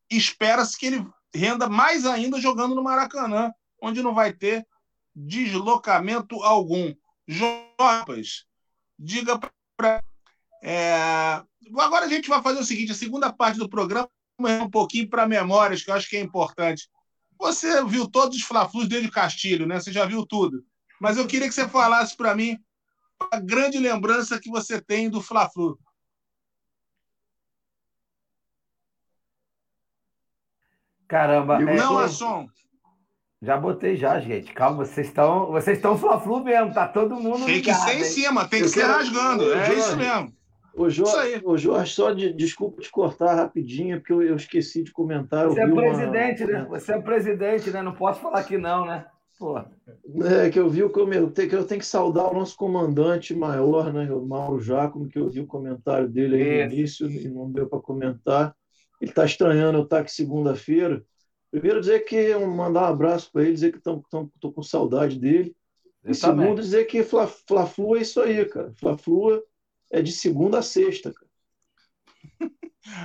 espera-se 0.10 0.78
que 0.78 0.88
ele 0.88 1.08
renda 1.34 1.70
mais 1.70 2.06
ainda 2.06 2.42
jogando 2.42 2.76
no 2.76 2.84
Maracanã, 2.84 3.52
onde 3.82 4.02
não 4.02 4.14
vai 4.14 4.34
ter 4.34 4.66
deslocamento 5.16 6.42
algum. 6.44 6.94
Jopas, 7.28 8.46
diga 8.98 9.40
para. 9.78 10.04
É... 10.64 11.42
Agora 11.78 12.06
a 12.06 12.10
gente 12.10 12.30
vai 12.30 12.42
fazer 12.42 12.60
o 12.60 12.66
seguinte: 12.66 12.92
a 12.92 12.96
segunda 12.96 13.32
parte 13.32 13.60
do 13.60 13.70
programa 13.70 14.10
é 14.48 14.62
um 14.62 14.70
pouquinho 14.70 15.10
para 15.10 15.28
memórias, 15.28 15.84
que 15.84 15.92
eu 15.92 15.96
acho 15.96 16.10
que 16.10 16.18
é 16.18 16.22
importante. 16.22 16.90
Você 17.38 17.84
viu 17.86 18.10
todos 18.10 18.38
os 18.38 18.44
Fla-Flus 18.44 18.88
desde 18.88 19.08
o 19.08 19.12
Castilho, 19.12 19.66
né? 19.66 19.80
Você 19.80 19.92
já 19.92 20.06
viu 20.06 20.26
tudo. 20.26 20.66
Mas 21.00 21.18
eu 21.18 21.26
queria 21.26 21.48
que 21.48 21.54
você 21.54 21.68
falasse 21.68 22.16
para 22.16 22.36
mim 22.36 22.58
a 23.32 23.40
grande 23.40 23.78
lembrança 23.78 24.40
que 24.40 24.50
você 24.50 24.82
tem 24.82 25.10
do 25.10 25.22
Fla-Flu. 25.22 25.80
Caramba, 31.08 31.62
é, 31.62 31.76
não, 31.76 31.98
Assom. 31.98 32.48
Já 33.42 33.56
botei 33.58 33.96
já, 33.96 34.20
gente. 34.20 34.54
Calma, 34.54 34.84
vocês 34.84 35.08
estão, 35.08 35.48
vocês 35.48 35.78
estão 35.78 35.98
fla-flu 35.98 36.44
mesmo, 36.44 36.74
tá 36.74 36.88
todo 36.88 37.16
mundo 37.16 37.46
Tem 37.46 37.62
que 37.62 37.74
ser 37.74 37.96
em 37.96 38.04
cima, 38.04 38.46
tem 38.48 38.60
que 38.60 38.66
eu 38.66 38.70
ser 38.70 38.82
quero... 38.82 38.94
rasgando, 38.94 39.44
Ô, 39.46 39.54
é 39.54 39.66
Jorge, 39.66 39.80
isso 39.80 39.98
mesmo. 39.98 40.34
Ô 40.76 40.90
Jorge, 40.90 41.42
ô 41.46 41.58
Jorge, 41.58 41.94
só 41.94 42.12
de, 42.12 42.34
desculpa 42.34 42.82
te 42.82 42.92
cortar 42.92 43.36
rapidinho, 43.36 44.00
porque 44.00 44.12
eu, 44.12 44.22
eu 44.22 44.36
esqueci 44.36 44.84
de 44.84 44.92
comentar. 44.92 45.48
Você 45.48 45.62
é 45.62 45.68
presidente, 45.68 46.44
uma... 46.44 46.52
né? 46.52 46.66
Você 46.70 46.92
é 46.94 47.02
presidente, 47.02 47.72
né? 47.72 47.82
Não 47.82 47.94
posso 47.94 48.20
falar 48.22 48.44
que 48.44 48.58
não, 48.58 48.86
né? 48.86 49.06
Pô. 49.40 49.58
É 49.58 50.50
que 50.50 50.60
eu 50.60 50.70
vi 50.70 50.84
o 50.84 50.90
comentário, 50.90 51.50
que 51.50 51.56
eu 51.56 51.66
tenho 51.66 51.80
que 51.80 51.86
saudar 51.88 52.30
o 52.30 52.34
nosso 52.34 52.58
comandante 52.58 53.34
maior, 53.34 53.94
né? 53.94 54.12
O 54.12 54.26
Mauro 54.26 54.60
Jacomo, 54.60 55.08
que 55.08 55.18
eu 55.18 55.30
vi 55.30 55.40
o 55.40 55.48
comentário 55.48 56.10
dele 56.10 56.36
aí 56.36 56.68
no 56.68 56.74
início 56.74 57.10
e 57.10 57.30
não 57.30 57.50
deu 57.50 57.68
para 57.68 57.80
comentar. 57.80 58.54
Ele 59.00 59.10
está 59.10 59.24
estranhando 59.24 59.78
eu 59.78 59.84
estar 59.86 60.00
aqui 60.00 60.12
segunda-feira. 60.12 61.02
Primeiro, 61.52 61.82
dizer 61.82 62.02
que 62.02 62.36
mandar 62.36 62.84
um 62.84 62.94
abraço 62.94 63.32
para 63.32 63.44
ele, 63.44 63.54
dizer 63.54 63.72
que 63.72 63.78
estou 63.78 64.54
com 64.54 64.64
saudade 64.64 65.20
dele. 65.20 65.56
Eu 66.04 66.12
e 66.12 66.16
segundo, 66.16 66.38
também. 66.38 66.56
dizer 66.56 66.86
que 66.86 67.04
Fla-Flu 67.04 67.98
é 67.98 68.02
isso 68.02 68.22
aí, 68.22 68.46
cara. 68.46 68.72
Fla-Flu 68.76 69.42
é 69.92 70.02
de 70.02 70.12
segunda 70.12 70.60
a 70.60 70.62
sexta, 70.62 71.12
cara. 71.12 71.30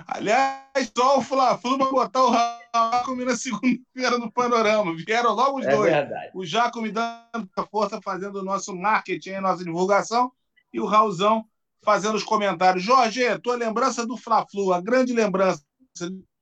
Aliás, 0.06 0.92
só 0.96 1.18
o 1.18 1.22
Fla-Flu 1.22 1.78
vai 1.78 1.90
botar 1.90 2.22
o 2.22 2.32
Jacome 2.32 3.24
na 3.24 3.36
segunda-feira 3.36 4.18
no 4.18 4.30
panorama. 4.30 4.94
Vieram 4.94 5.34
logo 5.34 5.58
os 5.58 5.66
é 5.66 5.74
dois. 5.74 5.92
Verdade. 5.92 6.30
O 6.34 6.44
Jacome 6.44 6.90
dando 6.90 7.48
a 7.56 7.66
força, 7.66 8.00
fazendo 8.02 8.36
o 8.36 8.44
nosso 8.44 8.74
marketing, 8.74 9.32
a 9.32 9.40
nossa 9.40 9.64
divulgação, 9.64 10.32
e 10.72 10.80
o 10.80 10.86
Raulzão 10.86 11.44
fazendo 11.82 12.14
os 12.14 12.24
comentários. 12.24 12.82
Jorge, 12.82 13.38
tua 13.40 13.56
lembrança 13.56 14.06
do 14.06 14.16
Fla-Flu, 14.16 14.72
a 14.72 14.80
grande 14.80 15.12
lembrança. 15.12 15.62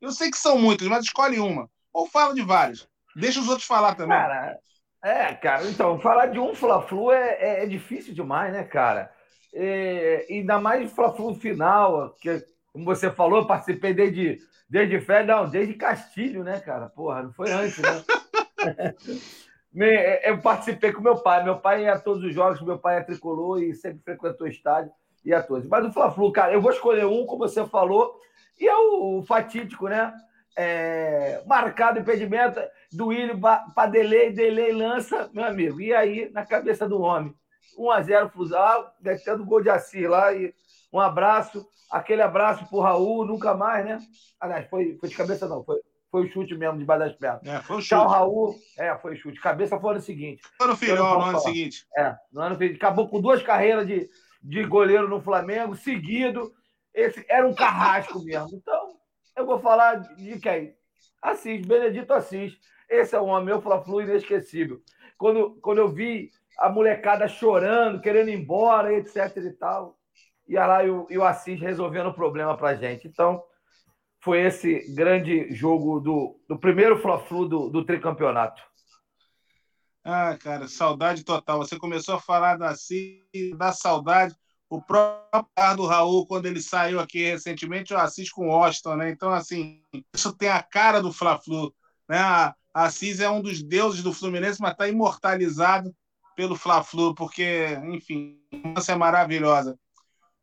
Eu 0.00 0.12
sei 0.12 0.30
que 0.30 0.38
são 0.38 0.58
muitas, 0.58 0.86
mas 0.88 1.04
escolhe 1.04 1.38
uma. 1.38 1.68
Ou 1.92 2.06
fala 2.06 2.34
de 2.34 2.42
vários. 2.42 2.88
Deixa 3.14 3.40
os 3.40 3.48
outros 3.48 3.66
falar 3.66 3.94
também. 3.94 4.16
Cara, 4.16 4.58
é, 5.02 5.34
cara, 5.34 5.68
então, 5.68 5.98
falar 5.98 6.26
de 6.26 6.38
um 6.38 6.54
Fla-Flu 6.54 7.10
é, 7.10 7.32
é, 7.40 7.64
é, 7.64 7.66
difícil 7.66 8.14
demais, 8.14 8.52
né, 8.52 8.62
cara? 8.62 9.10
É, 9.52 10.26
ainda 10.30 10.60
mais 10.60 10.92
Fla-Flu 10.92 11.34
final, 11.34 12.14
que, 12.20 12.44
como 12.72 12.84
você 12.84 13.10
falou, 13.10 13.40
eu 13.40 13.46
participei 13.46 13.92
desde, 13.92 14.38
desde 14.68 15.00
fé, 15.00 15.24
não, 15.24 15.48
desde 15.48 15.74
Castilho, 15.74 16.44
né, 16.44 16.60
cara? 16.60 16.88
Porra, 16.88 17.24
não 17.24 17.32
foi 17.32 17.50
antes, 17.50 17.78
né? 17.78 18.04
É, 19.74 20.30
eu 20.30 20.38
participei 20.38 20.92
com 20.92 21.00
meu 21.00 21.16
pai. 21.16 21.42
Meu 21.42 21.58
pai 21.58 21.84
ia 21.84 21.94
a 21.94 21.98
todos 21.98 22.22
os 22.22 22.34
jogos, 22.34 22.60
meu 22.60 22.78
pai 22.78 22.98
é 22.98 23.02
tricolor 23.02 23.62
e 23.62 23.74
sempre 23.74 24.02
frequentou 24.04 24.46
o 24.46 24.50
estádio 24.50 24.92
e 25.24 25.32
a 25.32 25.42
todos. 25.42 25.66
Mas 25.66 25.86
o 25.86 25.92
Fla-Flu, 25.92 26.30
cara, 26.30 26.52
eu 26.52 26.60
vou 26.60 26.70
escolher 26.70 27.06
um, 27.06 27.24
como 27.24 27.48
você 27.48 27.66
falou, 27.66 28.20
e 28.60 28.68
é 28.68 28.76
o, 28.76 29.18
o 29.18 29.22
fatídico, 29.22 29.88
né? 29.88 30.12
É, 30.56 31.42
marcado 31.46 31.98
impedimento 31.98 32.60
do 32.92 33.08
William 33.08 33.38
para 33.38 33.86
delay, 33.86 34.32
delay 34.32 34.72
lança, 34.72 35.30
meu 35.32 35.44
amigo. 35.44 35.80
E 35.80 35.94
aí, 35.94 36.30
na 36.30 36.44
cabeça 36.44 36.88
do 36.88 37.00
homem, 37.00 37.34
1x0 37.78 38.30
Fusal, 38.30 38.94
metendo 39.00 39.44
gol 39.44 39.62
de 39.62 39.70
Assis 39.70 40.08
lá. 40.08 40.32
E 40.32 40.54
um 40.92 41.00
abraço, 41.00 41.66
aquele 41.90 42.22
abraço 42.22 42.66
pro 42.66 42.80
Raul, 42.80 43.24
nunca 43.24 43.54
mais, 43.54 43.84
né? 43.84 43.98
Aliás, 44.40 44.68
foi, 44.68 44.96
foi 44.98 45.08
de 45.08 45.16
cabeça, 45.16 45.48
não, 45.48 45.64
foi, 45.64 45.80
foi 46.10 46.26
o 46.26 46.30
chute 46.30 46.54
mesmo, 46.54 46.78
debaixo 46.78 47.04
das 47.06 47.16
pernas. 47.16 47.46
É, 47.46 47.62
foi 47.62 47.76
o 47.76 47.80
chute. 47.80 47.88
Tchau, 47.88 48.08
Raul. 48.08 48.54
É, 48.78 48.94
foi 48.98 49.14
o 49.14 49.16
chute. 49.16 49.40
Cabeça 49.40 49.80
foi 49.80 49.94
no 49.94 50.00
seguinte. 50.00 50.42
Foi 50.58 50.66
no 50.66 50.76
final, 50.76 51.18
no 51.18 51.24
ano 51.24 51.40
seguinte. 51.40 51.86
É, 51.96 52.14
no 52.30 52.42
ano 52.42 52.58
seguinte. 52.58 52.76
Acabou 52.76 53.08
com 53.08 53.20
duas 53.20 53.42
carreiras 53.42 53.86
de, 53.86 54.08
de 54.42 54.64
goleiro 54.64 55.08
no 55.08 55.22
Flamengo, 55.22 55.74
seguido. 55.74 56.52
Esse 56.94 57.24
era 57.26 57.48
um 57.48 57.54
carrasco 57.54 58.22
mesmo. 58.22 58.50
Então, 58.52 58.96
eu 59.36 59.46
vou 59.46 59.58
falar 59.58 59.96
de 59.96 60.38
quem? 60.38 60.74
Assis, 61.20 61.64
Benedito 61.66 62.12
Assis. 62.12 62.56
Esse 62.88 63.14
é 63.14 63.20
um 63.20 63.28
homem, 63.28 63.46
meu 63.46 63.62
Fla-Flu 63.62 64.02
inesquecível. 64.02 64.82
Quando, 65.16 65.58
quando 65.60 65.78
eu 65.78 65.88
vi 65.88 66.30
a 66.58 66.68
molecada 66.68 67.26
chorando, 67.28 68.00
querendo 68.00 68.28
ir 68.28 68.38
embora, 68.38 68.92
etc 68.92 69.36
e 69.36 69.52
tal, 69.52 69.98
e 70.46 70.54
lá 70.54 70.84
e 70.84 70.90
o, 70.90 71.06
e 71.08 71.16
o 71.16 71.24
Assis 71.24 71.60
resolvendo 71.60 72.08
o 72.08 72.14
problema 72.14 72.56
para 72.56 72.74
gente. 72.74 73.08
Então, 73.08 73.42
foi 74.20 74.42
esse 74.42 74.94
grande 74.94 75.52
jogo 75.52 75.98
do, 76.00 76.38
do 76.48 76.58
primeiro 76.58 76.98
Fla-Flu 76.98 77.48
do, 77.48 77.70
do 77.70 77.84
tricampeonato. 77.84 78.62
Ah, 80.04 80.36
cara, 80.40 80.66
saudade 80.66 81.24
total. 81.24 81.58
Você 81.58 81.78
começou 81.78 82.16
a 82.16 82.20
falar 82.20 82.56
da 82.56 82.70
Assis, 82.70 83.22
da 83.56 83.72
saudade. 83.72 84.34
O 84.72 84.80
próprio 84.80 85.76
do 85.76 85.84
Raul, 85.84 86.26
quando 86.26 86.46
ele 86.46 86.62
saiu 86.62 86.98
aqui 86.98 87.22
recentemente, 87.24 87.92
eu 87.92 87.98
assisto 87.98 88.34
com 88.34 88.48
o 88.48 88.52
Austin, 88.52 88.94
né? 88.94 89.10
Então, 89.10 89.30
assim, 89.30 89.82
isso 90.14 90.32
tem 90.32 90.48
a 90.48 90.62
cara 90.62 91.02
do 91.02 91.12
Fla-Flu. 91.12 91.74
Né? 92.08 92.16
A 92.16 92.54
Assis 92.72 93.20
é 93.20 93.28
um 93.28 93.42
dos 93.42 93.62
deuses 93.62 94.02
do 94.02 94.14
Fluminense, 94.14 94.62
mas 94.62 94.72
está 94.72 94.88
imortalizado 94.88 95.94
pelo 96.34 96.56
Fla-Flu, 96.56 97.14
porque, 97.14 97.78
enfim, 97.84 98.40
é 98.88 98.94
maravilhosa. 98.94 99.78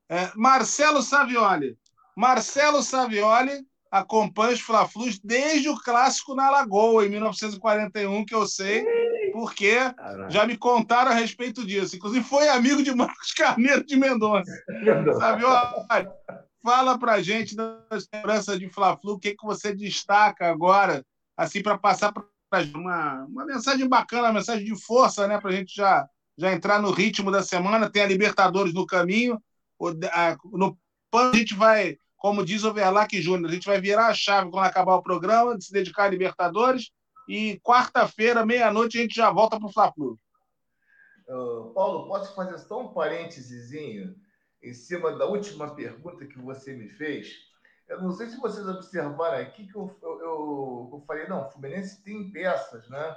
É, 0.08 0.32
Marcelo 0.36 1.02
Savioli. 1.02 1.76
Marcelo 2.16 2.84
Savioli 2.84 3.66
acompanha 3.90 4.54
os 4.54 4.62
Fla-Flus 4.62 5.20
desde 5.24 5.70
o 5.70 5.82
clássico 5.82 6.36
na 6.36 6.52
Lagoa, 6.52 7.04
em 7.04 7.10
1941, 7.10 8.24
que 8.26 8.36
eu 8.36 8.46
sei, 8.46 8.86
porque 9.40 9.78
já 10.28 10.46
me 10.46 10.58
contaram 10.58 11.12
a 11.12 11.14
respeito 11.14 11.66
disso. 11.66 11.96
Inclusive, 11.96 12.26
foi 12.26 12.50
amigo 12.50 12.84
de 12.84 12.94
Marcos 12.94 13.32
Carneiro 13.32 13.86
de 13.86 13.96
Mendonça. 13.96 14.52
Savioli, 15.18 16.10
fala 16.62 17.00
pra 17.00 17.22
gente 17.22 17.56
das 17.56 18.06
lembranças 18.14 18.60
de 18.60 18.68
Fla-Flu, 18.68 19.14
o 19.14 19.20
que, 19.20 19.36
que 19.36 19.46
você 19.46 19.74
destaca 19.74 20.52
agora, 20.52 21.06
assim, 21.38 21.64
para 21.64 21.78
passar 21.78 22.12
para 22.12 22.26
uma, 22.76 23.24
uma 23.30 23.46
mensagem 23.46 23.88
bacana, 23.88 24.24
uma 24.24 24.34
mensagem 24.34 24.66
de 24.66 24.76
força, 24.76 25.26
né, 25.26 25.40
para 25.40 25.52
a 25.52 25.54
gente 25.54 25.74
já, 25.74 26.06
já 26.38 26.52
entrar 26.52 26.82
no 26.82 26.92
ritmo 26.92 27.32
da 27.32 27.42
semana. 27.42 27.90
Tem 27.90 28.04
a 28.04 28.08
Libertadores 28.08 28.74
no 28.74 28.86
caminho. 28.86 29.42
No 30.52 30.78
PAN, 31.10 31.32
a 31.32 31.38
gente 31.38 31.54
vai 31.54 31.98
como 32.18 32.44
diz 32.44 32.66
o 32.66 32.74
Verlac 32.74 33.22
Júnior, 33.22 33.50
a 33.50 33.54
gente 33.54 33.66
vai 33.66 33.80
virar 33.80 34.08
a 34.08 34.14
chave 34.14 34.52
quando 34.52 34.66
acabar 34.66 34.96
o 34.96 35.02
programa, 35.02 35.58
de 35.58 35.64
se 35.64 35.72
dedicar 35.72 36.04
a 36.04 36.10
Libertadores, 36.10 36.92
e 37.30 37.60
quarta-feira, 37.60 38.44
meia-noite, 38.44 38.98
a 38.98 39.02
gente 39.02 39.14
já 39.14 39.30
volta 39.30 39.60
para 39.60 39.68
o 39.68 39.72
Fla-Flu. 39.72 40.20
Uh, 41.28 41.72
Paulo, 41.76 42.08
posso 42.08 42.34
fazer 42.34 42.58
só 42.58 42.82
um 42.82 42.92
parênteses 42.92 43.72
em 43.72 44.74
cima 44.74 45.16
da 45.16 45.28
última 45.28 45.76
pergunta 45.76 46.26
que 46.26 46.40
você 46.40 46.76
me 46.76 46.90
fez? 46.90 47.32
Eu 47.88 48.02
não 48.02 48.12
sei 48.12 48.30
se 48.30 48.40
vocês 48.40 48.68
observaram 48.68 49.38
aqui 49.38 49.68
que 49.68 49.76
eu, 49.76 49.96
eu, 50.02 50.20
eu, 50.22 50.90
eu 50.92 51.04
falei, 51.06 51.28
não, 51.28 51.46
o 51.46 51.52
Fluminense 51.52 52.04
tem 52.04 52.32
peças, 52.32 52.90
né? 52.90 53.16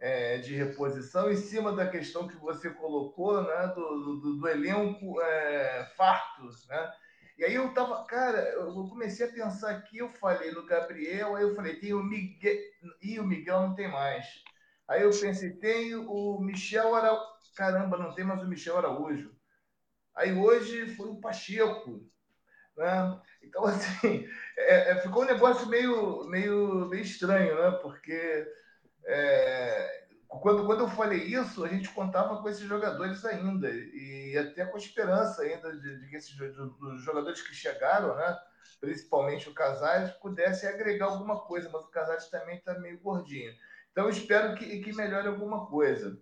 É, 0.00 0.38
de 0.38 0.52
reposição 0.54 1.30
em 1.30 1.36
cima 1.36 1.72
da 1.72 1.88
questão 1.88 2.26
que 2.26 2.36
você 2.36 2.68
colocou, 2.68 3.42
né, 3.42 3.68
do, 3.68 4.20
do, 4.20 4.36
do 4.38 4.48
elenco 4.48 5.20
é, 5.22 5.92
farto, 5.96 6.42
né? 6.68 6.92
E 7.38 7.44
aí 7.44 7.54
eu 7.54 7.72
tava, 7.74 8.04
cara, 8.06 8.38
eu 8.52 8.72
comecei 8.88 9.26
a 9.26 9.32
pensar 9.32 9.70
aqui, 9.70 9.98
eu 9.98 10.08
falei 10.14 10.50
no 10.52 10.64
Gabriel, 10.64 11.36
aí 11.36 11.42
eu 11.42 11.54
falei, 11.54 11.78
tem 11.78 11.92
o 11.92 12.02
Miguel, 12.02 12.56
e 13.02 13.20
o 13.20 13.24
Miguel 13.24 13.60
não 13.60 13.74
tem 13.74 13.90
mais. 13.90 14.26
Aí 14.88 15.02
eu 15.02 15.10
pensei, 15.10 15.50
tem 15.56 15.94
o 15.94 16.40
Michel 16.40 16.94
Araújo, 16.94 17.26
caramba, 17.54 17.98
não 17.98 18.14
tem 18.14 18.24
mais 18.24 18.42
o 18.42 18.46
Michel 18.48 18.78
Araújo. 18.78 19.36
Aí 20.14 20.32
hoje 20.32 20.94
foi 20.96 21.08
o 21.08 21.20
Pacheco, 21.20 22.08
né? 22.76 23.20
Então, 23.42 23.64
assim, 23.66 24.26
é, 24.56 24.92
é, 24.92 25.00
ficou 25.02 25.22
um 25.22 25.26
negócio 25.26 25.68
meio, 25.68 26.24
meio, 26.24 26.86
meio 26.88 27.02
estranho, 27.02 27.54
né? 27.60 27.70
Porque 27.82 28.46
é, 29.04 30.05
quando, 30.40 30.66
quando 30.66 30.80
eu 30.80 30.88
falei 30.88 31.22
isso, 31.22 31.64
a 31.64 31.68
gente 31.68 31.88
contava 31.90 32.40
com 32.40 32.48
esses 32.48 32.66
jogadores 32.66 33.24
ainda, 33.24 33.70
e 33.70 34.36
até 34.36 34.64
com 34.64 34.76
esperança 34.76 35.42
ainda 35.42 35.76
de, 35.76 36.00
de 36.00 36.08
que 36.08 36.16
esses 36.16 36.34
dos 36.36 37.02
jogadores 37.02 37.42
que 37.42 37.54
chegaram, 37.54 38.14
né, 38.16 38.38
principalmente 38.80 39.48
o 39.48 39.54
Casares, 39.54 40.10
pudessem 40.14 40.68
agregar 40.68 41.06
alguma 41.06 41.40
coisa, 41.40 41.70
mas 41.72 41.84
o 41.84 41.90
Casares 41.90 42.28
também 42.28 42.56
está 42.56 42.78
meio 42.78 43.00
gordinho. 43.00 43.52
Então, 43.92 44.08
espero 44.08 44.54
que, 44.54 44.80
que 44.80 44.92
melhore 44.94 45.28
alguma 45.28 45.66
coisa. 45.66 46.18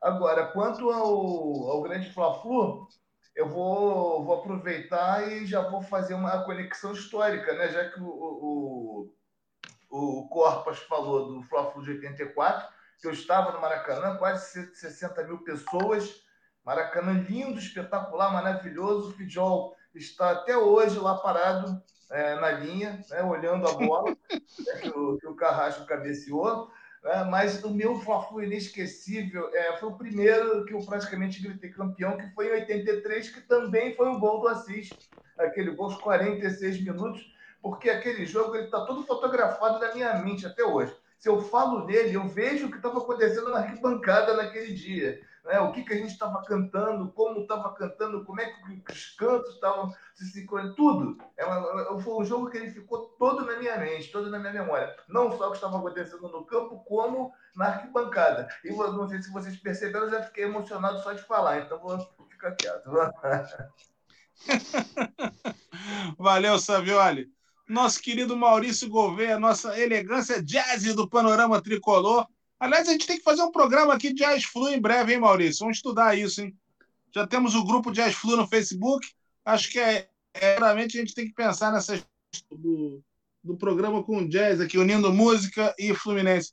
Agora, 0.00 0.46
quanto 0.52 0.90
ao, 0.90 1.70
ao 1.70 1.82
grande 1.82 2.10
Fla-Flu, 2.12 2.88
eu 3.36 3.48
vou, 3.48 4.24
vou 4.24 4.36
aproveitar 4.36 5.30
e 5.30 5.46
já 5.46 5.60
vou 5.68 5.82
fazer 5.82 6.14
uma 6.14 6.42
conexão 6.44 6.92
histórica, 6.92 7.52
né? 7.54 7.68
já 7.68 7.90
que 7.90 8.00
o, 8.00 8.06
o, 8.06 9.12
o 9.90 10.28
Corpas 10.28 10.78
falou 10.80 11.34
do 11.34 11.42
Fla-Flu 11.42 11.82
de 11.82 11.90
84, 11.92 12.79
que 13.00 13.08
eu 13.08 13.12
estava 13.12 13.52
no 13.52 13.60
Maracanã, 13.60 14.16
quase 14.16 14.74
60 14.74 15.24
mil 15.24 15.38
pessoas. 15.38 16.22
Maracanã 16.64 17.12
lindo, 17.12 17.58
espetacular, 17.58 18.32
maravilhoso. 18.32 19.08
O 19.08 19.12
Fidjol 19.12 19.74
está 19.94 20.32
até 20.32 20.56
hoje 20.56 20.98
lá 20.98 21.16
parado 21.16 21.82
é, 22.10 22.34
na 22.38 22.50
linha, 22.50 23.02
né, 23.08 23.22
olhando 23.22 23.66
a 23.66 23.72
bola 23.72 24.10
né, 24.30 24.80
que, 24.82 24.90
o, 24.90 25.16
que 25.16 25.26
o 25.26 25.34
Carrasco 25.34 25.86
cabeceou. 25.86 26.70
Né, 27.02 27.24
mas 27.24 27.64
o 27.64 27.70
meu 27.70 27.98
fla 28.00 28.44
inesquecível 28.44 29.48
é, 29.54 29.78
foi 29.78 29.88
o 29.88 29.96
primeiro 29.96 30.66
que 30.66 30.74
eu 30.74 30.84
praticamente 30.84 31.42
gritei 31.42 31.70
campeão, 31.70 32.18
que 32.18 32.28
foi 32.34 32.48
em 32.48 32.60
83, 32.60 33.30
que 33.30 33.40
também 33.40 33.96
foi 33.96 34.08
o 34.08 34.18
gol 34.18 34.42
do 34.42 34.48
Assis, 34.48 34.90
aquele 35.38 35.70
gol 35.70 35.86
aos 35.86 35.96
46 36.02 36.84
minutos, 36.84 37.34
porque 37.62 37.88
aquele 37.88 38.26
jogo 38.26 38.54
ele 38.56 38.66
está 38.66 38.84
todo 38.84 39.06
fotografado 39.06 39.78
na 39.78 39.94
minha 39.94 40.14
mente 40.18 40.46
até 40.46 40.62
hoje 40.62 40.94
se 41.20 41.28
eu 41.28 41.38
falo 41.38 41.84
nele, 41.84 42.14
eu 42.14 42.26
vejo 42.26 42.66
o 42.66 42.70
que 42.70 42.78
estava 42.78 42.98
acontecendo 42.98 43.50
na 43.50 43.58
arquibancada 43.58 44.32
naquele 44.34 44.72
dia. 44.72 45.20
Né? 45.44 45.60
O 45.60 45.70
que, 45.70 45.84
que 45.84 45.92
a 45.92 45.96
gente 45.96 46.12
estava 46.12 46.42
cantando, 46.42 47.12
como 47.12 47.42
estava 47.42 47.74
cantando, 47.74 48.24
como 48.24 48.40
é 48.40 48.46
que 48.46 48.82
os 48.90 49.10
cantos 49.16 49.54
estavam 49.54 49.94
se 50.14 50.24
sincronizando, 50.32 50.76
tudo. 50.76 51.18
É 51.36 51.44
uma, 51.44 51.98
é, 51.98 52.00
foi 52.00 52.14
um 52.14 52.24
jogo 52.24 52.48
que 52.48 52.56
ele 52.56 52.70
ficou 52.70 53.14
todo 53.18 53.44
na 53.44 53.58
minha 53.58 53.76
mente, 53.76 54.10
todo 54.10 54.30
na 54.30 54.38
minha 54.38 54.54
memória. 54.54 54.96
Não 55.08 55.30
só 55.36 55.48
o 55.48 55.50
que 55.50 55.58
estava 55.58 55.76
acontecendo 55.76 56.26
no 56.26 56.46
campo, 56.46 56.82
como 56.84 57.34
na 57.54 57.66
arquibancada. 57.66 58.48
E 58.64 58.70
não 58.70 59.06
sei 59.06 59.20
se 59.20 59.30
vocês 59.30 59.58
perceberam, 59.58 60.06
eu 60.06 60.12
já 60.12 60.22
fiquei 60.22 60.44
emocionado 60.44 61.02
só 61.02 61.12
de 61.12 61.22
falar, 61.22 61.60
então 61.60 61.78
vou 61.80 61.98
ficar 62.30 62.52
quieto. 62.52 62.90
Valeu, 66.16 66.58
Savioli 66.58 67.30
nosso 67.70 68.00
querido 68.00 68.36
Maurício 68.36 68.88
Gouveia, 68.88 69.38
nossa 69.38 69.78
elegância 69.78 70.42
jazz 70.42 70.82
do 70.92 71.08
panorama 71.08 71.62
tricolor. 71.62 72.26
Aliás, 72.58 72.88
a 72.88 72.92
gente 72.92 73.06
tem 73.06 73.16
que 73.16 73.22
fazer 73.22 73.42
um 73.42 73.52
programa 73.52 73.94
aqui 73.94 74.12
de 74.12 74.22
Jazz 74.22 74.44
Flu 74.44 74.68
em 74.68 74.80
breve, 74.80 75.14
hein, 75.14 75.20
Maurício? 75.20 75.60
Vamos 75.60 75.76
estudar 75.76 76.18
isso, 76.18 76.42
hein? 76.42 76.54
Já 77.14 77.26
temos 77.26 77.54
o 77.54 77.64
grupo 77.64 77.92
Jazz 77.92 78.14
Flu 78.14 78.36
no 78.36 78.46
Facebook. 78.46 79.06
Acho 79.44 79.70
que 79.70 79.78
é, 79.78 80.10
é 80.34 80.58
realmente 80.58 80.98
a 80.98 81.00
gente 81.00 81.14
tem 81.14 81.26
que 81.26 81.32
pensar 81.32 81.72
nessa 81.72 81.98
do, 82.50 83.00
do 83.42 83.56
programa 83.56 84.02
com 84.02 84.28
jazz 84.28 84.60
aqui, 84.60 84.76
unindo 84.76 85.12
música 85.12 85.74
e 85.78 85.94
Fluminense. 85.94 86.52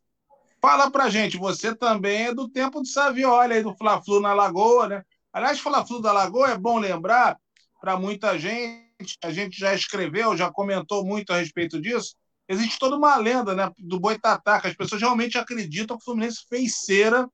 Fala 0.62 0.90
pra 0.90 1.10
gente, 1.10 1.36
você 1.36 1.76
também 1.76 2.28
é 2.28 2.34
do 2.34 2.48
tempo 2.48 2.80
do 2.80 2.88
Saviola 2.88 3.54
aí, 3.54 3.64
do 3.64 3.76
Fla-Flu 3.76 4.20
na 4.20 4.34
Lagoa, 4.34 4.88
né? 4.88 5.04
Aliás, 5.34 5.60
Fla-Flu 5.60 6.00
da 6.00 6.12
Lagoa 6.12 6.52
é 6.52 6.58
bom 6.58 6.78
lembrar 6.80 7.38
para 7.82 7.98
muita 7.98 8.38
gente 8.40 8.87
a 9.24 9.32
gente 9.32 9.60
já 9.60 9.74
escreveu, 9.74 10.36
já 10.36 10.52
comentou 10.52 11.06
muito 11.06 11.32
a 11.32 11.38
respeito 11.38 11.80
disso, 11.80 12.16
existe 12.48 12.80
toda 12.80 12.96
uma 12.96 13.16
lenda 13.18 13.54
né, 13.54 13.72
do 13.78 14.00
Boitatá, 14.00 14.60
que 14.60 14.68
as 14.68 14.76
pessoas 14.76 15.02
realmente 15.02 15.38
acreditam 15.38 15.98
que 15.98 16.02
o 16.02 16.06
Fluminense 16.06 16.46
fez 16.50 16.78
cera 16.78 17.28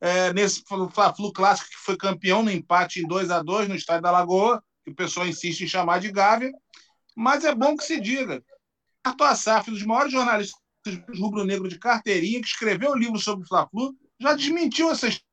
é, 0.00 0.32
nesse 0.32 0.62
Fla-Flu 0.92 1.32
clássico 1.32 1.70
que 1.70 1.84
foi 1.84 1.96
campeão 1.96 2.42
no 2.42 2.50
empate 2.50 3.00
em 3.00 3.06
2 3.06 3.30
a 3.30 3.42
2 3.42 3.68
no 3.68 3.74
estádio 3.74 4.02
da 4.02 4.10
Lagoa, 4.10 4.62
que 4.84 4.90
o 4.90 4.94
pessoal 4.94 5.26
insiste 5.26 5.62
em 5.62 5.68
chamar 5.68 6.00
de 6.00 6.10
Gávea, 6.10 6.52
mas 7.16 7.44
é 7.44 7.54
bom 7.54 7.76
que 7.76 7.84
se 7.84 8.00
diga. 8.00 8.42
Arthur 9.04 9.26
Assaf, 9.26 9.70
um 9.70 9.74
dos 9.74 9.84
maiores 9.84 10.12
jornalistas 10.12 10.60
rubro-negro 11.16 11.68
de 11.68 11.78
carteirinha, 11.78 12.40
que 12.40 12.48
escreveu 12.48 12.92
um 12.92 12.96
livro 12.96 13.18
sobre 13.18 13.44
o 13.44 13.48
Fla-Flu, 13.48 13.94
já 14.20 14.34
desmentiu 14.34 14.90
essa 14.90 15.08
história. 15.08 15.32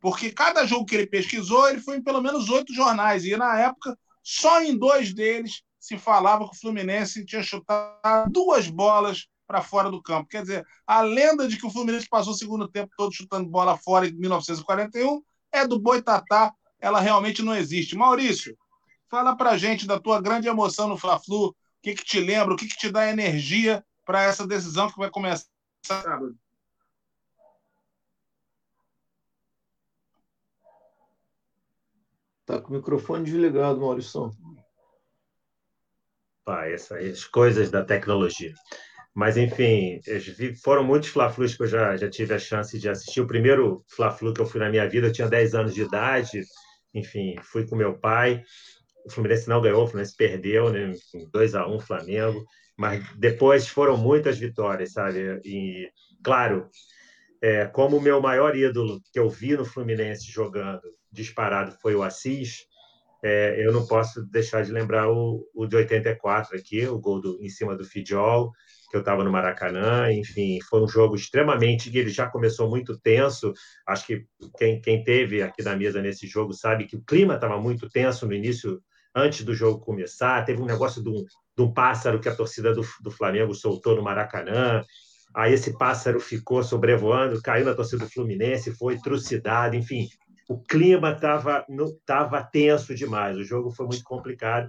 Porque 0.00 0.30
cada 0.30 0.66
jogo 0.66 0.86
que 0.86 0.94
ele 0.94 1.06
pesquisou, 1.06 1.68
ele 1.68 1.80
foi 1.80 1.98
em 1.98 2.02
pelo 2.02 2.22
menos 2.22 2.48
oito 2.48 2.72
jornais. 2.72 3.24
E 3.24 3.36
na 3.36 3.58
época, 3.58 3.98
só 4.22 4.62
em 4.62 4.76
dois 4.76 5.14
deles 5.14 5.62
se 5.78 5.98
falava 5.98 6.48
que 6.48 6.54
o 6.54 6.60
Fluminense 6.60 7.24
tinha 7.24 7.42
chutado 7.42 8.30
duas 8.30 8.68
bolas 8.68 9.26
para 9.46 9.62
fora 9.62 9.90
do 9.90 10.02
campo. 10.02 10.28
Quer 10.28 10.42
dizer, 10.42 10.66
a 10.86 11.00
lenda 11.00 11.48
de 11.48 11.56
que 11.56 11.66
o 11.66 11.70
Fluminense 11.70 12.08
passou 12.08 12.32
o 12.32 12.36
segundo 12.36 12.68
tempo 12.68 12.92
todo 12.96 13.14
chutando 13.14 13.48
bola 13.48 13.76
fora 13.76 14.06
em 14.06 14.12
1941 14.12 15.22
é 15.50 15.66
do 15.66 15.80
Boitatá, 15.80 16.54
ela 16.78 17.00
realmente 17.00 17.42
não 17.42 17.54
existe. 17.54 17.96
Maurício, 17.96 18.56
fala 19.08 19.34
para 19.36 19.58
gente 19.58 19.86
da 19.86 19.98
tua 19.98 20.20
grande 20.20 20.48
emoção 20.48 20.86
no 20.86 20.96
Fla-Flu, 20.96 21.48
o 21.48 21.54
que, 21.82 21.94
que 21.94 22.04
te 22.04 22.20
lembra, 22.20 22.54
o 22.54 22.56
que, 22.56 22.68
que 22.68 22.76
te 22.76 22.90
dá 22.90 23.08
energia 23.08 23.84
para 24.04 24.22
essa 24.22 24.46
decisão 24.46 24.88
que 24.90 24.98
vai 24.98 25.10
começar 25.10 25.46
sábado. 25.84 26.36
Tá 32.50 32.60
com 32.60 32.74
o 32.74 32.76
microfone 32.78 33.22
desligado, 33.22 33.80
Maurício. 33.80 34.32
pá, 36.44 36.66
essas 36.66 37.24
coisas 37.24 37.70
da 37.70 37.84
tecnologia. 37.84 38.52
Mas, 39.14 39.36
enfim, 39.36 40.00
foram 40.60 40.82
muitos 40.82 41.10
Fla-Flus 41.10 41.54
que 41.54 41.62
eu 41.62 41.68
já, 41.68 41.96
já 41.96 42.10
tive 42.10 42.34
a 42.34 42.40
chance 42.40 42.76
de 42.76 42.88
assistir. 42.88 43.20
O 43.20 43.26
primeiro 43.26 43.84
Fla-Flu 43.86 44.34
que 44.34 44.40
eu 44.40 44.46
fui 44.46 44.58
na 44.58 44.68
minha 44.68 44.88
vida, 44.88 45.06
eu 45.06 45.12
tinha 45.12 45.28
10 45.28 45.54
anos 45.54 45.74
de 45.74 45.82
idade, 45.82 46.42
enfim, 46.92 47.36
fui 47.40 47.64
com 47.68 47.76
meu 47.76 47.96
pai. 47.96 48.42
O 49.06 49.12
Fluminense 49.12 49.48
não 49.48 49.60
ganhou, 49.60 49.84
o 49.84 49.86
Fluminense 49.86 50.16
perdeu, 50.16 50.72
né? 50.72 50.92
2 51.32 51.54
a 51.54 51.68
1 51.68 51.78
Flamengo. 51.78 52.44
Mas 52.76 53.04
depois 53.16 53.68
foram 53.68 53.96
muitas 53.96 54.36
vitórias, 54.36 54.92
sabe? 54.92 55.40
E, 55.44 55.88
claro, 56.20 56.68
é, 57.40 57.66
como 57.66 57.96
o 57.96 58.02
meu 58.02 58.20
maior 58.20 58.56
ídolo 58.56 59.00
que 59.12 59.20
eu 59.20 59.30
vi 59.30 59.56
no 59.56 59.64
Fluminense 59.64 60.28
jogando 60.32 60.82
disparado 61.12 61.72
foi 61.80 61.94
o 61.94 62.02
Assis, 62.02 62.66
é, 63.22 63.64
eu 63.64 63.72
não 63.72 63.86
posso 63.86 64.24
deixar 64.26 64.62
de 64.62 64.72
lembrar 64.72 65.10
o, 65.10 65.46
o 65.54 65.66
de 65.66 65.76
84 65.76 66.56
aqui, 66.56 66.86
o 66.86 66.98
gol 66.98 67.20
do, 67.20 67.38
em 67.42 67.48
cima 67.48 67.76
do 67.76 67.84
Fidjol, 67.84 68.50
que 68.90 68.96
eu 68.96 69.00
estava 69.00 69.22
no 69.22 69.30
Maracanã, 69.30 70.10
enfim, 70.10 70.58
foi 70.68 70.82
um 70.82 70.88
jogo 70.88 71.14
extremamente, 71.14 71.96
ele 71.96 72.08
já 72.08 72.26
começou 72.28 72.68
muito 72.68 72.98
tenso, 72.98 73.52
acho 73.86 74.06
que 74.06 74.26
quem, 74.56 74.80
quem 74.80 75.04
teve 75.04 75.42
aqui 75.42 75.62
na 75.62 75.76
mesa 75.76 76.00
nesse 76.00 76.26
jogo 76.26 76.52
sabe 76.52 76.86
que 76.86 76.96
o 76.96 77.02
clima 77.02 77.34
estava 77.34 77.60
muito 77.60 77.88
tenso 77.88 78.26
no 78.26 78.32
início, 78.32 78.80
antes 79.14 79.44
do 79.44 79.54
jogo 79.54 79.84
começar, 79.84 80.44
teve 80.44 80.62
um 80.62 80.66
negócio 80.66 81.02
de 81.02 81.10
um, 81.10 81.24
de 81.56 81.62
um 81.62 81.72
pássaro 81.72 82.20
que 82.20 82.28
a 82.28 82.34
torcida 82.34 82.72
do, 82.72 82.82
do 83.02 83.10
Flamengo 83.10 83.54
soltou 83.54 83.94
no 83.94 84.02
Maracanã, 84.02 84.82
aí 85.34 85.52
esse 85.52 85.76
pássaro 85.76 86.18
ficou 86.18 86.62
sobrevoando, 86.62 87.40
caiu 87.42 87.66
na 87.66 87.74
torcida 87.74 88.04
do 88.04 88.10
Fluminense, 88.10 88.74
foi 88.76 88.98
trucidado, 88.98 89.76
enfim, 89.76 90.08
o 90.50 90.58
clima 90.58 91.12
estava 91.12 91.64
tava 92.04 92.42
tenso 92.42 92.92
demais, 92.92 93.36
o 93.36 93.44
jogo 93.44 93.70
foi 93.70 93.86
muito 93.86 94.02
complicado. 94.02 94.68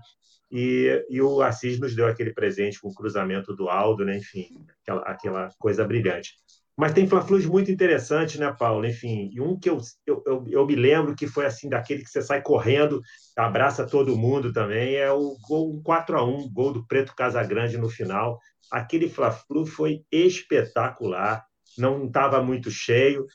E, 0.51 1.03
e, 1.09 1.19
o 1.19 1.41
Assis 1.41 1.79
nos 1.79 1.95
deu 1.95 2.05
aquele 2.05 2.34
presente 2.34 2.79
com 2.79 2.89
o 2.89 2.93
cruzamento 2.93 3.55
do 3.55 3.67
Aldo, 3.67 4.05
né? 4.05 4.17
enfim, 4.17 4.63
aquela, 4.82 5.01
aquela 5.01 5.49
coisa 5.57 5.84
brilhante. 5.84 6.36
Mas 6.77 6.93
tem 6.93 7.07
fla 7.07 7.25
muito 7.47 7.71
interessantes, 7.71 8.38
né, 8.38 8.53
Paulo? 8.57 8.86
Enfim, 8.86 9.32
e 9.34 9.41
um 9.41 9.57
que 9.57 9.69
eu, 9.69 9.79
eu, 10.05 10.21
eu, 10.27 10.45
eu, 10.49 10.65
me 10.67 10.75
lembro 10.75 11.15
que 11.15 11.25
foi 11.25 11.47
assim, 11.47 11.67
daquele 11.67 12.03
que 12.03 12.09
você 12.09 12.21
sai 12.21 12.43
correndo, 12.43 13.01
abraça 13.36 13.88
todo 13.88 14.17
mundo 14.17 14.53
também, 14.53 14.95
é 14.95 15.11
o 15.11 15.36
gol 15.47 15.82
4 15.84 16.17
a 16.17 16.23
1 16.23 16.51
gol 16.51 16.73
do 16.73 16.86
Preto 16.86 17.15
Casagrande 17.15 17.77
no 17.77 17.89
final. 17.89 18.38
Aquele 18.69 19.09
fla 19.09 19.32
foi 19.65 20.03
espetacular, 20.11 21.43
não 21.77 22.05
estava 22.05 22.43
muito 22.43 22.69
cheio, 22.69 23.25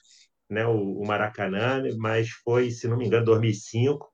né, 0.48 0.66
o, 0.66 1.00
o, 1.00 1.06
Maracanã, 1.06 1.82
mas 1.98 2.30
foi, 2.30 2.70
se 2.70 2.86
não 2.88 2.96
me 2.96 3.06
engano, 3.06 3.24
2005, 3.24 4.08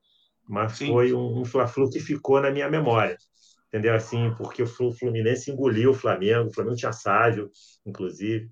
mas 0.49 0.73
Sim. 0.73 0.89
foi 0.89 1.13
um, 1.13 1.41
um 1.41 1.45
Fla-Flu 1.45 1.91
que 1.91 2.01
ficou 2.01 2.41
na 2.41 2.51
minha 2.51 2.69
memória, 2.69 3.17
entendeu? 3.69 3.95
Assim, 3.95 4.35
porque 4.37 4.63
o 4.63 4.67
Fluminense 4.67 5.51
engoliu 5.51 5.91
o 5.91 5.95
Flamengo, 5.95 6.49
o 6.49 6.53
Flamengo 6.53 6.77
tinha 6.77 6.93
Sávio, 6.93 7.51
inclusive. 7.87 8.51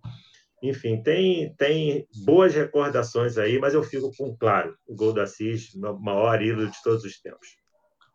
Enfim, 0.62 1.02
tem, 1.02 1.54
tem 1.56 2.06
boas 2.24 2.54
recordações 2.54 3.38
aí, 3.38 3.58
mas 3.58 3.72
eu 3.72 3.82
fico 3.82 4.10
com, 4.16 4.36
claro, 4.36 4.76
o 4.86 4.94
gol 4.94 5.12
do 5.12 5.20
Assis, 5.20 5.74
o 5.74 5.98
maior 5.98 6.42
ídolo 6.42 6.70
de 6.70 6.82
todos 6.82 7.02
os 7.02 7.18
tempos. 7.20 7.56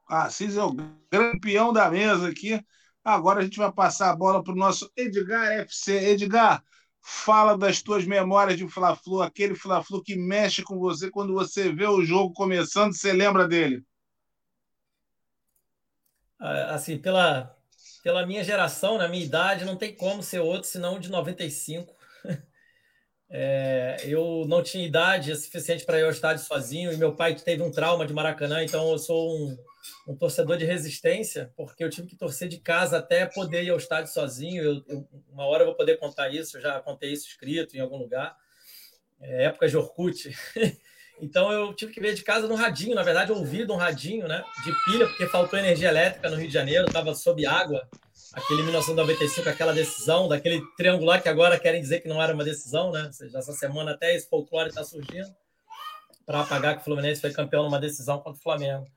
Assis 0.07 0.55
é 0.55 0.63
o 0.63 0.75
campeão 1.09 1.73
da 1.73 1.89
mesa 1.89 2.29
aqui. 2.29 2.63
Agora 3.03 3.39
a 3.39 3.43
gente 3.43 3.57
vai 3.57 3.71
passar 3.71 4.11
a 4.11 4.15
bola 4.15 4.43
para 4.43 4.53
o 4.53 4.57
nosso 4.57 4.91
Edgar 4.95 5.51
FC. 5.59 6.11
Edgar, 6.11 6.63
Fala 7.07 7.55
das 7.55 7.83
tuas 7.83 8.03
memórias 8.03 8.57
de 8.57 8.67
Fla-Flu, 8.67 9.21
aquele 9.21 9.53
Fla-Flu 9.53 10.01
que 10.01 10.15
mexe 10.15 10.63
com 10.63 10.79
você 10.79 11.11
quando 11.11 11.35
você 11.35 11.71
vê 11.71 11.85
o 11.85 12.03
jogo 12.03 12.33
começando, 12.33 12.95
você 12.97 13.13
lembra 13.13 13.47
dele? 13.47 13.85
Ah, 16.39 16.73
assim, 16.73 16.97
pela, 16.97 17.55
pela 18.01 18.25
minha 18.25 18.43
geração, 18.43 18.97
na 18.97 19.07
minha 19.07 19.23
idade, 19.23 19.65
não 19.65 19.75
tem 19.75 19.95
como 19.95 20.23
ser 20.23 20.39
outro 20.39 20.67
senão 20.67 20.99
de 20.99 21.11
95. 21.11 21.93
É, 23.27 23.97
eu 24.03 24.45
não 24.47 24.61
tinha 24.61 24.85
idade 24.85 25.35
suficiente 25.35 25.83
para 25.83 25.99
ir 25.99 26.03
ao 26.03 26.11
estádio 26.11 26.45
sozinho 26.45 26.93
e 26.93 26.97
meu 26.97 27.15
pai 27.15 27.33
teve 27.33 27.63
um 27.63 27.71
trauma 27.71 28.05
de 28.05 28.13
Maracanã, 28.13 28.63
então 28.63 28.91
eu 28.91 28.99
sou 28.99 29.35
um, 29.35 29.57
um 30.07 30.15
torcedor 30.15 30.57
de 30.57 30.65
resistência, 30.65 31.51
porque 31.55 31.83
eu 31.83 31.89
tive 31.89 32.07
que 32.07 32.15
torcer 32.15 32.47
de 32.47 32.59
casa 32.59 32.97
até 32.97 33.25
poder 33.25 33.63
ir 33.63 33.69
ao 33.69 33.77
estádio 33.77 34.11
sozinho. 34.11 34.63
Eu, 34.63 34.83
eu, 34.87 35.07
uma 35.31 35.45
hora 35.45 35.63
eu 35.63 35.67
vou 35.67 35.75
poder 35.75 35.97
contar 35.97 36.29
isso, 36.29 36.57
eu 36.57 36.61
já 36.61 36.79
contei 36.79 37.11
isso 37.11 37.27
escrito 37.27 37.75
em 37.75 37.79
algum 37.79 37.97
lugar. 37.97 38.35
É, 39.19 39.45
época 39.45 39.67
de 39.67 39.77
Orkut. 39.77 40.35
então 41.21 41.51
eu 41.51 41.73
tive 41.73 41.93
que 41.93 42.01
ver 42.01 42.13
de 42.13 42.23
casa 42.23 42.47
no 42.47 42.55
radinho, 42.55 42.95
na 42.95 43.03
verdade, 43.03 43.31
ouvido 43.31 43.73
um 43.73 43.77
radinho, 43.77 44.27
né? 44.27 44.43
De 44.63 44.71
pilha, 44.85 45.07
porque 45.07 45.27
faltou 45.27 45.57
energia 45.57 45.89
elétrica 45.89 46.29
no 46.29 46.35
Rio 46.35 46.47
de 46.47 46.53
Janeiro, 46.53 46.85
estava 46.85 47.13
sob 47.15 47.45
água. 47.45 47.87
Aquele 48.33 48.63
1995, 48.63 49.47
aquela 49.47 49.73
decisão, 49.73 50.27
daquele 50.27 50.61
triangular 50.75 51.21
que 51.21 51.29
agora 51.29 51.59
querem 51.59 51.81
dizer 51.81 52.01
que 52.01 52.07
não 52.07 52.21
era 52.21 52.33
uma 52.33 52.43
decisão, 52.43 52.91
né? 52.91 53.05
Ou 53.05 53.13
seja, 53.13 53.37
essa 53.37 53.53
semana 53.53 53.91
até 53.91 54.13
esse 54.15 54.27
folclore 54.27 54.69
está 54.69 54.83
surgindo 54.83 55.33
para 56.25 56.41
apagar 56.41 56.75
que 56.75 56.81
o 56.81 56.83
Fluminense 56.83 57.21
foi 57.21 57.31
campeão 57.31 57.63
numa 57.63 57.79
decisão 57.79 58.17
contra 58.17 58.39
o 58.39 58.43
Flamengo. 58.43 58.87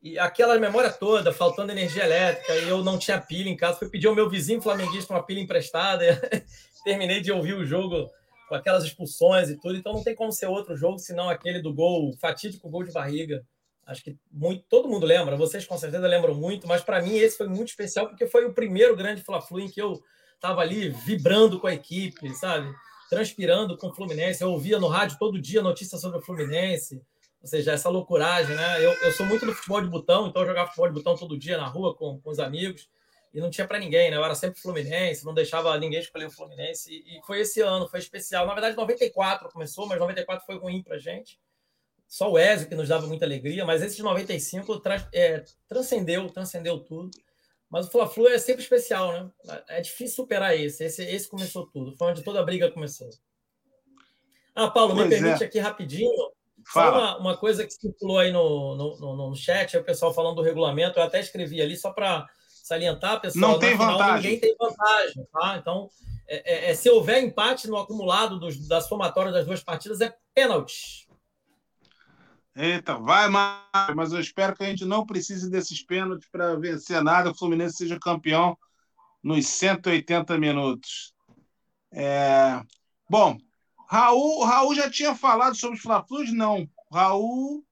E 0.00 0.18
aquela 0.18 0.58
memória 0.58 0.90
toda, 0.90 1.32
faltando 1.32 1.72
energia 1.72 2.04
elétrica, 2.04 2.54
e 2.54 2.68
eu 2.68 2.84
não 2.84 2.98
tinha 2.98 3.20
pilha 3.20 3.48
em 3.48 3.56
casa, 3.56 3.78
fui 3.78 3.88
pedir 3.88 4.06
ao 4.06 4.14
meu 4.14 4.30
vizinho 4.30 4.62
flamenguista 4.62 5.12
uma 5.12 5.22
pilha 5.22 5.40
emprestada, 5.40 6.04
terminei 6.84 7.20
de 7.20 7.32
ouvir 7.32 7.54
o 7.54 7.64
jogo 7.64 8.08
com 8.48 8.54
aquelas 8.54 8.84
expulsões 8.84 9.50
e 9.50 9.60
tudo, 9.60 9.76
então 9.76 9.92
não 9.92 10.02
tem 10.02 10.14
como 10.14 10.32
ser 10.32 10.46
outro 10.46 10.76
jogo 10.76 10.98
senão 10.98 11.28
aquele 11.28 11.60
do 11.60 11.74
gol, 11.74 12.16
fatídico 12.18 12.70
gol 12.70 12.84
de 12.84 12.92
barriga. 12.92 13.44
Acho 13.84 14.02
que 14.02 14.16
muito, 14.30 14.64
todo 14.68 14.88
mundo 14.88 15.04
lembra, 15.04 15.36
vocês 15.36 15.66
com 15.66 15.76
certeza 15.76 16.06
lembram 16.06 16.34
muito, 16.34 16.66
mas 16.68 16.82
para 16.82 17.02
mim 17.02 17.16
esse 17.16 17.36
foi 17.36 17.48
muito 17.48 17.68
especial 17.68 18.06
porque 18.06 18.26
foi 18.26 18.44
o 18.44 18.54
primeiro 18.54 18.96
grande 18.96 19.22
Fla-Flu 19.22 19.60
em 19.60 19.68
que 19.68 19.80
eu 19.80 20.00
estava 20.34 20.60
ali 20.60 20.90
vibrando 20.90 21.58
com 21.58 21.66
a 21.66 21.74
equipe, 21.74 22.32
sabe? 22.34 22.72
Transpirando 23.10 23.76
com 23.76 23.88
o 23.88 23.94
Fluminense. 23.94 24.42
Eu 24.42 24.52
ouvia 24.52 24.78
no 24.78 24.88
rádio 24.88 25.18
todo 25.18 25.40
dia 25.40 25.62
notícias 25.62 26.00
sobre 26.00 26.18
o 26.18 26.22
Fluminense. 26.22 27.02
Ou 27.48 27.50
seja, 27.50 27.72
essa 27.72 27.88
loucuragem, 27.88 28.54
né? 28.54 28.84
Eu, 28.84 28.92
eu 29.00 29.10
sou 29.10 29.24
muito 29.24 29.46
do 29.46 29.54
futebol 29.54 29.80
de 29.80 29.88
botão, 29.88 30.26
então 30.26 30.42
eu 30.42 30.48
jogava 30.48 30.66
futebol 30.68 30.88
de 30.88 30.94
botão 30.94 31.16
todo 31.16 31.38
dia 31.38 31.56
na 31.56 31.66
rua 31.66 31.94
com, 31.94 32.20
com 32.20 32.28
os 32.28 32.38
amigos 32.38 32.90
e 33.32 33.40
não 33.40 33.48
tinha 33.48 33.66
para 33.66 33.78
ninguém, 33.78 34.10
né? 34.10 34.18
Eu 34.18 34.24
era 34.24 34.34
sempre 34.34 34.60
Fluminense, 34.60 35.24
não 35.24 35.32
deixava 35.32 35.74
ninguém 35.78 35.98
escolher 35.98 36.26
o 36.26 36.30
Fluminense. 36.30 36.92
E, 36.92 37.22
foi 37.26 37.40
esse 37.40 37.62
ano, 37.62 37.88
foi 37.88 38.00
especial. 38.00 38.46
Na 38.46 38.52
verdade, 38.52 38.76
94 38.76 39.48
começou, 39.48 39.86
mas 39.86 39.98
94 39.98 40.44
foi 40.44 40.58
ruim 40.58 40.82
para 40.82 40.98
gente. 40.98 41.40
Só 42.06 42.30
o 42.30 42.38
Ezio 42.38 42.68
que 42.68 42.74
nos 42.74 42.90
dava 42.90 43.06
muita 43.06 43.24
alegria, 43.24 43.64
mas 43.64 43.82
esse 43.82 43.96
de 43.96 44.02
95 44.02 44.80
tra 44.80 45.08
é, 45.14 45.42
transcendeu, 45.66 46.28
transcendeu 46.28 46.80
tudo. 46.80 47.10
Mas 47.70 47.86
o 47.86 47.90
Fla-Flu 47.90 48.28
é 48.28 48.36
sempre 48.36 48.62
especial, 48.62 49.10
né? 49.10 49.30
É 49.68 49.80
difícil 49.80 50.16
superar 50.16 50.54
esse. 50.54 50.84
Esse, 50.84 51.02
esse 51.02 51.26
começou 51.26 51.66
tudo. 51.66 51.96
Foi 51.96 52.08
onde 52.08 52.22
toda 52.22 52.40
a 52.40 52.44
briga 52.44 52.70
começou. 52.70 53.08
Ah, 54.54 54.68
Paulo, 54.68 54.94
pois 54.94 55.06
me 55.06 55.14
permite 55.14 55.42
é. 55.42 55.46
aqui 55.46 55.58
rapidinho 55.58 56.10
só 56.72 56.90
uma, 56.90 57.18
uma, 57.18 57.36
coisa 57.36 57.64
que 57.66 57.72
circulou 57.72 58.18
aí 58.18 58.30
no, 58.30 58.76
no, 58.76 59.16
no, 59.16 59.36
chat, 59.36 59.74
é 59.74 59.80
o 59.80 59.84
pessoal 59.84 60.12
falando 60.12 60.36
do 60.36 60.42
regulamento, 60.42 60.98
eu 60.98 61.02
até 61.02 61.20
escrevi 61.20 61.62
ali 61.62 61.76
só 61.76 61.92
para 61.92 62.26
salientar, 62.46 63.20
pessoal. 63.20 63.52
Não 63.52 63.58
tem 63.58 63.72
final, 63.72 63.92
vantagem. 63.92 64.32
Ninguém 64.32 64.40
tem 64.40 64.56
vantagem, 64.58 65.26
tá? 65.32 65.56
Então, 65.58 65.88
é, 66.26 66.68
é, 66.68 66.70
é, 66.70 66.74
se 66.74 66.90
houver 66.90 67.22
empate 67.22 67.68
no 67.68 67.78
acumulado 67.78 68.38
dos, 68.38 68.68
das 68.68 68.86
somatórias 68.86 69.32
das 69.32 69.46
duas 69.46 69.62
partidas, 69.62 70.00
é 70.02 70.14
pênalti. 70.34 71.08
Eita, 72.54 72.98
vai, 72.98 73.28
mas 73.28 74.12
eu 74.12 74.20
espero 74.20 74.54
que 74.54 74.64
a 74.64 74.66
gente 74.66 74.84
não 74.84 75.06
precise 75.06 75.48
desses 75.48 75.82
pênaltis 75.82 76.28
para 76.28 76.56
vencer 76.56 77.02
nada, 77.02 77.30
o 77.30 77.34
Fluminense 77.34 77.76
seja 77.76 77.98
campeão 77.98 78.58
nos 79.22 79.46
180 79.46 80.36
minutos. 80.38 81.14
É... 81.92 82.60
Bom, 83.08 83.38
Raul, 83.88 84.44
Raul 84.44 84.74
já 84.74 84.90
tinha 84.90 85.14
falado 85.14 85.56
sobre 85.56 85.76
os 85.76 85.82
Fla-Flus? 85.82 86.32
Não. 86.32 86.68
Raul. 86.92 87.64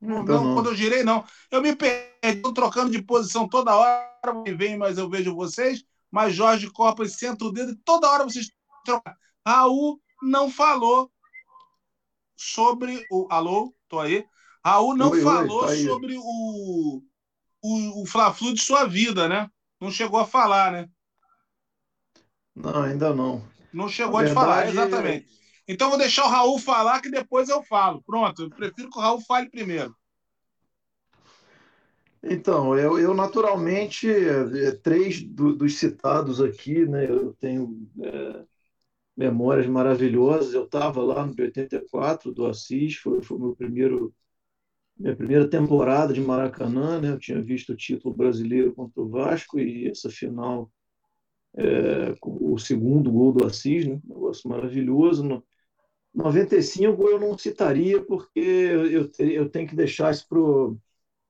Não, 0.00 0.22
não, 0.22 0.54
quando 0.54 0.70
eu 0.70 0.74
girei, 0.74 1.02
não. 1.02 1.24
Eu 1.50 1.60
me 1.60 1.74
perdi, 1.74 2.08
estou 2.22 2.52
trocando 2.52 2.90
de 2.90 3.02
posição 3.02 3.48
toda 3.48 3.74
hora, 3.74 4.08
vem, 4.56 4.76
mas 4.76 4.98
eu 4.98 5.08
vejo 5.08 5.34
vocês. 5.34 5.84
Mas 6.10 6.34
Jorge 6.34 6.70
Copa 6.70 7.06
senta 7.06 7.44
o 7.44 7.52
dedo 7.52 7.72
e 7.72 7.76
toda 7.76 8.10
hora 8.10 8.24
vocês 8.24 8.50
trocam. 8.84 9.14
Raul 9.46 10.00
não 10.22 10.50
falou 10.50 11.10
sobre 12.36 13.04
o. 13.10 13.26
Alô? 13.30 13.74
Tô 13.88 13.98
aí. 13.98 14.24
Raul 14.64 14.96
não 14.96 15.10
oi, 15.10 15.22
falou 15.22 15.64
oi, 15.64 15.84
sobre 15.84 16.16
o, 16.18 17.02
o, 17.62 18.02
o 18.02 18.06
Fla-Flu 18.06 18.54
de 18.54 18.60
sua 18.60 18.84
vida, 18.84 19.28
né? 19.28 19.50
Não 19.80 19.90
chegou 19.90 20.18
a 20.18 20.26
falar, 20.26 20.72
né? 20.72 20.88
Não, 22.54 22.82
ainda 22.82 23.14
não. 23.14 23.55
Não 23.76 23.88
chegou 23.90 24.18
a 24.18 24.26
falar, 24.28 24.68
exatamente. 24.68 25.26
Então 25.68 25.90
vou 25.90 25.98
deixar 25.98 26.24
o 26.24 26.30
Raul 26.30 26.58
falar 26.58 27.00
que 27.02 27.10
depois 27.10 27.50
eu 27.50 27.62
falo. 27.62 28.02
Pronto, 28.02 28.44
eu 28.44 28.50
prefiro 28.50 28.88
que 28.88 28.98
o 28.98 29.02
Raul 29.02 29.20
fale 29.20 29.50
primeiro. 29.50 29.94
Então, 32.22 32.76
eu, 32.76 32.98
eu 32.98 33.12
naturalmente, 33.12 34.08
é, 34.08 34.72
três 34.82 35.22
do, 35.22 35.54
dos 35.54 35.78
citados 35.78 36.40
aqui, 36.40 36.86
né, 36.86 37.08
eu 37.08 37.34
tenho 37.34 37.86
é, 38.02 38.44
memórias 39.14 39.66
maravilhosas. 39.66 40.54
Eu 40.54 40.64
estava 40.64 41.02
lá 41.02 41.26
no 41.26 41.34
84 41.38 42.32
do 42.32 42.46
Assis, 42.46 42.96
foi, 42.96 43.22
foi 43.22 43.38
meu 43.38 43.54
primeiro 43.54 44.14
minha 44.98 45.14
primeira 45.14 45.46
temporada 45.46 46.14
de 46.14 46.22
Maracanã, 46.22 46.98
né? 46.98 47.10
Eu 47.10 47.18
tinha 47.18 47.42
visto 47.42 47.74
o 47.74 47.76
título 47.76 48.14
brasileiro 48.14 48.72
contra 48.72 49.02
o 49.02 49.08
Vasco 49.10 49.60
e 49.60 49.88
essa 49.88 50.08
final, 50.08 50.72
é, 51.56 52.14
o 52.22 52.58
segundo 52.58 53.10
gol 53.10 53.32
do 53.32 53.46
Assis, 53.46 53.86
né? 53.86 54.00
Um 54.04 54.14
negócio 54.14 54.48
maravilhoso. 54.48 55.24
No 55.24 55.44
95 56.14 57.08
eu 57.08 57.20
não 57.20 57.36
citaria 57.38 58.02
porque 58.04 58.40
eu, 58.40 59.10
eu 59.18 59.48
tenho 59.50 59.68
que 59.68 59.76
deixar 59.76 60.12
isso 60.12 60.26
para 60.28 60.38
o 60.40 60.78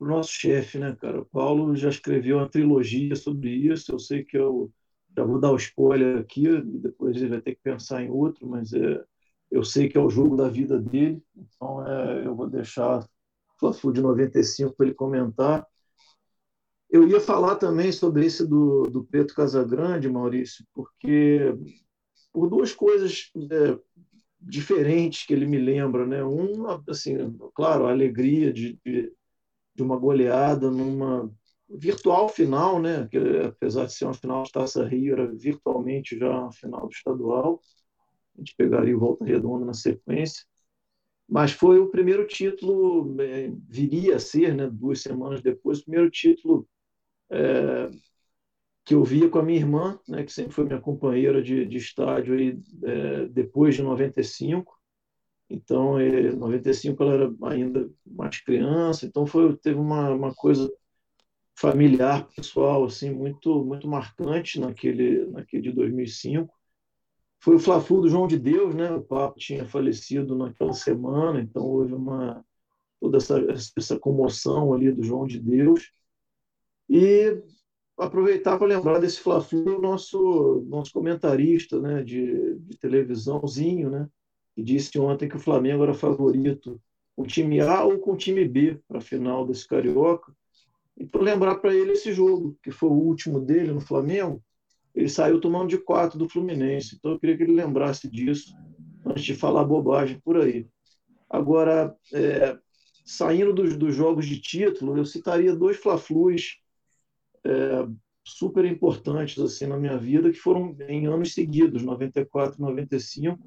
nosso 0.00 0.30
chefe, 0.32 0.78
né, 0.78 0.96
cara? 1.00 1.20
O 1.22 1.24
Paulo 1.26 1.74
já 1.76 1.88
escreveu 1.88 2.38
uma 2.38 2.48
trilogia 2.48 3.16
sobre 3.16 3.50
isso. 3.50 3.92
Eu 3.92 3.98
sei 3.98 4.24
que 4.24 4.36
eu 4.38 4.70
já 5.16 5.24
vou 5.24 5.40
dar 5.40 5.52
o 5.52 5.56
spoiler 5.56 6.18
aqui, 6.20 6.46
depois 6.62 7.16
ele 7.16 7.28
vai 7.28 7.40
ter 7.40 7.54
que 7.54 7.62
pensar 7.62 8.02
em 8.02 8.10
outro, 8.10 8.46
mas 8.46 8.72
é, 8.72 9.02
eu 9.50 9.64
sei 9.64 9.88
que 9.88 9.96
é 9.96 10.00
o 10.00 10.10
jogo 10.10 10.36
da 10.36 10.48
vida 10.48 10.78
dele, 10.78 11.22
então 11.36 11.86
é, 11.86 12.26
eu 12.26 12.34
vou 12.34 12.48
deixar 12.48 13.06
Fla-Flu 13.58 13.92
de 13.92 14.02
95 14.02 14.74
para 14.76 14.86
ele 14.86 14.94
comentar. 14.94 15.66
Eu 16.88 17.06
ia 17.08 17.20
falar 17.20 17.56
também 17.56 17.90
sobre 17.90 18.24
esse 18.26 18.46
do, 18.46 18.84
do 18.84 19.04
Pedro 19.04 19.34
Casagrande, 19.34 20.08
Maurício, 20.08 20.64
porque 20.72 21.54
por 22.32 22.48
duas 22.48 22.72
coisas 22.72 23.32
é, 23.36 23.78
diferentes 24.40 25.26
que 25.26 25.32
ele 25.32 25.46
me 25.46 25.58
lembra, 25.58 26.06
né? 26.06 26.24
Um, 26.24 26.66
assim, 26.88 27.16
claro, 27.54 27.86
a 27.86 27.90
alegria 27.90 28.52
de, 28.52 28.78
de, 28.84 29.12
de 29.74 29.82
uma 29.82 29.96
goleada 29.96 30.70
numa 30.70 31.30
virtual 31.68 32.28
final, 32.28 32.80
né? 32.80 33.08
Que, 33.10 33.18
apesar 33.18 33.86
de 33.86 33.92
ser 33.94 34.04
uma 34.04 34.14
final 34.14 34.44
de 34.44 34.52
Taça 34.52 34.84
Rio, 34.84 35.14
era 35.14 35.26
virtualmente 35.26 36.16
já 36.16 36.28
uma 36.28 36.52
final 36.52 36.88
estadual. 36.88 37.60
A 38.36 38.40
gente 38.40 38.54
pegaria 38.56 38.96
o 38.96 39.00
Volta 39.00 39.24
Redonda 39.24 39.64
na 39.64 39.74
sequência 39.74 40.44
mas 41.28 41.52
foi 41.52 41.78
o 41.78 41.90
primeiro 41.90 42.26
título, 42.26 43.20
é, 43.20 43.50
viria 43.68 44.16
a 44.16 44.20
ser, 44.20 44.54
né, 44.54 44.68
duas 44.70 45.00
semanas 45.00 45.42
depois, 45.42 45.80
o 45.80 45.84
primeiro 45.84 46.10
título 46.10 46.68
é, 47.30 47.90
que 48.84 48.94
eu 48.94 49.04
via 49.04 49.28
com 49.28 49.38
a 49.38 49.42
minha 49.42 49.58
irmã, 49.58 49.98
né, 50.08 50.24
que 50.24 50.32
sempre 50.32 50.52
foi 50.52 50.64
minha 50.64 50.80
companheira 50.80 51.42
de, 51.42 51.66
de 51.66 51.76
estádio 51.76 52.34
aí, 52.34 52.58
é, 52.84 53.26
depois 53.26 53.74
de 53.74 53.82
95. 53.82 54.76
Então, 55.50 56.00
em 56.00 56.34
95 56.36 57.02
ela 57.02 57.14
era 57.14 57.34
ainda 57.44 57.90
mais 58.04 58.40
criança, 58.40 59.06
então 59.06 59.26
foi, 59.26 59.56
teve 59.56 59.78
uma, 59.78 60.10
uma 60.10 60.34
coisa 60.34 60.70
familiar, 61.58 62.28
pessoal, 62.34 62.84
assim, 62.84 63.10
muito, 63.10 63.64
muito 63.64 63.88
marcante 63.88 64.60
naquele, 64.60 65.26
naquele 65.26 65.62
de 65.62 65.72
2005. 65.72 66.54
Foi 67.40 67.56
o 67.56 67.58
Fla-Flu 67.58 68.02
do 68.02 68.08
João 68.08 68.26
de 68.26 68.38
Deus, 68.38 68.74
né? 68.74 68.90
O 68.92 69.02
Papa 69.02 69.36
tinha 69.38 69.64
falecido 69.64 70.36
naquela 70.36 70.72
semana, 70.72 71.40
então 71.40 71.62
houve 71.64 71.94
uma 71.94 72.44
toda 73.00 73.18
essa, 73.18 73.38
essa 73.76 73.98
comoção 73.98 74.72
ali 74.72 74.90
do 74.90 75.02
João 75.02 75.26
de 75.26 75.38
Deus. 75.38 75.92
E 76.88 77.42
aproveitar 77.98 78.58
para 78.58 78.66
lembrar 78.66 78.98
desse 78.98 79.20
Fla-Flu, 79.20 79.80
nosso 79.80 80.64
nosso 80.68 80.92
comentarista, 80.92 81.80
né, 81.80 82.02
de, 82.02 82.56
de 82.58 82.78
televisãozinho, 82.78 83.90
né, 83.90 84.08
que 84.54 84.62
disse 84.62 84.98
ontem 84.98 85.28
que 85.28 85.36
o 85.36 85.40
Flamengo 85.40 85.82
era 85.82 85.94
favorito 85.94 86.80
com 87.14 87.22
o 87.22 87.26
time 87.26 87.60
A 87.60 87.84
ou 87.84 87.98
com 87.98 88.12
o 88.12 88.16
time 88.16 88.46
B 88.46 88.78
para 88.86 88.98
a 88.98 89.02
final 89.02 89.46
desse 89.46 89.66
carioca. 89.66 90.32
E 90.96 91.04
para 91.04 91.22
lembrar 91.22 91.56
para 91.56 91.74
ele 91.74 91.92
esse 91.92 92.12
jogo, 92.12 92.56
que 92.62 92.70
foi 92.70 92.88
o 92.88 92.92
último 92.92 93.40
dele 93.40 93.72
no 93.72 93.80
Flamengo, 93.80 94.42
ele 94.94 95.08
saiu 95.08 95.40
tomando 95.40 95.68
de 95.68 95.78
quatro 95.78 96.18
do 96.18 96.28
Fluminense. 96.28 96.96
Então 96.96 97.12
eu 97.12 97.18
queria 97.18 97.36
que 97.36 97.42
ele 97.42 97.52
lembrasse 97.52 98.08
disso 98.08 98.54
antes 99.04 99.24
de 99.24 99.34
falar 99.34 99.64
bobagem 99.64 100.18
por 100.20 100.38
aí. 100.38 100.66
Agora, 101.28 101.94
é, 102.12 102.56
saindo 103.04 103.52
dos, 103.52 103.76
dos, 103.76 103.94
jogos 103.94 104.26
de 104.26 104.40
título, 104.40 104.96
eu 104.96 105.04
citaria 105.04 105.54
dois 105.54 105.76
Fla-Flus 105.76 106.58
é, 107.46 107.88
super 108.24 108.64
importantes 108.64 109.42
assim 109.42 109.66
na 109.66 109.76
minha 109.76 109.96
vida, 109.96 110.30
que 110.30 110.38
foram 110.38 110.76
em 110.88 111.06
anos 111.06 111.32
seguidos, 111.32 111.82
94 111.82 112.58
e 112.58 112.62
95. 112.62 113.38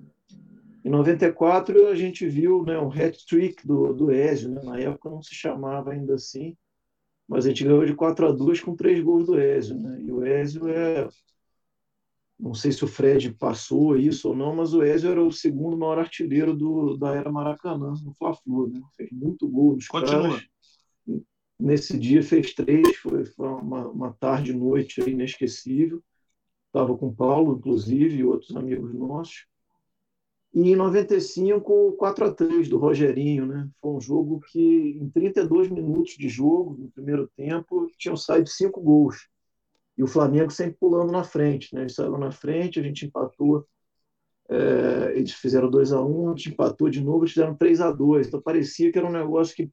Em 0.84 0.90
94 0.90 1.88
a 1.88 1.96
gente 1.96 2.26
viu 2.26 2.64
né, 2.64 2.80
um 2.80 2.90
hat-trick 2.90 3.68
do, 3.68 3.94
do 3.94 4.12
Ezio, 4.12 4.50
né? 4.50 4.62
na 4.64 4.80
época 4.80 5.10
não 5.10 5.22
se 5.22 5.36
chamava 5.36 5.92
ainda 5.92 6.16
assim, 6.16 6.56
mas 7.28 7.46
a 7.46 7.50
gente 7.50 7.64
ganhou 7.64 7.86
de 7.86 7.94
4 7.94 8.28
a 8.28 8.32
2 8.32 8.62
com 8.62 8.76
três 8.76 9.04
gols 9.04 9.26
do 9.26 9.40
Ezio. 9.40 9.78
Né? 9.78 10.02
E 10.02 10.12
o 10.12 10.26
Ezio 10.26 10.70
é 10.70 11.08
não 12.40 12.54
sei 12.54 12.72
se 12.72 12.86
o 12.86 12.88
Fred 12.88 13.34
passou 13.34 13.98
isso 13.98 14.30
ou 14.30 14.36
não, 14.36 14.56
mas 14.56 14.74
o 14.74 14.82
Ezio 14.82 15.12
era 15.12 15.22
o 15.22 15.32
segundo 15.32 15.78
maior 15.78 16.00
artilheiro 16.00 16.56
do, 16.56 16.96
da 16.96 17.14
era 17.14 17.30
Maracanã, 17.30 17.94
no 18.02 18.14
Fla-Flu, 18.14 18.70
né? 18.70 18.80
Fez 18.96 19.12
muito 19.12 19.46
gol 19.46 19.76
nos 19.76 19.88
Continua. 19.88 20.30
caras. 20.30 20.48
Nesse 21.60 21.98
dia 21.98 22.24
fez 22.24 22.54
três, 22.54 22.96
foi, 22.98 23.24
uma, 23.38 23.88
uma 23.88 24.14
tarde 24.14 24.52
e 24.52 24.56
noite 24.56 25.02
inesquecível. 25.02 26.02
Estava 26.68 26.98
com 26.98 27.08
o 27.08 27.16
Paulo, 27.16 27.58
inclusive, 27.58 28.18
e 28.18 28.24
outros 28.24 28.56
amigos 28.56 28.94
nossos. 28.94 29.46
E 30.54 30.72
em 30.72 30.76
95, 30.76 31.94
4 31.94 32.26
a 32.26 32.34
3 32.34 32.70
do 32.70 32.78
Rogerinho, 32.78 33.46
né? 33.46 33.70
Foi 33.82 33.92
um 33.92 34.02
jogo 34.02 34.40
que, 34.40 34.98
em 35.00 35.10
32 35.10 35.70
minutos 35.70 36.14
de 36.14 36.30
jogo, 36.30 36.76
no 36.80 36.90
primeiro 36.92 37.28
tempo, 37.36 37.88
tinham 37.98 38.16
saído 38.16 38.50
cinco 38.50 38.82
gols 38.82 39.28
e 40.00 40.04
o 40.04 40.08
Flamengo 40.08 40.50
sempre 40.50 40.78
pulando 40.80 41.12
na 41.12 41.26
frente. 41.26 41.76
Né? 41.76 41.82
Eles 41.82 41.94
saíram 41.94 42.18
na 42.18 42.32
frente, 42.32 42.80
a 42.80 42.84
gente 42.84 43.06
empatou, 43.06 43.68
é, 44.48 45.14
eles 45.14 45.34
fizeram 45.34 45.70
2 45.70 45.92
a 45.92 46.02
1 46.02 46.24
um, 46.24 46.28
a 46.32 46.36
gente 46.36 46.52
empatou 46.52 46.90
de 46.90 47.02
novo, 47.02 47.26
eles 47.26 47.34
fizeram 47.34 47.54
3 47.54 47.82
a 47.82 47.92
2 47.92 48.28
Então 48.28 48.42
parecia 48.42 48.92
que 48.92 48.98
era 48.98 49.06
um 49.06 49.12
negócio 49.12 49.54
que 49.54 49.70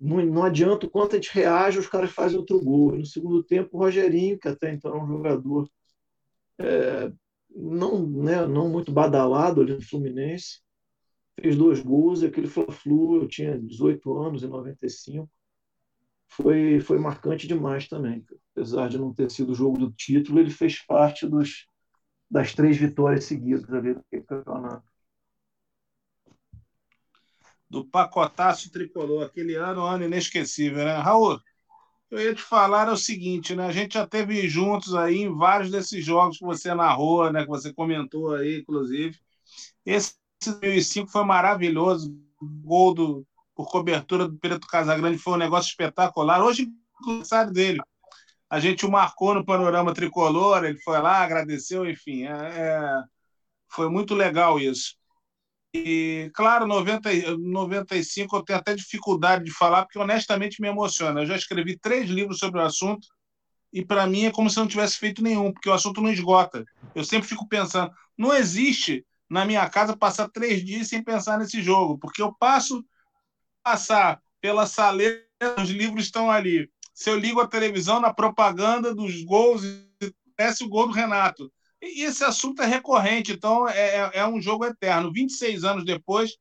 não, 0.00 0.24
não 0.24 0.42
adianta 0.44 0.86
o 0.86 0.90
quanto 0.90 1.14
a 1.14 1.16
gente 1.16 1.34
reage, 1.34 1.78
os 1.78 1.88
caras 1.88 2.10
fazem 2.10 2.38
outro 2.38 2.60
gol. 2.60 2.94
E 2.96 3.00
no 3.00 3.06
segundo 3.06 3.42
tempo, 3.42 3.70
o 3.72 3.78
Rogerinho, 3.78 4.38
que 4.38 4.48
até 4.48 4.72
então 4.72 4.92
era 4.92 5.04
um 5.04 5.08
jogador 5.08 5.68
é, 6.58 7.12
não, 7.54 8.06
né, 8.06 8.46
não 8.46 8.68
muito 8.68 8.92
badalado 8.92 9.60
ali 9.60 9.74
no 9.74 9.82
Fluminense, 9.82 10.60
fez 11.40 11.56
dois 11.56 11.80
gols 11.80 12.22
e 12.22 12.26
aquele 12.26 12.46
Fla-Flu, 12.46 13.22
eu 13.22 13.28
tinha 13.28 13.58
18 13.58 14.18
anos 14.18 14.42
em 14.42 14.48
95, 14.48 15.28
foi, 16.28 16.80
foi 16.80 16.98
marcante 16.98 17.46
demais 17.46 17.88
também. 17.88 18.24
Apesar 18.54 18.88
de 18.88 18.98
não 18.98 19.12
ter 19.12 19.30
sido 19.30 19.52
o 19.52 19.54
jogo 19.54 19.78
do 19.78 19.92
título, 19.92 20.38
ele 20.38 20.50
fez 20.50 20.84
parte 20.84 21.26
dos, 21.26 21.66
das 22.30 22.54
três 22.54 22.76
vitórias 22.76 23.24
seguidas 23.24 23.68
ali 23.72 23.94
do 23.94 24.04
campeonato. 24.26 24.89
Do 27.70 27.84
pacotaço 27.84 28.70
tricolor, 28.70 29.24
aquele 29.24 29.54
ano, 29.54 29.82
ano 29.84 30.04
inesquecível, 30.04 30.84
né? 30.84 30.96
Raul, 30.96 31.40
eu 32.10 32.20
ia 32.20 32.34
te 32.34 32.42
falar 32.42 32.88
o 32.92 32.96
seguinte, 32.96 33.54
né? 33.54 33.66
A 33.66 33.72
gente 33.72 33.94
já 33.94 34.06
teve 34.06 34.48
juntos 34.48 34.94
aí 34.94 35.18
em 35.18 35.34
vários 35.34 35.70
desses 35.70 36.04
jogos 36.04 36.38
que 36.38 36.44
você 36.44 36.74
narrou, 36.74 37.32
né? 37.32 37.42
Que 37.42 37.48
você 37.48 37.72
comentou 37.72 38.34
aí, 38.34 38.58
inclusive. 38.58 39.18
Esse 39.86 40.14
2005 40.42 41.10
foi 41.10 41.24
maravilhoso. 41.24 42.12
Gol 42.42 42.94
do, 42.94 43.26
por 43.54 43.68
cobertura 43.68 44.26
do 44.26 44.38
Preto 44.38 44.66
Casagrande, 44.66 45.18
foi 45.18 45.34
um 45.34 45.36
negócio 45.36 45.68
espetacular. 45.68 46.42
Hoje, 46.42 46.68
aniversário 47.04 47.52
dele, 47.52 47.80
a 48.48 48.58
gente 48.58 48.84
o 48.84 48.90
marcou 48.90 49.34
no 49.34 49.44
panorama 49.44 49.94
tricolor, 49.94 50.64
ele 50.64 50.78
foi 50.78 51.00
lá, 51.00 51.18
agradeceu, 51.18 51.88
enfim, 51.88 52.24
é, 52.24 52.32
é, 52.32 53.02
foi 53.68 53.88
muito 53.88 54.14
legal 54.14 54.58
isso. 54.58 54.96
E, 55.72 56.30
claro, 56.34 56.66
90, 56.66 57.10
95 57.38 58.36
eu 58.36 58.42
tenho 58.42 58.58
até 58.58 58.74
dificuldade 58.74 59.44
de 59.44 59.52
falar, 59.52 59.84
porque 59.84 59.98
honestamente 59.98 60.60
me 60.60 60.68
emociona. 60.68 61.20
Eu 61.20 61.26
já 61.26 61.36
escrevi 61.36 61.78
três 61.78 62.10
livros 62.10 62.38
sobre 62.38 62.60
o 62.60 62.64
assunto, 62.64 63.06
e 63.72 63.84
para 63.84 64.06
mim 64.06 64.24
é 64.24 64.32
como 64.32 64.50
se 64.50 64.58
eu 64.58 64.62
não 64.62 64.68
tivesse 64.68 64.98
feito 64.98 65.22
nenhum, 65.22 65.52
porque 65.52 65.68
o 65.68 65.72
assunto 65.72 66.00
não 66.00 66.10
esgota. 66.10 66.64
Eu 66.94 67.04
sempre 67.04 67.28
fico 67.28 67.46
pensando, 67.48 67.92
não 68.18 68.34
existe 68.34 69.06
na 69.28 69.44
minha 69.44 69.68
casa 69.70 69.96
passar 69.96 70.28
três 70.28 70.64
dias 70.64 70.88
sem 70.88 71.04
pensar 71.04 71.38
nesse 71.38 71.62
jogo, 71.62 71.96
porque 71.98 72.20
eu 72.20 72.34
passo 72.34 72.84
passar 73.62 74.20
pela 74.40 74.66
saleira, 74.66 75.24
os 75.62 75.70
livros 75.70 76.04
estão 76.04 76.30
ali. 76.30 76.68
Se 76.92 77.08
eu 77.08 77.16
ligo 77.16 77.40
a 77.40 77.46
televisão, 77.46 78.00
na 78.00 78.12
propaganda 78.12 78.92
dos 78.92 79.22
gols, 79.22 79.62
desce 80.36 80.64
o 80.64 80.68
gol 80.68 80.88
do 80.88 80.92
Renato. 80.92 81.50
E 81.82 82.04
esse 82.04 82.22
assunto 82.24 82.62
é 82.62 82.66
recorrente, 82.66 83.32
então 83.32 83.68
é, 83.68 83.96
é, 83.96 84.10
é 84.14 84.26
um 84.26 84.40
jogo 84.40 84.64
eterno. 84.64 85.12
26 85.12 85.64
anos 85.64 85.84
depois, 85.84 86.36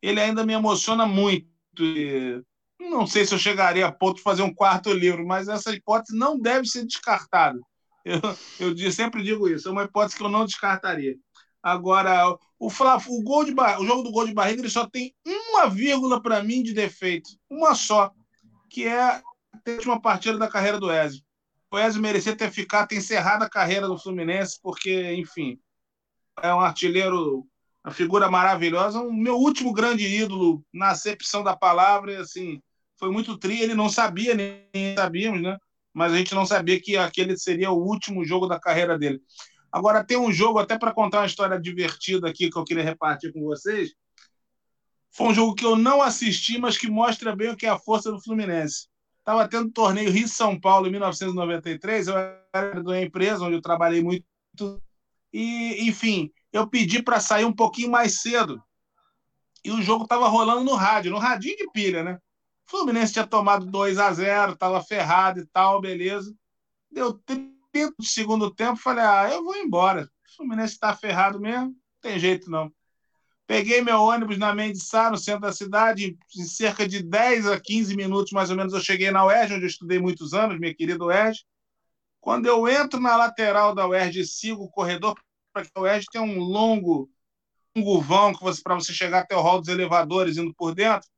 ele 0.00 0.20
ainda 0.20 0.44
me 0.44 0.52
emociona 0.52 1.06
muito. 1.06 1.46
E 1.78 2.42
não 2.78 3.06
sei 3.06 3.24
se 3.24 3.34
eu 3.34 3.38
chegaria 3.38 3.86
a 3.86 3.92
ponto 3.92 4.16
de 4.16 4.22
fazer 4.22 4.42
um 4.42 4.54
quarto 4.54 4.92
livro, 4.92 5.26
mas 5.26 5.48
essa 5.48 5.72
hipótese 5.72 6.16
não 6.16 6.38
deve 6.38 6.66
ser 6.66 6.84
descartada. 6.84 7.58
Eu, 8.04 8.20
eu 8.58 8.90
sempre 8.90 9.22
digo 9.22 9.48
isso, 9.48 9.68
é 9.68 9.70
uma 9.70 9.84
hipótese 9.84 10.16
que 10.16 10.22
eu 10.24 10.28
não 10.28 10.44
descartaria. 10.44 11.14
Agora, 11.62 12.28
o, 12.58 12.66
o, 12.66 13.22
gol 13.22 13.44
de, 13.44 13.52
o 13.52 13.86
jogo 13.86 14.02
do 14.02 14.10
gol 14.10 14.26
de 14.26 14.34
barriga 14.34 14.60
ele 14.60 14.68
só 14.68 14.88
tem 14.88 15.14
uma 15.24 15.68
vírgula 15.68 16.20
para 16.20 16.42
mim 16.42 16.62
de 16.62 16.72
defeito, 16.72 17.30
uma 17.48 17.74
só, 17.76 18.10
que 18.68 18.84
é 18.84 19.00
a 19.00 19.22
última 19.68 20.00
partida 20.00 20.36
da 20.36 20.48
carreira 20.48 20.80
do 20.80 20.90
Ezio. 20.90 21.22
Ezio 21.78 22.00
merecia 22.02 22.36
ter 22.36 22.50
ficado, 22.50 22.88
ter 22.88 22.96
encerrado 22.96 23.42
a 23.42 23.50
carreira 23.50 23.86
do 23.86 23.98
Fluminense, 23.98 24.58
porque, 24.62 25.12
enfim, 25.14 25.58
é 26.42 26.54
um 26.54 26.60
artilheiro 26.60 27.46
uma 27.84 27.92
figura 27.92 28.30
maravilhosa, 28.30 29.00
o 29.00 29.12
meu 29.12 29.36
último 29.36 29.72
grande 29.72 30.06
ídolo 30.06 30.64
na 30.72 30.90
acepção 30.90 31.42
da 31.42 31.56
palavra, 31.56 32.20
assim, 32.20 32.62
foi 32.96 33.10
muito 33.10 33.36
triste, 33.36 33.64
ele 33.64 33.74
não 33.74 33.88
sabia, 33.88 34.34
nem 34.34 34.94
sabíamos, 34.96 35.42
né? 35.42 35.58
Mas 35.92 36.12
a 36.12 36.16
gente 36.16 36.34
não 36.34 36.46
sabia 36.46 36.80
que 36.80 36.96
aquele 36.96 37.36
seria 37.36 37.72
o 37.72 37.84
último 37.84 38.24
jogo 38.24 38.46
da 38.46 38.60
carreira 38.60 38.96
dele. 38.96 39.20
Agora 39.70 40.04
tem 40.04 40.16
um 40.16 40.32
jogo, 40.32 40.58
até 40.58 40.78
para 40.78 40.92
contar 40.92 41.20
uma 41.20 41.26
história 41.26 41.60
divertida 41.60 42.28
aqui 42.28 42.48
que 42.48 42.56
eu 42.56 42.64
queria 42.64 42.84
repartir 42.84 43.32
com 43.32 43.42
vocês. 43.42 43.92
Foi 45.10 45.28
um 45.28 45.34
jogo 45.34 45.54
que 45.54 45.64
eu 45.64 45.76
não 45.76 46.00
assisti, 46.00 46.58
mas 46.58 46.78
que 46.78 46.88
mostra 46.88 47.34
bem 47.34 47.50
o 47.50 47.56
que 47.56 47.66
é 47.66 47.68
a 47.68 47.78
força 47.78 48.10
do 48.10 48.22
Fluminense. 48.22 48.86
Estava 49.22 49.48
tendo 49.48 49.70
torneio 49.70 50.10
Rio-São 50.10 50.58
Paulo 50.58 50.88
em 50.88 50.90
1993, 50.90 52.08
eu 52.08 52.14
era 52.52 52.82
da 52.82 53.00
empresa 53.00 53.44
onde 53.44 53.54
eu 53.54 53.62
trabalhei 53.62 54.02
muito. 54.02 54.24
E, 55.32 55.88
enfim, 55.88 56.32
eu 56.52 56.66
pedi 56.66 57.00
para 57.00 57.20
sair 57.20 57.44
um 57.44 57.52
pouquinho 57.52 57.88
mais 57.88 58.20
cedo. 58.20 58.60
E 59.64 59.70
o 59.70 59.80
jogo 59.80 60.02
estava 60.02 60.26
rolando 60.26 60.64
no 60.64 60.74
rádio, 60.74 61.12
no 61.12 61.18
radinho 61.18 61.56
de 61.56 61.70
pilha, 61.70 62.02
né? 62.02 62.18
O 62.66 62.70
Fluminense 62.70 63.12
tinha 63.12 63.26
tomado 63.26 63.64
2 63.64 63.96
a 63.96 64.12
0 64.12 64.52
estava 64.54 64.82
ferrado 64.82 65.38
e 65.38 65.46
tal, 65.46 65.80
beleza. 65.80 66.34
Deu 66.90 67.12
30 67.12 67.94
de 67.96 68.08
segundo 68.08 68.52
tempo, 68.52 68.76
falei, 68.76 69.04
ah, 69.04 69.30
eu 69.30 69.44
vou 69.44 69.54
embora. 69.54 70.10
O 70.26 70.36
Fluminense 70.36 70.74
está 70.74 70.96
ferrado 70.96 71.38
mesmo, 71.38 71.66
não 71.66 71.76
tem 72.00 72.18
jeito 72.18 72.50
não. 72.50 72.72
Peguei 73.46 73.82
meu 73.82 74.00
ônibus 74.00 74.38
na 74.38 74.54
Mendissá, 74.54 75.10
no 75.10 75.18
centro 75.18 75.42
da 75.42 75.52
cidade, 75.52 76.16
em 76.36 76.44
cerca 76.44 76.86
de 76.86 77.02
10 77.02 77.46
a 77.48 77.60
15 77.60 77.94
minutos, 77.96 78.32
mais 78.32 78.50
ou 78.50 78.56
menos, 78.56 78.72
eu 78.72 78.80
cheguei 78.80 79.10
na 79.10 79.24
UERJ, 79.26 79.54
onde 79.54 79.64
eu 79.64 79.68
estudei 79.68 79.98
muitos 79.98 80.32
anos, 80.32 80.58
minha 80.58 80.74
querida 80.74 81.04
UERJ. 81.04 81.44
Quando 82.20 82.46
eu 82.46 82.68
entro 82.68 83.00
na 83.00 83.16
lateral 83.16 83.74
da 83.74 83.86
UERJ 83.86 84.20
e 84.20 84.26
sigo 84.26 84.62
o 84.64 84.70
corredor 84.70 85.14
para 85.52 85.64
que 85.64 85.70
o 85.76 85.82
Oeste 85.82 86.08
tem 86.10 86.20
um 86.20 86.38
longo, 86.38 87.10
longo 87.76 88.00
vão 88.00 88.32
para 88.32 88.74
você 88.74 88.92
chegar 88.92 89.20
até 89.20 89.36
o 89.36 89.42
hall 89.42 89.60
dos 89.60 89.68
elevadores 89.68 90.36
indo 90.36 90.54
por 90.54 90.74
dentro. 90.74 91.08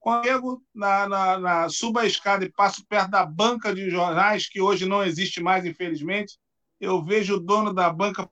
Quando 0.00 0.26
eu 0.26 0.32
chego 0.32 0.62
na, 0.74 1.08
na, 1.08 1.38
na, 1.38 1.68
subo 1.68 1.98
a 1.98 2.06
escada 2.06 2.44
e 2.44 2.52
passo 2.52 2.84
perto 2.86 3.10
da 3.10 3.24
banca 3.24 3.74
de 3.74 3.90
jornais, 3.90 4.48
que 4.48 4.60
hoje 4.60 4.86
não 4.86 5.04
existe 5.04 5.42
mais, 5.42 5.64
infelizmente, 5.64 6.38
eu 6.80 7.04
vejo 7.04 7.36
o 7.36 7.40
dono 7.40 7.72
da 7.72 7.90
banca 7.90 8.28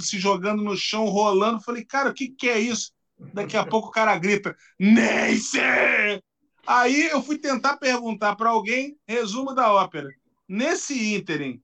se 0.00 0.18
jogando 0.18 0.62
no 0.62 0.76
chão, 0.76 1.06
rolando. 1.06 1.60
Falei, 1.60 1.84
cara, 1.84 2.10
o 2.10 2.14
que, 2.14 2.28
que 2.28 2.48
é 2.48 2.58
isso? 2.58 2.92
Daqui 3.34 3.56
a 3.56 3.66
pouco 3.66 3.88
o 3.88 3.90
cara 3.90 4.16
grita, 4.16 4.56
Neisse! 4.78 5.58
Aí 6.66 7.06
eu 7.08 7.22
fui 7.22 7.38
tentar 7.38 7.78
perguntar 7.78 8.36
para 8.36 8.50
alguém 8.50 8.96
resumo 9.06 9.54
da 9.54 9.72
ópera. 9.72 10.08
Nesse 10.48 11.14
ínterim, 11.14 11.60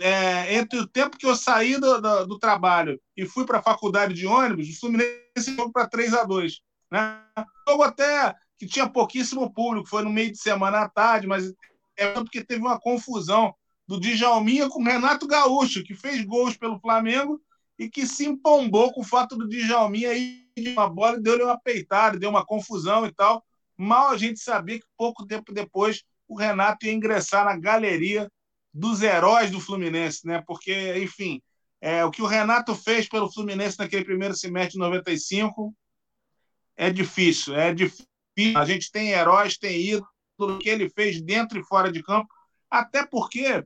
é, 0.00 0.54
entre 0.54 0.78
o 0.78 0.86
tempo 0.86 1.18
que 1.18 1.26
eu 1.26 1.36
saí 1.36 1.76
do, 1.76 2.00
do, 2.00 2.26
do 2.26 2.38
trabalho 2.38 2.98
e 3.16 3.26
fui 3.26 3.44
para 3.44 3.58
a 3.58 3.62
faculdade 3.62 4.14
de 4.14 4.26
ônibus, 4.26 4.68
o 4.68 4.80
Fluminense 4.80 5.54
foi 5.56 5.70
para 5.70 5.88
3 5.88 6.14
a 6.14 6.24
2 6.24 6.62
né? 6.94 7.20
Jogo 7.68 7.82
até 7.82 8.34
que 8.56 8.66
tinha 8.66 8.88
pouquíssimo 8.88 9.52
público, 9.52 9.88
foi 9.88 10.04
no 10.04 10.10
meio 10.10 10.30
de 10.30 10.38
semana 10.38 10.82
à 10.82 10.88
tarde, 10.88 11.26
mas 11.26 11.52
é 11.96 12.12
porque 12.12 12.44
teve 12.44 12.60
uma 12.60 12.78
confusão 12.78 13.52
do 13.86 13.98
Djalminha 13.98 14.68
com 14.68 14.82
Renato 14.82 15.26
Gaúcho, 15.26 15.82
que 15.82 15.94
fez 15.94 16.24
gols 16.24 16.56
pelo 16.56 16.78
Flamengo 16.78 17.40
e 17.78 17.88
que 17.88 18.06
se 18.06 18.26
empombou 18.26 18.92
com 18.92 19.00
o 19.00 19.04
fato 19.04 19.36
do 19.36 19.48
Djalminha 19.48 20.14
ir 20.14 20.44
de 20.56 20.70
uma 20.70 20.88
bola 20.88 21.16
e 21.16 21.22
deu-lhe 21.22 21.42
uma 21.42 21.58
peitada, 21.58 22.18
deu 22.18 22.30
uma 22.30 22.44
confusão 22.44 23.06
e 23.06 23.12
tal. 23.12 23.44
Mal 23.76 24.08
a 24.10 24.16
gente 24.16 24.38
sabia 24.38 24.78
que 24.78 24.86
pouco 24.96 25.26
tempo 25.26 25.52
depois 25.52 26.04
o 26.28 26.36
Renato 26.36 26.86
ia 26.86 26.92
ingressar 26.92 27.44
na 27.44 27.56
galeria 27.56 28.30
dos 28.72 29.02
heróis 29.02 29.50
do 29.50 29.60
Fluminense, 29.60 30.26
né? 30.26 30.42
Porque, 30.46 30.96
enfim, 30.98 31.40
é, 31.80 32.04
o 32.04 32.10
que 32.10 32.22
o 32.22 32.26
Renato 32.26 32.74
fez 32.74 33.08
pelo 33.08 33.30
Fluminense 33.30 33.78
naquele 33.78 34.04
primeiro 34.04 34.34
semestre 34.34 34.72
de 34.72 34.78
95 34.78 35.74
é 36.76 36.90
difícil, 36.90 37.54
é 37.54 37.72
difícil. 37.74 38.08
A 38.56 38.64
gente 38.64 38.90
tem 38.90 39.10
heróis, 39.10 39.58
tem 39.58 39.80
ídolo 39.80 40.58
que 40.60 40.68
ele 40.68 40.88
fez 40.88 41.20
dentro 41.20 41.58
e 41.58 41.64
fora 41.64 41.92
de 41.92 42.02
campo, 42.02 42.28
até 42.70 43.06
porque 43.06 43.64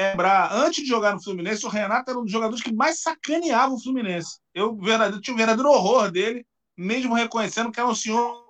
é, 0.00 0.16
é, 0.16 0.48
antes 0.52 0.82
de 0.82 0.88
jogar 0.88 1.14
no 1.14 1.22
Fluminense, 1.22 1.66
o 1.66 1.68
Renato 1.68 2.10
era 2.10 2.18
um 2.18 2.22
dos 2.22 2.32
jogadores 2.32 2.62
que 2.62 2.72
mais 2.72 3.00
sacaneava 3.00 3.74
o 3.74 3.80
Fluminense. 3.80 4.38
Eu, 4.54 4.78
eu 4.82 5.20
tinha 5.20 5.34
um 5.34 5.36
verdadeiro 5.36 5.70
horror 5.70 6.10
dele, 6.10 6.46
mesmo 6.76 7.14
reconhecendo 7.14 7.70
que 7.70 7.78
era 7.78 7.88
um 7.88 7.94
senhor. 7.94 8.44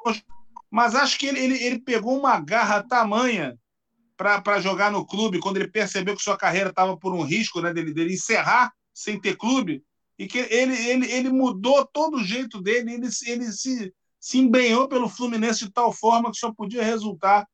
Mas 0.70 0.94
acho 0.94 1.18
que 1.18 1.26
ele, 1.26 1.40
ele, 1.40 1.62
ele 1.62 1.78
pegou 1.80 2.16
uma 2.16 2.38
garra 2.38 2.82
tamanha 2.82 3.58
para 4.16 4.60
jogar 4.60 4.92
no 4.92 5.06
clube, 5.06 5.40
quando 5.40 5.56
ele 5.56 5.68
percebeu 5.68 6.14
que 6.14 6.22
sua 6.22 6.36
carreira 6.36 6.68
estava 6.70 6.96
por 6.96 7.14
um 7.14 7.22
risco 7.22 7.60
né, 7.60 7.72
dele, 7.72 7.92
dele 7.92 8.14
encerrar 8.14 8.70
sem 8.92 9.18
ter 9.18 9.34
clube, 9.34 9.82
e 10.18 10.26
que 10.26 10.38
ele, 10.38 10.76
ele, 10.76 11.10
ele 11.10 11.30
mudou 11.30 11.86
todo 11.86 12.18
o 12.18 12.24
jeito 12.24 12.60
dele, 12.60 12.92
ele, 12.92 13.08
ele 13.26 13.50
se, 13.50 13.94
se 14.20 14.38
embrenhou 14.38 14.86
pelo 14.86 15.08
Fluminense 15.08 15.64
de 15.64 15.72
tal 15.72 15.90
forma 15.90 16.30
que 16.30 16.36
só 16.36 16.52
podia 16.52 16.84
resultar 16.84 17.46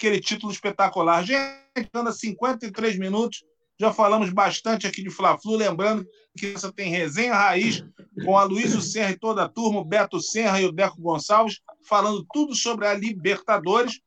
aquele 0.00 0.18
título 0.18 0.50
espetacular. 0.50 1.22
Gente, 1.22 1.60
anda 1.92 2.10
53 2.10 2.98
minutos, 2.98 3.44
já 3.78 3.92
falamos 3.92 4.30
bastante 4.30 4.86
aqui 4.86 5.02
de 5.02 5.10
Fla-Flu, 5.10 5.56
lembrando 5.56 6.06
que 6.38 6.54
essa 6.54 6.72
tem 6.72 6.90
resenha 6.90 7.34
raiz 7.34 7.84
com 8.24 8.38
a 8.38 8.44
Luísa 8.44 8.80
Serra 8.80 9.10
e 9.10 9.18
toda 9.18 9.44
a 9.44 9.48
turma, 9.48 9.80
o 9.80 9.84
Beto 9.84 10.18
Serra 10.18 10.58
e 10.60 10.64
o 10.64 10.72
Deco 10.72 10.98
Gonçalves, 11.00 11.60
falando 11.86 12.26
tudo 12.32 12.54
sobre 12.54 12.86
a 12.86 12.94
Libertadores. 12.94 14.00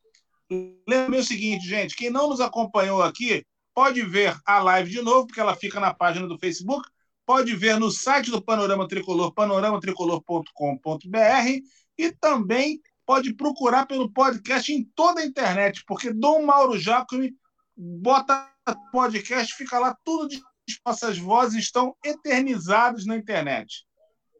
Lembre 0.88 1.20
o 1.20 1.24
seguinte, 1.24 1.68
gente, 1.68 1.96
quem 1.96 2.10
não 2.10 2.30
nos 2.30 2.42
acompanhou 2.42 3.04
aqui, 3.04 3.46
pode 3.74 4.02
ver 4.02 4.36
a 4.46 4.60
live 4.60 4.90
de 4.90 5.02
novo, 5.02 5.28
porque 5.28 5.40
ela 5.40 5.56
fica 5.56 5.80
na 5.80 5.94
página 5.94 6.28
do 6.28 6.40
Facebook, 6.40 6.90
pode 7.26 7.56
ver 7.56 7.80
no 7.80 7.90
site 7.92 8.32
do 8.32 8.42
Panorama 8.42 8.88
Tricolor, 8.88 9.32
panoramatricolor.com.br 9.34 11.62
e 11.98 12.12
também 12.12 12.82
pode 13.06 13.34
procurar 13.34 13.86
pelo 13.86 14.12
podcast 14.12 14.72
em 14.72 14.84
toda 14.96 15.22
a 15.22 15.26
internet, 15.26 15.84
porque 15.86 16.14
Dom 16.14 16.46
Mauro 16.46 16.78
Jacome 16.78 17.36
bota 17.76 18.50
podcast, 18.92 19.54
fica 19.56 19.80
lá 19.80 19.98
tudo 20.04 20.30
de 20.30 20.42
nossas 20.86 21.18
vozes 21.18 21.64
estão 21.64 21.96
eternizadas 22.04 23.06
na 23.06 23.18
internet. 23.18 23.86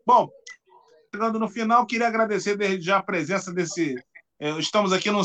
Bom, 0.06 0.30
chegando 1.14 1.40
no 1.40 1.50
final, 1.50 1.86
queria 1.86 2.08
agradecer 2.08 2.56
desde 2.56 2.86
já 2.86 2.98
a 2.98 3.04
presença 3.04 3.54
desse 3.54 3.96
é, 4.40 4.50
estamos 4.60 4.92
aqui 4.92 5.10
num, 5.10 5.22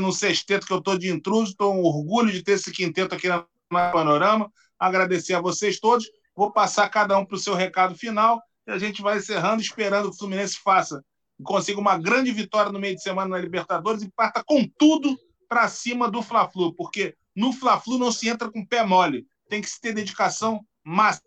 num 0.00 0.12
sexteto 0.12 0.66
que 0.66 0.72
eu 0.72 0.78
estou 0.78 0.98
de 0.98 1.08
intruso, 1.08 1.52
estou 1.52 1.84
orgulho 1.84 2.32
de 2.32 2.42
ter 2.42 2.52
esse 2.52 2.72
quinteto 2.72 3.14
aqui 3.14 3.28
na 3.28 3.46
Panorama. 3.70 4.50
Agradecer 4.76 5.34
a 5.34 5.40
vocês 5.40 5.78
todos. 5.78 6.10
Vou 6.34 6.52
passar 6.52 6.88
cada 6.88 7.16
um 7.16 7.24
para 7.24 7.36
o 7.36 7.38
seu 7.38 7.54
recado 7.54 7.94
final 7.94 8.42
e 8.66 8.72
a 8.72 8.78
gente 8.78 9.02
vai 9.02 9.18
encerrando, 9.18 9.62
esperando 9.62 10.08
que 10.08 10.16
o 10.16 10.18
Fluminense 10.18 10.58
faça, 10.62 11.00
consiga 11.42 11.80
uma 11.80 11.98
grande 11.98 12.32
vitória 12.32 12.72
no 12.72 12.78
meio 12.78 12.94
de 12.94 13.02
semana 13.02 13.36
na 13.36 13.38
Libertadores 13.38 14.02
e 14.02 14.10
parta 14.10 14.42
com 14.44 14.66
tudo 14.78 15.16
para 15.48 15.68
cima 15.68 16.10
do 16.10 16.22
Fla-Flu, 16.22 16.74
porque 16.74 17.14
no 17.34 17.52
Fla-Flu 17.52 17.98
não 17.98 18.10
se 18.10 18.28
entra 18.28 18.50
com 18.50 18.64
pé 18.64 18.84
mole, 18.84 19.26
tem 19.48 19.60
que 19.60 19.68
se 19.68 19.80
ter 19.80 19.92
dedicação 19.92 20.64
máxima. 20.84 21.26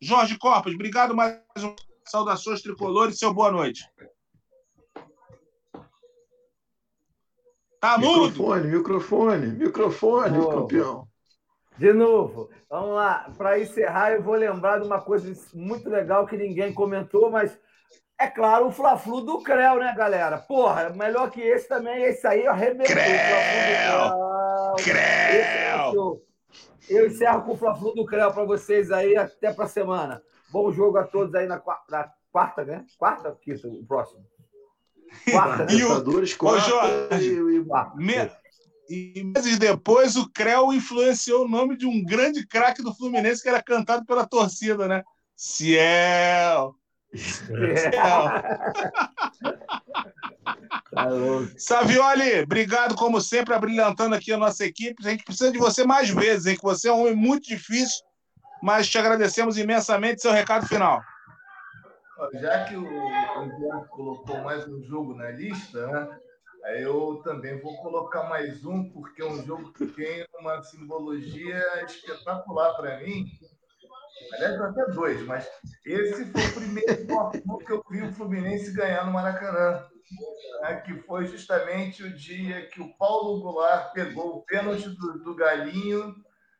Jorge 0.00 0.38
Corpus, 0.38 0.74
obrigado 0.74 1.14
mais 1.14 1.40
uma 1.58 1.74
saudações 2.10 2.60
tricolores, 2.60 3.18
seu 3.18 3.32
boa 3.32 3.52
noite. 3.52 3.88
Tá 7.80 7.96
mudo? 7.96 8.26
Microfone, 8.26 8.68
microfone, 8.68 9.46
microfone, 9.46 10.46
campeão. 10.46 11.08
De 11.78 11.92
novo, 11.92 12.50
vamos 12.68 12.94
lá. 12.94 13.32
Para 13.38 13.58
encerrar, 13.58 14.12
eu 14.12 14.22
vou 14.22 14.34
lembrar 14.34 14.80
de 14.80 14.86
uma 14.86 15.00
coisa 15.00 15.32
muito 15.54 15.88
legal 15.88 16.26
que 16.26 16.36
ninguém 16.36 16.74
comentou, 16.74 17.30
mas 17.30 17.58
é 18.20 18.26
claro, 18.26 18.66
o 18.66 18.70
Fla-Flu 18.70 19.22
do 19.22 19.42
Creu, 19.42 19.76
né, 19.76 19.94
galera? 19.96 20.36
Porra, 20.36 20.90
melhor 20.90 21.30
que 21.30 21.40
esse 21.40 21.66
também, 21.66 22.02
esse 22.02 22.26
aí 22.26 22.46
arrebentou. 22.46 22.94
Creu! 22.94 23.12
Creu! 24.84 26.22
Eu 26.86 27.06
encerro 27.06 27.42
com 27.44 27.52
o 27.52 27.56
Fla-Flu 27.56 27.94
do 27.94 28.04
Creu 28.04 28.30
para 28.30 28.44
vocês 28.44 28.92
aí, 28.92 29.16
até 29.16 29.54
para 29.54 29.66
semana. 29.66 30.22
Bom 30.50 30.70
jogo 30.70 30.98
a 30.98 31.04
todos 31.04 31.34
aí 31.34 31.46
na 31.46 31.58
quarta, 31.58 31.84
na 31.90 32.12
quarta 32.30 32.62
né? 32.62 32.84
Quarta, 32.98 33.34
quinta, 33.40 33.66
o 33.66 33.86
próximo. 33.86 34.22
Quarta, 35.30 35.64
né? 35.64 35.72
E 35.72 35.82
o, 35.82 36.36
quarta, 36.36 36.68
Jorge, 36.68 37.32
e, 37.32 37.64
me, 37.96 38.30
e 38.90 39.24
meses 39.24 39.58
depois 39.58 40.16
o 40.16 40.30
Creu 40.30 40.74
influenciou 40.74 41.46
o 41.46 41.48
nome 41.48 41.74
de 41.74 41.86
um 41.86 42.04
grande 42.04 42.46
craque 42.46 42.82
do 42.82 42.94
Fluminense 42.94 43.42
que 43.42 43.48
era 43.48 43.62
cantado 43.62 44.04
pela 44.04 44.26
torcida, 44.26 44.86
né? 44.86 45.02
Ciel! 45.34 46.78
Ciel! 47.14 47.92
tá 50.92 51.08
Savioli, 51.56 52.42
obrigado 52.42 52.94
como 52.94 53.20
sempre, 53.20 53.54
abrilhantando 53.54 54.14
aqui 54.14 54.32
a 54.32 54.38
nossa 54.38 54.64
equipe. 54.64 55.06
A 55.06 55.10
gente 55.10 55.24
precisa 55.24 55.50
de 55.50 55.58
você 55.58 55.84
mais 55.84 56.10
vezes, 56.10 56.46
hein? 56.46 56.56
Que 56.56 56.62
você 56.62 56.88
é 56.88 56.92
um 56.92 57.02
homem 57.02 57.16
muito 57.16 57.46
difícil, 57.46 58.04
mas 58.62 58.88
te 58.88 58.98
agradecemos 58.98 59.58
imensamente. 59.58 60.22
Seu 60.22 60.32
recado 60.32 60.66
final. 60.66 61.02
Já 62.34 62.64
que 62.64 62.76
o 62.76 62.86
Eduardo 62.86 63.88
colocou 63.88 64.38
mais 64.42 64.68
um 64.68 64.82
jogo 64.82 65.14
na 65.14 65.30
lista, 65.30 65.86
né? 65.86 66.08
eu 66.76 67.20
também 67.24 67.58
vou 67.60 67.76
colocar 67.78 68.24
mais 68.24 68.64
um, 68.64 68.90
porque 68.90 69.22
é 69.22 69.26
um 69.26 69.42
jogo 69.44 69.72
que 69.72 69.86
tem 69.86 70.24
uma 70.38 70.62
simbologia 70.62 71.62
espetacular 71.84 72.74
para 72.74 72.98
mim, 72.98 73.26
Aliás, 74.32 74.60
até 74.60 74.86
dois, 74.92 75.22
mas 75.22 75.50
esse 75.84 76.24
foi 76.26 76.42
o 76.42 76.54
primeiro 76.54 77.06
que 77.66 77.72
eu 77.72 77.84
vi 77.90 78.02
o 78.02 78.12
Fluminense 78.12 78.72
ganhar 78.72 79.06
no 79.06 79.12
Maracanã. 79.12 79.84
Né, 80.62 80.80
que 80.80 80.94
foi 81.02 81.26
justamente 81.26 82.02
o 82.02 82.12
dia 82.12 82.66
que 82.66 82.82
o 82.82 82.92
Paulo 82.96 83.40
Goulart 83.40 83.92
pegou 83.92 84.38
o 84.38 84.42
pênalti 84.42 84.88
do, 84.88 85.22
do 85.22 85.36
Galinho, 85.36 86.16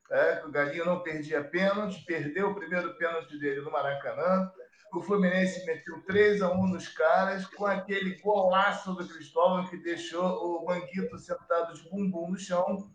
né, 0.08 0.42
o 0.44 0.50
Galinho 0.50 0.84
não 0.84 1.02
perdia 1.02 1.42
pênalti, 1.42 2.04
perdeu 2.04 2.50
o 2.50 2.54
primeiro 2.54 2.94
pênalti 2.96 3.36
dele 3.38 3.60
no 3.60 3.72
Maracanã. 3.72 4.50
O 4.92 5.00
Fluminense 5.02 5.64
meteu 5.66 6.02
3 6.02 6.42
a 6.42 6.52
1 6.52 6.66
nos 6.66 6.88
caras, 6.88 7.46
com 7.46 7.64
aquele 7.64 8.20
golaço 8.20 8.92
do 8.94 9.06
Cristóvão 9.06 9.68
que 9.68 9.76
deixou 9.76 10.24
o 10.24 10.66
Manguito 10.66 11.16
sentado 11.16 11.74
de 11.74 11.88
bumbum 11.88 12.30
no 12.30 12.38
chão. 12.38 12.90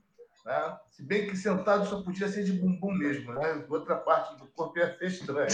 Né? 0.45 0.77
Se 0.91 1.03
bem 1.03 1.27
que 1.27 1.35
sentado 1.35 1.87
só 1.87 2.03
podia 2.03 2.27
ser 2.27 2.43
de 2.43 2.53
bumbum 2.53 2.93
mesmo, 2.93 3.33
né? 3.33 3.65
outra 3.67 3.95
parte 3.95 4.37
do 4.37 4.45
corpo 4.49 4.77
ia 4.77 4.95
ser 4.95 5.07
estranha. 5.07 5.47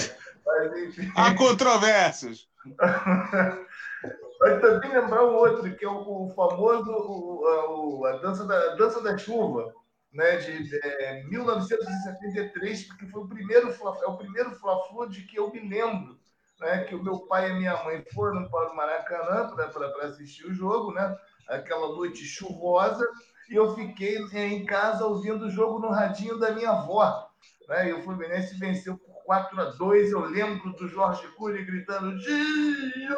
Mas, 0.46 0.78
enfim... 0.84 1.12
Há 1.16 1.34
controvérsias. 1.34 2.50
Mas 4.42 4.60
também 4.60 4.92
lembrar 4.92 5.24
um 5.24 5.36
outro, 5.36 5.74
que 5.76 5.86
é 5.86 5.88
o, 5.88 6.28
o 6.28 6.34
famoso 6.36 6.92
o, 6.92 8.06
a, 8.06 8.18
dança 8.18 8.46
da, 8.46 8.74
a 8.74 8.76
dança 8.76 9.02
da 9.02 9.18
chuva, 9.18 9.74
né, 10.12 10.38
de 10.38 10.78
é, 10.84 11.24
1973, 11.24 12.92
que 12.94 13.08
foi 13.08 13.22
o 13.22 13.28
primeiro 13.28 13.70
é 13.70 14.08
o 14.08 14.18
primeiro 14.18 14.52
fla 14.56 15.08
de 15.10 15.22
que 15.24 15.38
eu 15.38 15.52
me 15.52 15.60
lembro, 15.70 16.20
né, 16.60 16.84
que 16.84 16.96
o 16.96 17.04
meu 17.04 17.20
pai 17.28 17.52
e 17.52 17.54
minha 17.54 17.82
mãe 17.84 18.04
foram 18.14 18.50
para 18.50 18.72
o 18.72 18.76
Maracanã 18.76 19.56
para 19.56 20.06
assistir 20.06 20.46
o 20.48 20.54
jogo, 20.54 20.92
né, 20.92 21.16
aquela 21.48 21.88
noite 21.90 22.26
chuvosa, 22.26 23.08
e 23.52 23.56
eu 23.56 23.76
fiquei 23.76 24.18
em 24.34 24.66
casa 24.66 25.06
ouvindo 25.06 25.46
o 25.46 25.52
jogo 25.52 25.78
no 25.80 25.90
radinho 25.90 26.40
da 26.40 26.52
minha 26.52 26.70
avó, 26.70 27.30
né, 27.68 27.90
e 27.90 27.94
o 27.94 28.02
Fluminense 28.02 28.58
venceu 28.58 28.98
por 28.98 29.12
4 29.26 29.62
a 29.62 29.66
2 29.66 30.12
Eu 30.12 30.22
lembro 30.22 30.72
do 30.72 30.88
Jorge 30.88 31.28
Cury 31.38 31.66
gritando: 31.66 32.18
Dionísio, 32.18 33.12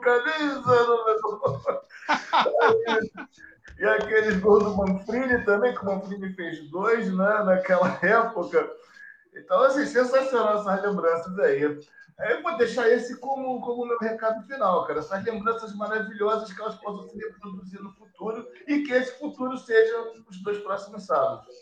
camisa 0.00 0.86
número. 0.86 1.80
e 3.78 3.84
aqueles 3.84 4.38
gols 4.40 4.64
do 4.64 4.76
Manfrini 4.76 5.42
também, 5.44 5.74
que 5.74 5.82
o 5.82 5.86
Manfrini 5.86 6.34
fez 6.34 6.70
dois 6.70 7.10
né, 7.10 7.42
naquela 7.44 7.98
época. 8.04 8.70
Então, 9.34 9.62
assim, 9.62 9.86
sensacional 9.86 10.60
essas 10.60 10.82
lembranças 10.82 11.38
aí. 11.38 11.78
Eu 12.18 12.42
vou 12.42 12.56
deixar 12.56 12.88
esse 12.90 13.18
como, 13.20 13.60
como 13.60 13.86
meu 13.86 13.98
recado 13.98 14.44
final, 14.46 14.84
cara. 14.86 14.98
Essas 14.98 15.24
lembranças 15.24 15.74
maravilhosas 15.74 16.52
que 16.52 16.60
elas 16.60 16.74
possam 16.76 17.08
se 17.08 17.16
reproduzir 17.16 17.80
no 17.80 17.92
futuro 17.94 18.48
e 18.66 18.82
que 18.82 18.92
esse 18.92 19.16
futuro 19.18 19.56
seja 19.56 20.12
os 20.28 20.42
dois 20.42 20.58
próximos 20.58 21.06
sábados. 21.06 21.54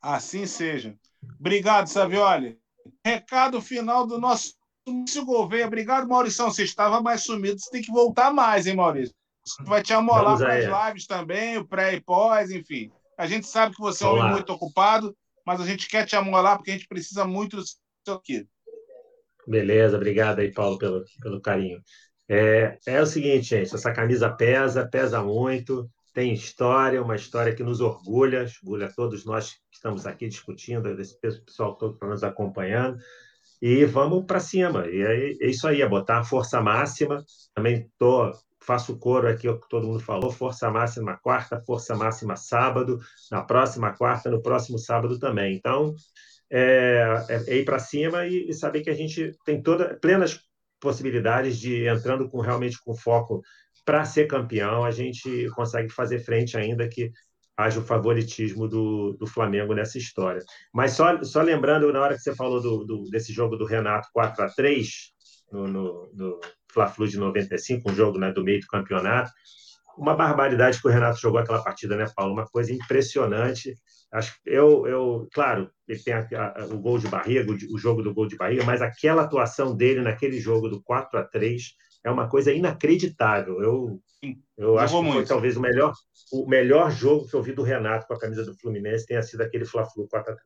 Assim 0.00 0.46
seja. 0.46 0.96
Obrigado, 1.40 1.88
Savioli. 1.88 2.60
Recado 3.04 3.60
final 3.60 4.06
do 4.06 4.18
nosso 4.18 4.54
Maurício 4.86 5.24
Gouveia. 5.24 5.66
Obrigado, 5.66 6.08
Maurício. 6.08 6.44
Você 6.44 6.62
estava 6.62 7.00
mais 7.00 7.24
sumido, 7.24 7.58
você 7.60 7.70
tem 7.70 7.82
que 7.82 7.90
voltar 7.90 8.32
mais, 8.32 8.66
hein, 8.66 8.76
Maurício? 8.76 9.14
Você 9.44 9.62
vai 9.64 9.82
te 9.82 9.92
amolar 9.92 10.36
para 10.38 10.54
as 10.54 10.88
lives 10.88 11.06
também, 11.06 11.58
o 11.58 11.66
pré 11.66 11.94
e 11.94 12.00
pós, 12.00 12.50
enfim. 12.50 12.92
A 13.16 13.26
gente 13.26 13.46
sabe 13.46 13.74
que 13.74 13.80
você 13.80 14.04
é 14.04 14.06
um 14.06 14.10
homem 14.12 14.32
muito 14.32 14.52
ocupado, 14.52 15.16
mas 15.44 15.60
a 15.60 15.66
gente 15.66 15.88
quer 15.88 16.06
te 16.06 16.14
amolar 16.14 16.56
porque 16.56 16.70
a 16.70 16.74
gente 16.74 16.86
precisa 16.86 17.24
muito 17.24 17.56
do 17.56 17.64
seu 17.64 18.14
aqui. 18.14 18.46
Beleza, 19.48 19.96
obrigado 19.96 20.40
aí, 20.40 20.52
Paulo, 20.52 20.78
pelo, 20.78 21.04
pelo 21.20 21.40
carinho. 21.40 21.80
É, 22.28 22.78
é 22.86 23.00
o 23.00 23.06
seguinte, 23.06 23.48
gente, 23.48 23.74
essa 23.74 23.92
camisa 23.92 24.30
pesa, 24.30 24.86
pesa 24.86 25.22
muito 25.22 25.90
tem 26.18 26.32
história, 26.32 27.00
uma 27.00 27.14
história 27.14 27.54
que 27.54 27.62
nos 27.62 27.80
orgulha, 27.80 28.44
orgulha 28.64 28.92
todos 28.92 29.24
nós 29.24 29.52
que 29.52 29.60
estamos 29.72 30.04
aqui 30.04 30.26
discutindo, 30.26 30.88
esse 31.00 31.16
pessoal 31.20 31.76
todo 31.76 31.92
que 31.92 31.98
está 31.98 32.08
nos 32.08 32.24
acompanhando. 32.24 32.98
E 33.62 33.84
vamos 33.84 34.24
para 34.24 34.40
cima. 34.40 34.88
E 34.88 35.00
é, 35.00 35.30
é, 35.30 35.48
isso 35.48 35.68
aí, 35.68 35.80
é 35.80 35.88
botar 35.88 36.18
a 36.18 36.24
força 36.24 36.60
máxima. 36.60 37.24
Também 37.54 37.88
tô, 37.96 38.32
faço 38.60 38.98
coro 38.98 39.28
aqui, 39.28 39.48
o 39.48 39.60
que 39.60 39.68
todo 39.68 39.86
mundo 39.86 40.00
falou: 40.00 40.32
força 40.32 40.68
máxima 40.70 41.16
quarta, 41.18 41.60
força 41.60 41.94
máxima 41.94 42.34
sábado, 42.34 42.98
na 43.30 43.42
próxima 43.42 43.92
quarta, 43.92 44.28
no 44.28 44.42
próximo 44.42 44.76
sábado 44.76 45.20
também. 45.20 45.54
Então, 45.54 45.94
é, 46.50 47.24
é, 47.28 47.54
é 47.54 47.56
ir 47.58 47.64
para 47.64 47.78
cima 47.78 48.26
e, 48.26 48.48
e, 48.48 48.54
saber 48.54 48.82
que 48.82 48.90
a 48.90 48.94
gente 48.94 49.32
tem 49.44 49.62
toda, 49.62 49.98
plenas 50.00 50.40
possibilidades 50.80 51.58
de 51.58 51.86
entrando 51.86 52.28
com 52.28 52.40
realmente 52.40 52.78
com 52.82 52.94
foco 52.94 53.42
para 53.84 54.04
ser 54.04 54.26
campeão, 54.26 54.84
a 54.84 54.90
gente 54.90 55.48
consegue 55.50 55.90
fazer 55.90 56.20
frente 56.20 56.56
ainda 56.56 56.88
que 56.88 57.10
haja 57.56 57.80
o 57.80 57.84
favoritismo 57.84 58.68
do, 58.68 59.14
do 59.14 59.26
Flamengo 59.26 59.74
nessa 59.74 59.98
história. 59.98 60.42
Mas 60.72 60.92
só, 60.92 61.22
só 61.24 61.42
lembrando, 61.42 61.92
na 61.92 62.00
hora 62.00 62.14
que 62.14 62.20
você 62.20 62.34
falou 62.34 62.62
do, 62.62 62.84
do 62.84 63.04
desse 63.10 63.32
jogo 63.32 63.56
do 63.56 63.64
Renato 63.64 64.08
4 64.12 64.44
a 64.44 64.48
3 64.48 64.88
no, 65.50 65.66
no, 65.66 66.10
no 66.14 66.40
Fla-Flu 66.72 67.08
de 67.08 67.18
95, 67.18 67.90
um 67.90 67.94
jogo 67.94 68.18
né, 68.18 68.30
do 68.30 68.44
meio 68.44 68.60
do 68.60 68.66
campeonato, 68.66 69.32
uma 69.98 70.14
barbaridade 70.14 70.80
que 70.80 70.86
o 70.86 70.90
Renato 70.90 71.18
jogou 71.18 71.40
aquela 71.40 71.62
partida, 71.62 71.96
né, 71.96 72.06
Paulo? 72.14 72.32
Uma 72.32 72.46
coisa 72.46 72.72
impressionante. 72.72 73.74
Acho 74.10 74.38
eu, 74.46 74.86
eu 74.86 75.28
claro, 75.32 75.70
ele 75.86 76.00
tem 76.00 76.14
a, 76.14 76.26
a, 76.56 76.64
o 76.66 76.78
gol 76.78 76.98
de 76.98 77.08
barriga, 77.08 77.50
o, 77.50 77.74
o 77.74 77.78
jogo 77.78 78.02
do 78.02 78.14
gol 78.14 78.26
de 78.26 78.36
barriga, 78.36 78.64
mas 78.64 78.80
aquela 78.80 79.22
atuação 79.22 79.76
dele 79.76 80.00
naquele 80.00 80.40
jogo 80.40 80.68
do 80.68 80.82
4 80.82 81.18
a 81.18 81.24
3 81.24 81.74
é 82.04 82.10
uma 82.10 82.28
coisa 82.28 82.52
inacreditável. 82.52 83.60
Eu, 83.60 84.00
eu 84.56 84.78
acho 84.78 84.96
que 84.96 85.02
foi 85.02 85.12
muito. 85.12 85.28
talvez 85.28 85.56
o 85.56 85.60
melhor, 85.60 85.92
o 86.32 86.46
melhor 86.46 86.90
jogo 86.90 87.28
que 87.28 87.34
eu 87.34 87.42
vi 87.42 87.52
do 87.52 87.62
Renato 87.62 88.06
com 88.06 88.14
a 88.14 88.18
camisa 88.18 88.44
do 88.44 88.56
Fluminense 88.56 89.06
tenha 89.06 89.22
sido 89.22 89.42
aquele 89.42 89.66
Fla-Flu 89.66 90.08
4x3. 90.08 90.36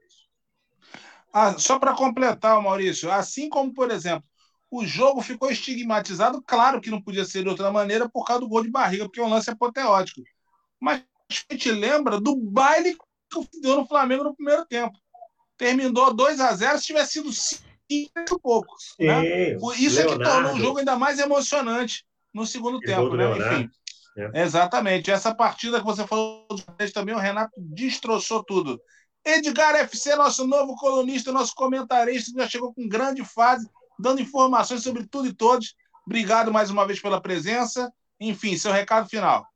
Ah, 1.33 1.57
só 1.59 1.79
para 1.79 1.95
completar, 1.95 2.61
Maurício, 2.61 3.11
assim 3.11 3.49
como, 3.49 3.73
por 3.73 3.91
exemplo, 3.91 4.29
o 4.71 4.85
jogo 4.85 5.23
ficou 5.23 5.51
estigmatizado, 5.51 6.43
claro 6.43 6.81
que 6.81 6.91
não 6.91 7.01
podia 7.01 7.25
ser 7.25 7.43
de 7.43 7.49
outra 7.49 7.71
maneira 7.71 8.09
por 8.09 8.25
causa 8.25 8.41
do 8.41 8.49
gol 8.49 8.63
de 8.63 8.71
barriga, 8.71 9.05
porque 9.05 9.21
o 9.21 9.29
lance 9.29 9.49
é 9.49 9.53
apoteótico. 9.53 10.23
Mas 10.81 11.05
a 11.31 11.53
gente 11.53 11.71
lembra 11.71 12.21
do 12.21 12.37
baile 12.37 12.97
deu 13.61 13.77
no 13.77 13.87
Flamengo 13.87 14.25
no 14.25 14.35
primeiro 14.35 14.65
tempo. 14.67 14.97
Terminou 15.57 16.13
2 16.13 16.41
a 16.41 16.53
0 16.53 16.79
se 16.79 16.87
tivesse 16.87 17.13
sido 17.13 17.31
muito 18.17 18.39
pouco. 18.41 18.75
Sim, 18.79 19.07
né? 19.07 19.53
Isso 19.77 19.97
Leonardo. 19.97 20.01
é 20.01 20.05
que 20.05 20.25
tornou 20.25 20.55
o 20.55 20.59
jogo 20.59 20.79
ainda 20.79 20.97
mais 20.97 21.19
emocionante 21.19 22.05
no 22.33 22.47
segundo 22.47 22.81
tempo, 22.81 23.15
né? 23.15 23.31
Enfim. 23.37 23.71
É. 24.17 24.43
Exatamente. 24.43 25.11
Essa 25.11 25.35
partida 25.35 25.79
que 25.79 25.85
você 25.85 26.07
falou 26.07 26.47
também, 26.93 27.15
o 27.15 27.19
Renato 27.19 27.53
destroçou 27.57 28.43
tudo. 28.45 28.81
Edgar 29.25 29.77
FC, 29.77 30.17
nosso 30.17 30.47
novo 30.47 30.75
colunista, 30.77 31.31
nosso 31.31 31.55
comentarista, 31.55 32.33
já 32.37 32.49
chegou 32.49 32.75
com 32.75 32.89
grande 32.89 33.25
fase, 33.25 33.69
dando 33.99 34.21
informações 34.21 34.83
sobre 34.83 35.07
tudo 35.07 35.29
e 35.29 35.33
todos. 35.33 35.75
Obrigado 36.05 36.53
mais 36.53 36.71
uma 36.71 36.87
vez 36.87 37.01
pela 37.01 37.21
presença. 37.21 37.93
Enfim, 38.21 38.57
seu 38.57 38.73
recado 38.73 39.09
final. 39.09 39.47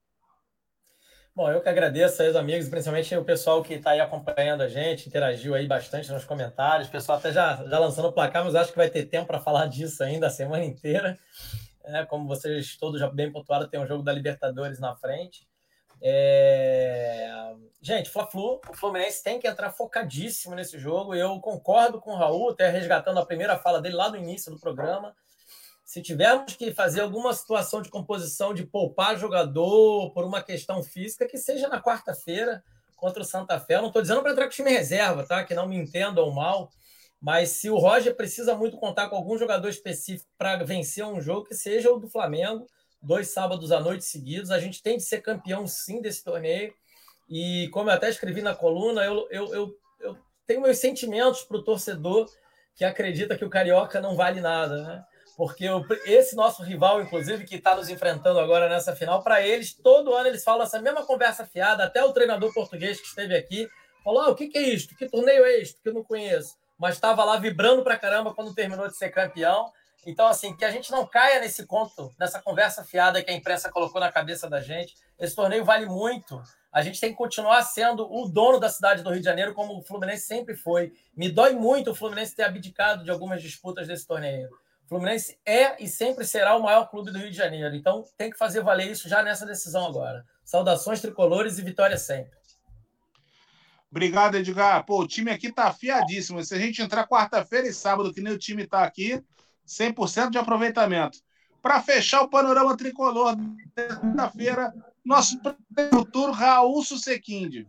Bom, 1.36 1.50
eu 1.50 1.60
que 1.60 1.68
agradeço 1.68 2.22
aí 2.22 2.30
os 2.30 2.34
amigos, 2.34 2.66
principalmente 2.66 3.14
o 3.14 3.22
pessoal 3.22 3.62
que 3.62 3.74
está 3.74 3.90
aí 3.90 4.00
acompanhando 4.00 4.62
a 4.62 4.68
gente, 4.68 5.06
interagiu 5.06 5.54
aí 5.54 5.66
bastante 5.66 6.10
nos 6.10 6.24
comentários, 6.24 6.88
o 6.88 6.90
pessoal 6.90 7.18
até 7.18 7.30
já, 7.30 7.62
já 7.68 7.78
lançando 7.78 8.08
o 8.08 8.12
placar, 8.12 8.42
mas 8.42 8.54
acho 8.54 8.70
que 8.70 8.78
vai 8.78 8.88
ter 8.88 9.04
tempo 9.04 9.26
para 9.26 9.38
falar 9.38 9.66
disso 9.66 10.02
ainda 10.02 10.28
a 10.28 10.30
semana 10.30 10.64
inteira. 10.64 11.18
É, 11.84 12.06
como 12.06 12.26
vocês 12.26 12.78
todos 12.78 12.98
já 12.98 13.10
bem 13.10 13.30
pontuaram, 13.30 13.68
tem 13.68 13.78
um 13.78 13.86
jogo 13.86 14.02
da 14.02 14.14
Libertadores 14.14 14.80
na 14.80 14.96
frente. 14.96 15.46
É... 16.00 17.30
Gente, 17.82 18.08
Fla-Flu, 18.08 18.62
o 18.66 18.72
Fluminense 18.72 19.22
tem 19.22 19.38
que 19.38 19.46
entrar 19.46 19.70
focadíssimo 19.72 20.54
nesse 20.54 20.78
jogo. 20.78 21.14
Eu 21.14 21.38
concordo 21.40 22.00
com 22.00 22.12
o 22.12 22.16
Raul, 22.16 22.52
até 22.52 22.70
resgatando 22.70 23.20
a 23.20 23.26
primeira 23.26 23.58
fala 23.58 23.82
dele 23.82 23.94
lá 23.94 24.08
no 24.08 24.16
início 24.16 24.50
do 24.50 24.58
programa 24.58 25.14
se 25.86 26.02
tivermos 26.02 26.56
que 26.56 26.74
fazer 26.74 27.00
alguma 27.00 27.32
situação 27.32 27.80
de 27.80 27.88
composição 27.88 28.52
de 28.52 28.66
poupar 28.66 29.16
jogador 29.16 30.10
por 30.10 30.24
uma 30.24 30.42
questão 30.42 30.82
física, 30.82 31.28
que 31.28 31.38
seja 31.38 31.68
na 31.68 31.80
quarta-feira 31.80 32.62
contra 32.96 33.22
o 33.22 33.24
Santa 33.24 33.60
Fé. 33.60 33.76
Eu 33.76 33.82
não 33.82 33.88
estou 33.88 34.02
dizendo 34.02 34.20
para 34.20 34.32
entrar 34.32 34.46
com 34.46 34.50
time 34.50 34.70
reserva, 34.70 35.24
tá? 35.24 35.44
Que 35.44 35.54
não 35.54 35.68
me 35.68 35.76
entendam 35.76 36.28
mal. 36.32 36.72
Mas 37.22 37.50
se 37.50 37.70
o 37.70 37.78
Roger 37.78 38.16
precisa 38.16 38.56
muito 38.56 38.76
contar 38.76 39.08
com 39.08 39.14
algum 39.14 39.38
jogador 39.38 39.68
específico 39.68 40.28
para 40.36 40.64
vencer 40.64 41.04
um 41.04 41.20
jogo, 41.20 41.44
que 41.44 41.54
seja 41.54 41.92
o 41.92 42.00
do 42.00 42.08
Flamengo, 42.08 42.66
dois 43.00 43.28
sábados 43.28 43.70
à 43.70 43.78
noite 43.78 44.04
seguidos. 44.04 44.50
A 44.50 44.58
gente 44.58 44.82
tem 44.82 44.96
de 44.96 45.04
ser 45.04 45.20
campeão 45.22 45.68
sim 45.68 46.02
desse 46.02 46.24
torneio. 46.24 46.74
E 47.28 47.68
como 47.72 47.90
eu 47.90 47.94
até 47.94 48.08
escrevi 48.08 48.42
na 48.42 48.56
coluna, 48.56 49.04
eu, 49.04 49.28
eu, 49.30 49.54
eu, 49.54 49.78
eu 50.00 50.18
tenho 50.48 50.62
meus 50.62 50.78
sentimentos 50.78 51.42
para 51.44 51.58
o 51.58 51.62
torcedor 51.62 52.28
que 52.74 52.84
acredita 52.84 53.38
que 53.38 53.44
o 53.44 53.50
Carioca 53.50 54.00
não 54.00 54.16
vale 54.16 54.40
nada, 54.40 54.82
né? 54.82 55.04
Porque 55.36 55.66
esse 56.06 56.34
nosso 56.34 56.62
rival, 56.62 57.02
inclusive, 57.02 57.44
que 57.44 57.56
está 57.56 57.76
nos 57.76 57.90
enfrentando 57.90 58.40
agora 58.40 58.68
nessa 58.68 58.96
final, 58.96 59.22
para 59.22 59.42
eles, 59.46 59.74
todo 59.74 60.14
ano 60.14 60.28
eles 60.28 60.42
falam 60.42 60.62
essa 60.62 60.80
mesma 60.80 61.04
conversa 61.04 61.44
fiada, 61.44 61.84
até 61.84 62.02
o 62.02 62.12
treinador 62.12 62.52
português 62.54 63.00
que 63.00 63.06
esteve 63.06 63.36
aqui 63.36 63.68
falou: 64.02 64.22
ah, 64.22 64.30
o 64.30 64.34
que, 64.34 64.48
que 64.48 64.56
é 64.56 64.62
isto? 64.62 64.96
Que 64.96 65.08
torneio 65.08 65.44
é 65.44 65.60
este? 65.60 65.80
Que 65.82 65.88
eu 65.90 65.94
não 65.94 66.04
conheço. 66.04 66.56
Mas 66.78 66.94
estava 66.94 67.24
lá 67.24 67.36
vibrando 67.36 67.82
para 67.82 67.98
caramba 67.98 68.34
quando 68.34 68.54
terminou 68.54 68.88
de 68.88 68.96
ser 68.96 69.10
campeão. 69.10 69.70
Então, 70.06 70.28
assim, 70.28 70.56
que 70.56 70.64
a 70.64 70.70
gente 70.70 70.92
não 70.92 71.04
caia 71.04 71.40
nesse 71.40 71.66
conto, 71.66 72.14
nessa 72.18 72.40
conversa 72.40 72.84
fiada 72.84 73.22
que 73.22 73.30
a 73.30 73.34
imprensa 73.34 73.70
colocou 73.70 74.00
na 74.00 74.12
cabeça 74.12 74.48
da 74.48 74.60
gente. 74.60 74.94
Esse 75.18 75.34
torneio 75.34 75.64
vale 75.64 75.86
muito. 75.86 76.40
a 76.72 76.80
gente 76.80 77.00
tem 77.00 77.10
que 77.10 77.16
continuar 77.16 77.62
sendo 77.62 78.06
o 78.08 78.28
dono 78.28 78.60
da 78.60 78.68
cidade 78.68 79.02
do 79.02 79.10
Rio 79.10 79.18
de 79.18 79.24
Janeiro, 79.24 79.52
como 79.52 79.78
o 79.78 79.82
Fluminense 79.82 80.26
sempre 80.26 80.54
foi. 80.54 80.92
Me 81.16 81.28
dói 81.28 81.54
muito 81.54 81.90
o 81.90 81.94
Fluminense 81.94 82.36
ter 82.36 82.44
abdicado 82.44 83.02
de 83.02 83.10
algumas 83.10 83.42
disputas 83.42 83.88
desse 83.88 84.06
torneio. 84.06 84.48
Fluminense 84.86 85.36
é 85.44 85.82
e 85.82 85.88
sempre 85.88 86.24
será 86.24 86.56
o 86.56 86.62
maior 86.62 86.88
clube 86.88 87.10
do 87.10 87.18
Rio 87.18 87.30
de 87.30 87.36
Janeiro. 87.36 87.74
Então 87.74 88.04
tem 88.16 88.30
que 88.30 88.38
fazer 88.38 88.62
valer 88.62 88.90
isso 88.90 89.08
já 89.08 89.22
nessa 89.22 89.44
decisão 89.44 89.86
agora. 89.86 90.24
Saudações 90.44 91.00
tricolores 91.00 91.58
e 91.58 91.62
vitória 91.62 91.98
sempre. 91.98 92.36
Obrigado, 93.90 94.36
Edgar. 94.36 94.84
Pô, 94.84 95.00
o 95.00 95.08
time 95.08 95.30
aqui 95.30 95.50
tá 95.50 95.64
afiadíssimo. 95.64 96.44
Se 96.44 96.54
a 96.54 96.58
gente 96.58 96.82
entrar 96.82 97.06
quarta-feira 97.06 97.66
e 97.66 97.72
sábado, 97.72 98.12
que 98.12 98.20
nem 98.20 98.32
o 98.32 98.38
time 98.38 98.66
tá 98.66 98.84
aqui, 98.84 99.22
100% 99.66 100.30
de 100.30 100.38
aproveitamento. 100.38 101.18
Para 101.60 101.82
fechar 101.82 102.22
o 102.22 102.28
panorama 102.28 102.76
tricolor, 102.76 103.36
segunda-feira, 103.76 104.72
nosso 105.04 105.40
futuro 105.92 106.30
Raul 106.30 106.82
Susequinde. 106.84 107.66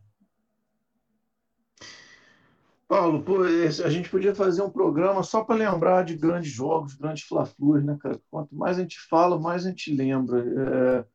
Paulo, 2.87 3.21
pô, 3.21 3.41
a 3.43 3.89
gente 3.89 4.09
podia 4.09 4.33
fazer 4.33 4.61
um 4.61 4.69
programa 4.69 5.21
só 5.21 5.43
para 5.43 5.55
lembrar 5.55 6.03
de 6.03 6.15
grandes 6.15 6.51
jogos, 6.51 6.93
grandes 6.93 7.23
fla 7.23 7.43
né, 7.83 7.97
cara? 7.99 8.19
Quanto 8.31 8.55
mais 8.55 8.77
a 8.77 8.81
gente 8.81 8.97
fala, 9.09 9.37
mais 9.37 9.65
a 9.65 9.69
gente 9.69 9.93
lembra. 9.93 10.39
É... 10.39 11.05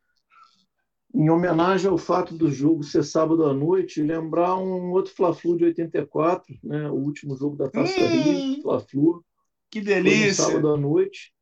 Em 1.14 1.28
homenagem 1.28 1.90
ao 1.90 1.98
fato 1.98 2.34
do 2.34 2.50
jogo 2.50 2.82
ser 2.82 3.02
sábado 3.02 3.44
à 3.44 3.52
noite, 3.52 4.02
lembrar 4.02 4.56
um 4.56 4.92
outro 4.92 5.14
Fla-Flu 5.14 5.58
de 5.58 5.64
84, 5.66 6.58
né? 6.64 6.88
O 6.88 6.94
último 6.94 7.36
jogo 7.36 7.56
da 7.56 7.68
Taça 7.68 8.00
hum, 8.00 8.06
Rio, 8.06 8.62
Fla-Flu. 8.62 9.24
Que 9.70 9.80
delícia! 9.80 10.44
sábado 10.44 10.68
à 10.68 10.76
noite 10.76 11.32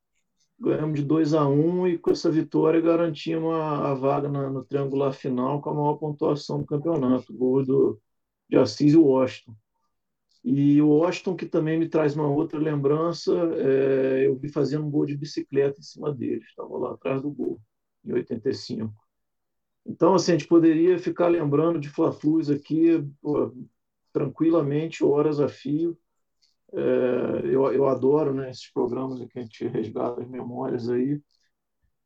ganhamos 0.61 1.01
de 1.01 1.07
2 1.07 1.33
a 1.33 1.49
1 1.49 1.81
um, 1.81 1.89
e 1.89 1.97
com 1.97 2.11
essa 2.11 2.31
vitória 2.31 2.81
garantimos 2.81 3.55
a, 3.55 3.91
a 3.91 3.95
vaga 3.95 4.29
na, 4.29 4.51
no 4.51 4.63
triangular 4.63 5.13
final 5.13 5.61
com 5.63 5.71
a 5.71 5.75
maior 5.75 5.95
pontuação 5.95 6.61
do 6.61 6.67
campeonato, 6.67 7.33
gol 7.33 7.65
do, 7.65 7.99
de 8.49 8.59
Assis 8.59 8.93
e 8.93 8.97
Washington. 8.97 9.55
E 10.43 10.81
o 10.81 10.89
Washington, 10.89 11.37
que 11.37 11.47
também 11.47 11.79
me 11.79 11.89
traz 11.89 12.15
uma 12.15 12.27
outra 12.29 12.59
lembrança, 12.59 13.33
é, 13.57 14.27
eu 14.27 14.37
vi 14.37 14.49
fazendo 14.49 14.87
um 14.87 14.91
gol 14.91 15.05
de 15.05 15.17
bicicleta 15.17 15.79
em 15.79 15.83
cima 15.83 16.13
dele, 16.13 16.43
estava 16.43 16.79
lá 16.79 16.93
atrás 16.93 17.21
do 17.21 17.31
gol, 17.31 17.61
em 18.05 18.13
85. 18.15 18.95
Então, 19.87 20.15
assim, 20.15 20.33
a 20.33 20.39
gente 20.39 20.49
poderia 20.49 20.99
ficar 20.99 21.29
lembrando 21.29 21.79
de 21.79 21.89
Fla-Flus 21.89 22.51
aqui 22.51 23.07
pô, 23.21 23.53
tranquilamente, 24.13 25.05
horas 25.05 25.41
a 25.41 25.49
fio, 25.49 25.99
é, 26.73 27.47
eu, 27.47 27.73
eu 27.73 27.87
adoro 27.87 28.33
né, 28.33 28.51
esses 28.51 28.71
programas 28.73 29.19
que 29.29 29.39
a 29.39 29.43
gente 29.43 29.67
resgata 29.67 30.21
as 30.23 30.29
memórias 30.29 30.89
aí. 30.89 31.21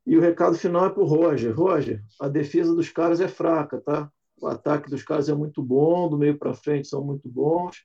E 0.07 0.17
o 0.17 0.21
recado 0.21 0.57
final 0.57 0.87
é 0.87 0.91
para 0.91 1.03
o 1.03 1.07
Roger. 1.07 1.55
Roger, 1.55 2.03
a 2.21 2.29
defesa 2.29 2.75
dos 2.75 2.91
caras 2.91 3.21
é 3.21 3.29
fraca, 3.29 3.81
tá? 3.81 4.11
O 4.41 4.47
ataque 4.47 4.91
dos 4.91 5.03
caras 5.03 5.29
é 5.29 5.35
muito 5.35 5.63
bom, 5.63 6.09
do 6.09 6.19
meio 6.19 6.39
para 6.39 6.55
frente 6.55 6.89
são 6.89 7.03
muito 7.05 7.29
bons. 7.29 7.85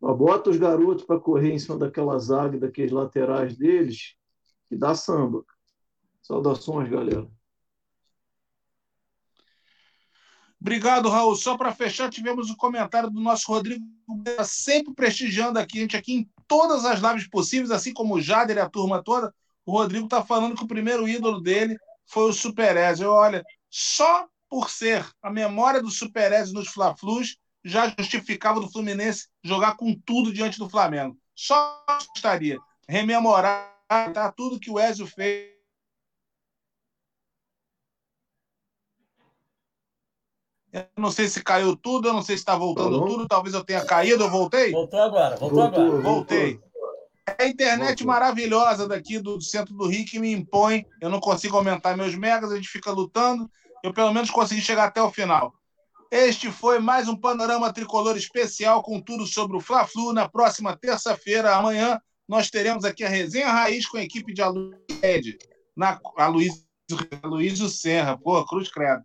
Bota 0.00 0.50
os 0.50 0.56
garotos 0.56 1.04
para 1.04 1.18
correr 1.18 1.52
em 1.52 1.58
cima 1.58 1.76
daquela 1.76 2.18
zaga, 2.18 2.58
daqueles 2.58 2.92
laterais 2.92 3.56
deles, 3.56 4.14
que 4.66 4.76
dá 4.76 4.94
samba. 4.94 5.44
Saudações, 6.22 6.88
galera. 6.88 7.28
Obrigado, 10.60 11.08
Raul. 11.08 11.36
Só 11.36 11.56
para 11.56 11.72
fechar, 11.72 12.10
tivemos 12.10 12.50
o 12.50 12.52
um 12.52 12.56
comentário 12.56 13.10
do 13.10 13.20
nosso 13.20 13.50
Rodrigo, 13.50 13.84
sempre 14.44 14.92
prestigiando 14.92 15.58
aqui, 15.58 15.78
a 15.78 15.80
gente 15.82 15.96
aqui 15.96 16.14
em 16.14 16.30
todas 16.46 16.84
as 16.84 17.00
lives 17.00 17.28
possíveis, 17.28 17.70
assim 17.70 17.92
como 17.92 18.14
o 18.14 18.20
Jader 18.20 18.56
e 18.56 18.60
a 18.60 18.68
turma 18.68 19.02
toda. 19.02 19.34
O 19.64 19.72
Rodrigo 19.72 20.04
está 20.04 20.24
falando 20.24 20.56
que 20.56 20.64
o 20.64 20.68
primeiro 20.68 21.08
ídolo 21.08 21.40
dele 21.40 21.76
foi 22.06 22.30
o 22.30 22.32
Superez. 22.32 23.00
Olha, 23.00 23.44
só 23.70 24.26
por 24.48 24.70
ser 24.70 25.06
a 25.22 25.30
memória 25.30 25.80
do 25.80 25.90
Superez 25.90 26.52
nos 26.52 26.68
Fla-Flus, 26.68 27.36
já 27.68 27.92
justificava 27.98 28.60
do 28.60 28.70
Fluminense 28.70 29.28
jogar 29.44 29.76
com 29.76 29.94
tudo 29.94 30.32
diante 30.32 30.58
do 30.58 30.68
Flamengo. 30.68 31.16
Só 31.34 31.84
estaria 32.16 32.58
rememorar 32.88 33.76
tá, 33.86 34.32
tudo 34.32 34.58
que 34.58 34.70
o 34.70 34.80
Ezio 34.80 35.06
fez 35.06 35.58
Eu 40.70 40.86
não 40.98 41.10
sei 41.10 41.26
se 41.28 41.42
caiu 41.42 41.74
tudo, 41.74 42.08
eu 42.08 42.12
não 42.12 42.22
sei 42.22 42.36
se 42.36 42.42
está 42.42 42.54
voltando 42.54 43.04
tudo, 43.06 43.26
talvez 43.26 43.54
eu 43.54 43.64
tenha 43.64 43.84
caído, 43.84 44.24
eu 44.24 44.30
voltei? 44.30 44.70
Voltou 44.70 45.00
agora, 45.00 45.36
voltou, 45.36 45.62
voltou 45.62 45.84
agora. 45.84 46.02
Voltei. 46.02 46.60
É 47.26 47.44
a 47.44 47.48
internet 47.48 48.04
voltou. 48.04 48.06
maravilhosa 48.06 48.86
daqui 48.86 49.18
do 49.18 49.40
centro 49.40 49.74
do 49.74 49.86
Rio 49.86 50.04
que 50.04 50.18
me 50.18 50.30
impõe. 50.30 50.84
Eu 51.00 51.08
não 51.08 51.20
consigo 51.20 51.56
aumentar 51.56 51.96
meus 51.96 52.14
megas, 52.14 52.52
a 52.52 52.56
gente 52.56 52.68
fica 52.68 52.90
lutando. 52.90 53.50
Eu 53.82 53.94
pelo 53.94 54.12
menos 54.12 54.30
consegui 54.30 54.60
chegar 54.60 54.84
até 54.84 55.00
o 55.00 55.10
final. 55.10 55.54
Este 56.10 56.50
foi 56.50 56.78
mais 56.78 57.06
um 57.06 57.16
panorama 57.16 57.72
tricolor 57.72 58.16
especial 58.16 58.82
com 58.82 59.00
tudo 59.00 59.26
sobre 59.26 59.56
o 59.56 59.60
Fla-Flu. 59.60 60.12
Na 60.14 60.28
próxima 60.28 60.76
terça-feira, 60.76 61.54
amanhã, 61.54 62.00
nós 62.26 62.48
teremos 62.48 62.84
aqui 62.84 63.04
a 63.04 63.08
resenha 63.08 63.48
raiz 63.48 63.86
com 63.86 63.98
a 63.98 64.02
equipe 64.02 64.32
de 64.32 64.40
Aloysio 64.40 65.38
na 65.76 66.00
Aloysio 67.22 67.68
Serra. 67.68 68.16
Pô, 68.16 68.44
cruz 68.46 68.70
credo. 68.70 69.04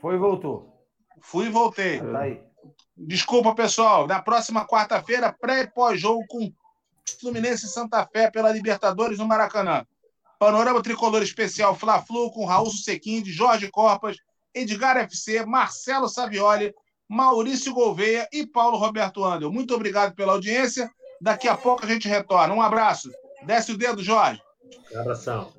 Foi 0.00 0.14
e 0.16 0.18
voltou. 0.18 0.68
Fui 1.22 1.46
e 1.46 1.50
voltei. 1.50 2.00
Tá 2.00 2.20
aí. 2.20 2.42
Desculpa, 2.96 3.54
pessoal. 3.54 4.06
Na 4.06 4.20
próxima 4.20 4.66
quarta-feira, 4.66 5.32
pré 5.32 5.60
e 5.60 5.66
pós-jogo 5.70 6.24
com 6.26 6.52
Fluminense 7.20 7.66
e 7.66 7.68
Santa 7.68 8.06
Fé 8.06 8.30
pela 8.30 8.52
Libertadores 8.52 9.18
no 9.18 9.26
Maracanã. 9.26 9.86
Panorama 10.40 10.82
Tricolor 10.82 11.22
Especial 11.22 11.76
Fla-Flu 11.76 12.30
com 12.30 12.46
Raul 12.46 12.70
Sequinde, 12.70 13.30
Jorge 13.30 13.70
Corpas, 13.70 14.16
Edgar 14.54 14.96
FC, 14.96 15.44
Marcelo 15.44 16.08
Savioli, 16.08 16.72
Maurício 17.06 17.74
Gouveia 17.74 18.26
e 18.32 18.46
Paulo 18.46 18.78
Roberto 18.78 19.22
Andel. 19.22 19.52
Muito 19.52 19.74
obrigado 19.74 20.14
pela 20.14 20.32
audiência. 20.32 20.90
Daqui 21.20 21.46
a 21.46 21.54
pouco 21.54 21.84
a 21.84 21.86
gente 21.86 22.08
retorna. 22.08 22.54
Um 22.54 22.62
abraço. 22.62 23.10
Desce 23.44 23.72
o 23.72 23.76
dedo, 23.76 24.02
Jorge. 24.02 24.40
Um 24.94 25.00
abração. 25.00 25.52